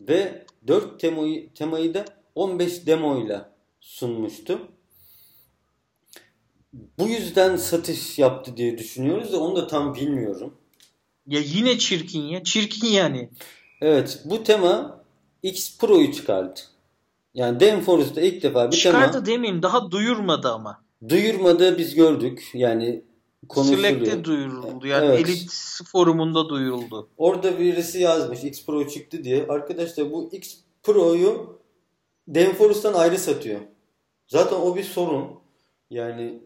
ve 0.00 0.46
4 0.66 1.00
temayı, 1.00 1.54
temayı 1.54 1.94
da 1.94 2.04
15 2.34 2.86
demoyla 2.86 3.52
sunmuştu. 3.80 4.58
Bu 6.98 7.08
yüzden 7.08 7.56
satış 7.56 8.18
yaptı 8.18 8.56
diye 8.56 8.78
düşünüyoruz 8.78 9.32
da 9.32 9.40
onu 9.40 9.56
da 9.56 9.66
tam 9.66 9.94
bilmiyorum. 9.94 10.54
Ya 11.26 11.40
yine 11.44 11.78
çirkin 11.78 12.22
ya. 12.22 12.44
Çirkin 12.44 12.86
yani. 12.86 13.30
Evet 13.80 14.22
bu 14.24 14.42
tema 14.42 15.04
X 15.42 15.78
Pro'yu 15.78 16.12
çıkardı. 16.12 16.60
Yani 17.34 17.60
Danfores'ta 17.60 18.20
ilk 18.20 18.42
defa 18.42 18.70
bir 18.70 18.76
Çıkardı 18.76 19.12
tema 19.12 19.26
demeyeyim 19.26 19.62
daha 19.62 19.90
duyurmadı 19.90 20.52
ama. 20.52 20.85
Duyurmadı 21.08 21.78
biz 21.78 21.94
gördük. 21.94 22.50
Yani 22.54 23.02
konuşuluyor. 23.48 23.82
Select'te 23.82 24.24
duyuruldu. 24.24 24.86
Yani 24.86 25.06
Evet. 25.06 25.28
Elite 25.28 25.52
forumunda 25.92 26.48
duyuruldu. 26.48 27.08
Orada 27.16 27.58
birisi 27.58 28.00
yazmış 28.00 28.44
X 28.44 28.66
Pro 28.66 28.88
çıktı 28.88 29.24
diye. 29.24 29.46
Arkadaşlar 29.48 30.12
bu 30.12 30.28
X 30.32 30.56
Pro'yu 30.82 31.58
Danfores'tan 32.34 32.94
ayrı 32.94 33.18
satıyor. 33.18 33.60
Zaten 34.28 34.56
o 34.56 34.76
bir 34.76 34.84
sorun. 34.84 35.26
Yani 35.90 36.38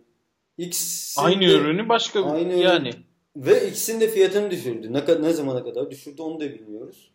X 0.58 1.14
Aynı 1.18 1.44
ürünü 1.44 1.88
başka 1.88 2.24
Aynı 2.24 2.54
yani. 2.54 2.88
ürün. 2.88 3.04
ve 3.36 3.68
ikisinin 3.68 4.00
de 4.00 4.08
fiyatını 4.08 4.50
düşürdü. 4.50 4.92
Ne, 4.92 5.04
kadar, 5.04 5.22
ne 5.22 5.32
zamana 5.32 5.64
kadar 5.64 5.90
düşürdü 5.90 6.22
onu 6.22 6.40
da 6.40 6.44
bilmiyoruz. 6.44 7.10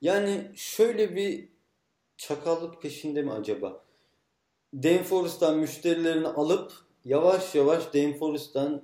Yani 0.00 0.40
şöyle 0.54 1.16
bir 1.16 1.48
çakallık 2.16 2.82
peşinde 2.82 3.22
mi 3.22 3.32
acaba? 3.32 3.84
Danfores'tan 4.82 5.58
müşterilerini 5.58 6.28
alıp 6.28 6.72
yavaş 7.04 7.54
yavaş 7.54 7.94
Danfores'tan 7.94 8.82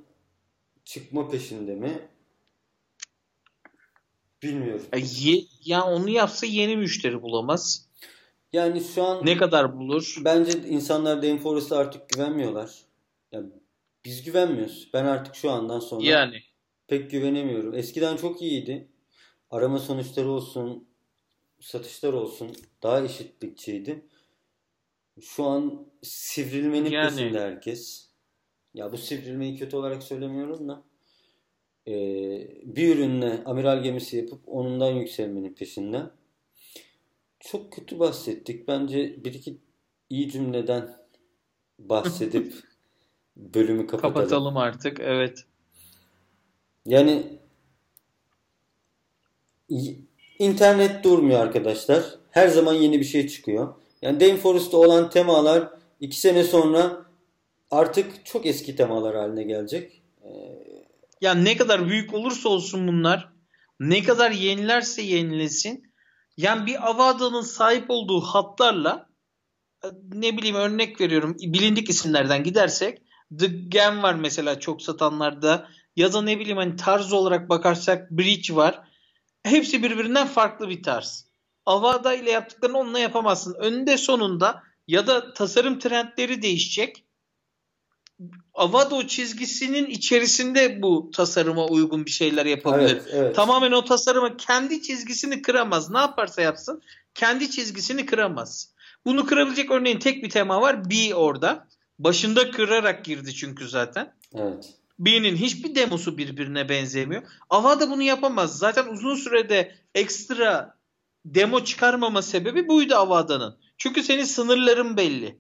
çıkma 0.85 1.29
peşinde 1.29 1.75
mi? 1.75 2.09
Bilmiyorum. 4.43 4.87
Ya, 4.93 5.01
ye- 5.17 5.45
ya 5.65 5.85
onu 5.85 6.11
yapsa 6.11 6.47
yeni 6.47 6.77
müşteri 6.77 7.23
bulamaz. 7.23 7.89
Yani 8.53 8.85
şu 8.95 9.03
an 9.03 9.27
Ne 9.27 9.37
kadar 9.37 9.79
bulur? 9.79 10.17
bence 10.25 10.53
insanlar 10.69 11.23
Danfores'a 11.23 11.77
artık 11.77 12.09
güvenmiyorlar. 12.09 12.71
Yani 13.33 13.49
biz 14.05 14.23
güvenmiyoruz. 14.25 14.91
Ben 14.95 15.05
artık 15.05 15.35
şu 15.35 15.51
andan 15.51 15.81
sonra 15.81 16.05
Yani. 16.07 16.43
pek 16.87 17.11
güvenemiyorum. 17.11 17.75
Eskiden 17.75 18.17
çok 18.17 18.43
iyiydi. 18.43 18.89
Arama 19.51 19.79
sonuçları 19.79 20.29
olsun, 20.31 20.89
satışlar 21.61 22.13
olsun 22.13 22.57
daha 22.83 23.01
eşitlikçiydi. 23.05 24.07
Şu 25.21 25.45
an 25.45 25.87
sivrilmenin 26.03 26.91
Yani. 26.91 27.11
peşinde 27.11 27.41
herkes. 27.41 28.09
Ya 28.75 28.93
bu 28.93 28.97
sivrilmeyi 28.99 29.59
kötü 29.59 29.77
olarak 29.77 30.03
söylemiyorum 30.03 30.69
da. 30.69 30.83
Ee, 31.87 31.93
bir 32.63 32.97
ürünle 32.97 33.43
amiral 33.45 33.83
gemisi 33.83 34.17
yapıp 34.17 34.41
onundan 34.47 34.91
yükselmenin 34.93 35.55
peşinde. 35.55 36.03
Çok 37.41 37.73
kötü 37.73 37.99
bahsettik. 37.99 38.69
Bence 38.69 39.25
bir 39.25 39.35
iki 39.35 39.59
iyi 40.11 40.31
cümleden 40.31 40.97
bahsedip 41.79 42.55
bölümü 43.37 43.87
kapatalım. 43.87 44.15
Kapatalım 44.15 44.57
artık. 44.57 45.01
Evet. 45.01 45.45
Yani 46.87 47.39
internet 50.39 51.05
durmuyor 51.05 51.41
arkadaşlar. 51.41 52.19
Her 52.31 52.49
zaman 52.49 52.75
yeni 52.75 53.01
bir 53.01 53.05
şey 53.05 53.29
çıkıyor. 53.29 53.75
Yani 54.03 54.21
Danfores'ta 54.21 54.77
olan 54.77 55.11
temalar 55.11 55.69
iki 56.01 56.21
sene 56.21 56.45
sonra 56.45 57.07
artık 57.71 58.27
çok 58.27 58.47
eski 58.47 58.77
temalar 58.77 59.17
haline 59.17 59.43
gelecek. 59.43 60.03
Ya 61.21 61.35
ne 61.35 61.57
kadar 61.57 61.89
büyük 61.89 62.15
olursa 62.15 62.49
olsun 62.49 62.89
bunlar, 62.89 63.33
ne 63.81 64.03
kadar 64.03 64.31
yenilerse 64.31 65.03
yenilesin, 65.03 65.93
yani 66.37 66.67
bir 66.67 66.91
Avada'nın 66.91 67.41
sahip 67.41 67.85
olduğu 67.89 68.21
hatlarla 68.21 69.09
ne 70.13 70.37
bileyim 70.37 70.57
örnek 70.57 71.01
veriyorum 71.01 71.37
bilindik 71.41 71.91
isimlerden 71.91 72.45
gidersek 72.45 73.03
The 73.39 73.47
Gem 73.47 74.03
var 74.03 74.15
mesela 74.15 74.61
çok 74.61 74.83
satanlarda 74.83 75.69
ya 75.97 76.13
da 76.13 76.23
ne 76.23 76.39
bileyim 76.39 76.57
hani 76.59 76.77
tarz 76.77 77.13
olarak 77.13 77.49
bakarsak 77.49 78.11
Bridge 78.11 78.55
var. 78.55 78.83
Hepsi 79.43 79.83
birbirinden 79.83 80.27
farklı 80.27 80.69
bir 80.69 80.83
tarz. 80.83 81.32
Avada 81.67 82.15
ile 82.15 82.31
yaptıklarını 82.31 82.79
onunla 82.79 82.99
yapamazsın. 82.99 83.55
Önünde 83.55 83.99
sonunda 83.99 84.63
ya 84.89 85.07
da 85.07 85.35
tasarım 85.35 85.79
trendleri 85.79 86.43
değişecek. 86.43 87.05
Avado 88.55 89.07
çizgisinin 89.07 89.87
içerisinde 89.87 90.83
bu 90.83 91.11
tasarıma 91.15 91.67
uygun 91.67 92.07
bir 92.07 92.11
şeyler 92.11 92.47
yapabilir. 92.47 92.91
Evet, 92.91 93.09
evet. 93.13 93.37
Tamamen 93.37 93.73
o 93.73 93.85
tasarıma 93.85 94.37
kendi 94.37 94.83
çizgisini 94.83 95.43
kıramaz. 95.43 95.91
Ne 95.91 95.99
yaparsa 95.99 96.43
yapsın 96.43 96.83
kendi 97.15 97.51
çizgisini 97.51 98.07
kıramaz. 98.07 98.73
Bunu 99.05 99.27
kırabilecek 99.27 99.71
örneğin 99.71 99.99
tek 99.99 100.25
bir 100.25 100.31
tema 100.31 100.61
var. 100.61 100.91
B 100.91 101.15
orada. 101.15 101.69
Başında 101.99 102.51
kırarak 102.51 103.05
girdi 103.05 103.35
çünkü 103.35 103.69
zaten. 103.69 104.15
Evet. 104.35 104.75
B'nin 104.99 105.37
hiçbir 105.37 105.75
demosu 105.75 106.19
birbirine 106.19 106.69
benzemiyor. 106.69 107.23
Avada 107.51 107.91
bunu 107.91 108.03
yapamaz. 108.03 108.59
Zaten 108.59 108.87
uzun 108.87 109.15
sürede 109.15 109.75
ekstra 109.95 110.75
demo 111.25 111.65
çıkarmama 111.65 112.23
sebebi 112.23 112.69
buydu 112.69 112.95
Avada'nın. 112.95 113.57
Çünkü 113.79 114.03
senin 114.03 114.25
sınırların 114.25 114.97
belli. 114.97 115.39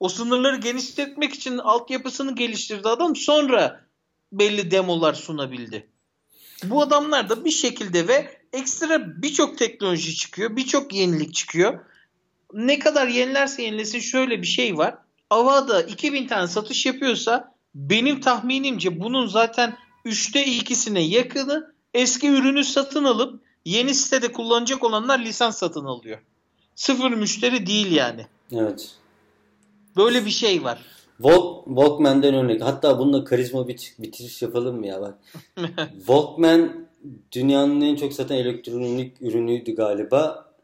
O 0.00 0.08
sınırları 0.08 0.56
genişletmek 0.56 1.34
için 1.34 1.58
altyapısını 1.58 2.34
geliştirdi 2.34 2.88
adam. 2.88 3.16
Sonra 3.16 3.86
belli 4.32 4.70
demolar 4.70 5.14
sunabildi. 5.14 5.90
Bu 6.64 6.82
adamlar 6.82 7.28
da 7.28 7.44
bir 7.44 7.50
şekilde 7.50 8.08
ve 8.08 8.40
ekstra 8.52 9.22
birçok 9.22 9.58
teknoloji 9.58 10.16
çıkıyor. 10.16 10.56
Birçok 10.56 10.94
yenilik 10.94 11.34
çıkıyor. 11.34 11.80
Ne 12.52 12.78
kadar 12.78 13.08
yenilerse 13.08 13.62
yenilesin 13.62 14.00
şöyle 14.00 14.42
bir 14.42 14.46
şey 14.46 14.76
var. 14.76 14.98
Avada 15.30 15.82
2000 15.82 16.26
tane 16.26 16.48
satış 16.48 16.86
yapıyorsa 16.86 17.54
benim 17.74 18.20
tahminimce 18.20 19.00
bunun 19.00 19.26
zaten 19.26 19.76
3'te 20.04 20.46
ikisine 20.46 21.00
yakını 21.00 21.74
eski 21.94 22.28
ürünü 22.28 22.64
satın 22.64 23.04
alıp 23.04 23.42
yeni 23.64 23.94
sitede 23.94 24.32
kullanacak 24.32 24.84
olanlar 24.84 25.18
lisans 25.18 25.58
satın 25.58 25.84
alıyor. 25.84 26.18
Sıfır 26.74 27.10
müşteri 27.10 27.66
değil 27.66 27.92
yani. 27.92 28.26
Evet. 28.52 28.94
Böyle 29.96 30.24
bir 30.24 30.30
şey 30.30 30.64
var. 30.64 30.84
Walk, 31.16 31.64
Walkman'den 31.64 32.34
örnek. 32.34 32.62
Hatta 32.62 32.98
bununla 32.98 33.24
karizma 33.24 33.68
bir 33.68 33.94
bitiriş 33.98 34.42
yapalım 34.42 34.78
mı 34.78 34.86
ya 34.86 35.00
bak. 35.00 35.18
Walkman 35.96 36.88
dünyanın 37.32 37.80
en 37.80 37.96
çok 37.96 38.12
satan 38.12 38.36
elektronik 38.36 39.22
ürünüydü 39.22 39.74
galiba. 39.74 40.54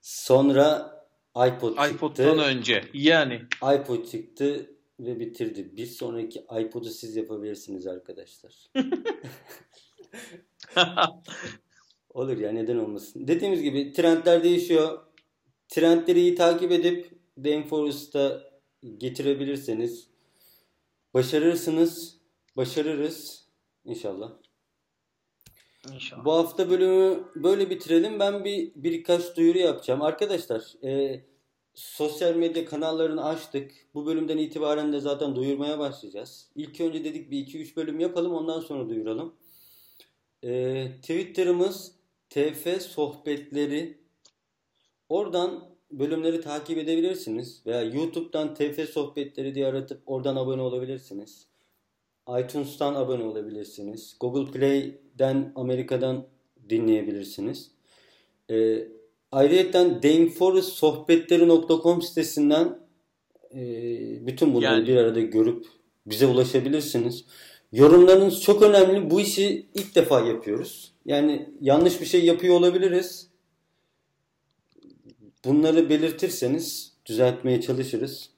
Sonra 0.00 0.94
iPod 1.36 1.76
çıktı. 1.76 1.90
iPod'dan 1.94 2.38
önce. 2.38 2.84
Yani. 2.94 3.42
iPod 3.74 4.06
çıktı 4.06 4.70
ve 5.00 5.20
bitirdi. 5.20 5.76
Bir 5.76 5.86
sonraki 5.86 6.46
iPod'u 6.60 6.90
siz 6.90 7.16
yapabilirsiniz 7.16 7.86
arkadaşlar. 7.86 8.52
Olur 12.14 12.38
ya 12.38 12.52
neden 12.52 12.76
olmasın. 12.76 13.28
Dediğimiz 13.28 13.62
gibi 13.62 13.92
trendler 13.92 14.44
değişiyor. 14.44 14.98
Trendleri 15.68 16.20
iyi 16.20 16.34
takip 16.34 16.72
edip 16.72 17.10
Danfores'ta 17.44 18.42
getirebilirseniz 18.98 20.08
başarırsınız. 21.14 22.20
Başarırız 22.56 23.48
inşallah. 23.84 24.32
İnşallah. 25.94 26.24
Bu 26.24 26.32
hafta 26.32 26.70
bölümü 26.70 27.24
böyle 27.34 27.70
bitirelim. 27.70 28.18
Ben 28.18 28.44
bir 28.44 28.72
birkaç 28.76 29.36
duyuru 29.36 29.58
yapacağım. 29.58 30.02
Arkadaşlar 30.02 30.84
e, 30.84 31.20
sosyal 31.74 32.34
medya 32.34 32.64
kanallarını 32.64 33.24
açtık. 33.24 33.72
Bu 33.94 34.06
bölümden 34.06 34.38
itibaren 34.38 34.92
de 34.92 35.00
zaten 35.00 35.36
duyurmaya 35.36 35.78
başlayacağız. 35.78 36.50
İlk 36.56 36.80
önce 36.80 37.04
dedik 37.04 37.30
bir 37.30 37.46
2-3 37.46 37.76
bölüm 37.76 38.00
yapalım 38.00 38.32
ondan 38.32 38.60
sonra 38.60 38.88
duyuralım. 38.88 39.34
E, 40.42 40.86
Twitter'ımız 41.00 42.03
TF 42.34 42.82
Sohbetleri. 42.82 43.98
Oradan 45.08 45.64
bölümleri 45.90 46.40
takip 46.40 46.78
edebilirsiniz. 46.78 47.62
Veya 47.66 47.82
YouTube'dan 47.82 48.54
TF 48.54 48.90
Sohbetleri 48.90 49.54
diye 49.54 49.66
aratıp 49.66 50.02
oradan 50.06 50.36
abone 50.36 50.62
olabilirsiniz. 50.62 51.46
iTunes'tan 52.40 52.94
abone 52.94 53.24
olabilirsiniz. 53.24 54.16
Google 54.20 54.52
Play'den 54.52 55.52
Amerika'dan 55.54 56.26
dinleyebilirsiniz. 56.70 57.70
Ee, 58.50 58.88
ayrıca 59.32 60.02
dameforestsohbetleri.com 60.02 62.02
sitesinden 62.02 62.78
e, 63.54 63.60
bütün 64.26 64.54
bunları 64.54 64.74
Yani. 64.74 64.86
bir 64.86 64.96
arada 64.96 65.20
görüp 65.20 65.66
bize 66.06 66.26
ulaşabilirsiniz. 66.26 67.24
Yorumlarınız 67.74 68.40
çok 68.40 68.62
önemli. 68.62 69.10
Bu 69.10 69.20
işi 69.20 69.66
ilk 69.74 69.94
defa 69.94 70.20
yapıyoruz. 70.20 70.92
Yani 71.06 71.48
yanlış 71.60 72.00
bir 72.00 72.06
şey 72.06 72.24
yapıyor 72.24 72.54
olabiliriz. 72.54 73.28
Bunları 75.44 75.88
belirtirseniz 75.88 76.92
düzeltmeye 77.06 77.60
çalışırız. 77.60 78.30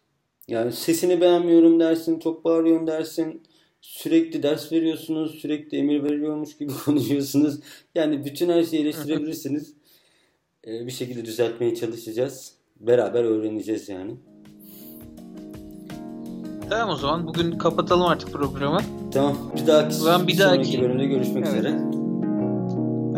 Yani 0.49 0.72
sesini 0.72 1.20
beğenmiyorum 1.20 1.80
dersin, 1.80 2.18
çok 2.18 2.45
bağırıyorsun 2.45 2.87
dersin. 2.87 3.43
Sürekli 3.80 4.43
ders 4.43 4.72
veriyorsunuz, 4.72 5.34
sürekli 5.34 5.78
emir 5.78 6.03
veriyormuş 6.03 6.57
gibi 6.57 6.72
konuşuyorsunuz. 6.84 7.61
Yani 7.95 8.24
bütün 8.24 8.49
her 8.49 8.64
şeyi 8.64 8.82
eleştirebilirsiniz. 8.82 9.74
Ee, 10.66 10.87
bir 10.87 10.93
şekilde 10.93 11.24
düzeltmeye 11.24 11.74
çalışacağız. 11.74 12.55
Beraber 12.80 13.24
öğreneceğiz 13.24 13.89
yani. 13.89 14.16
Tamam 16.70 16.95
o 16.95 16.97
zaman 16.97 17.26
bugün 17.26 17.59
kapatalım 17.59 18.07
artık 18.07 18.32
programı. 18.32 18.80
Tamam. 19.17 19.37
Bir 19.57 19.67
dahaki, 19.67 19.89
bir 20.27 20.35
sonraki 20.35 20.39
dahaki- 20.39 20.83
bölümde 20.83 21.07
görüşmek 21.07 21.45
Evet. 21.47 21.59
üzere. 21.59 21.75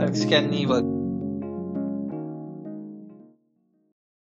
Herkes 0.01 0.27
kendine 0.27 0.57
iyi 0.57 0.69
bak. 0.69 0.85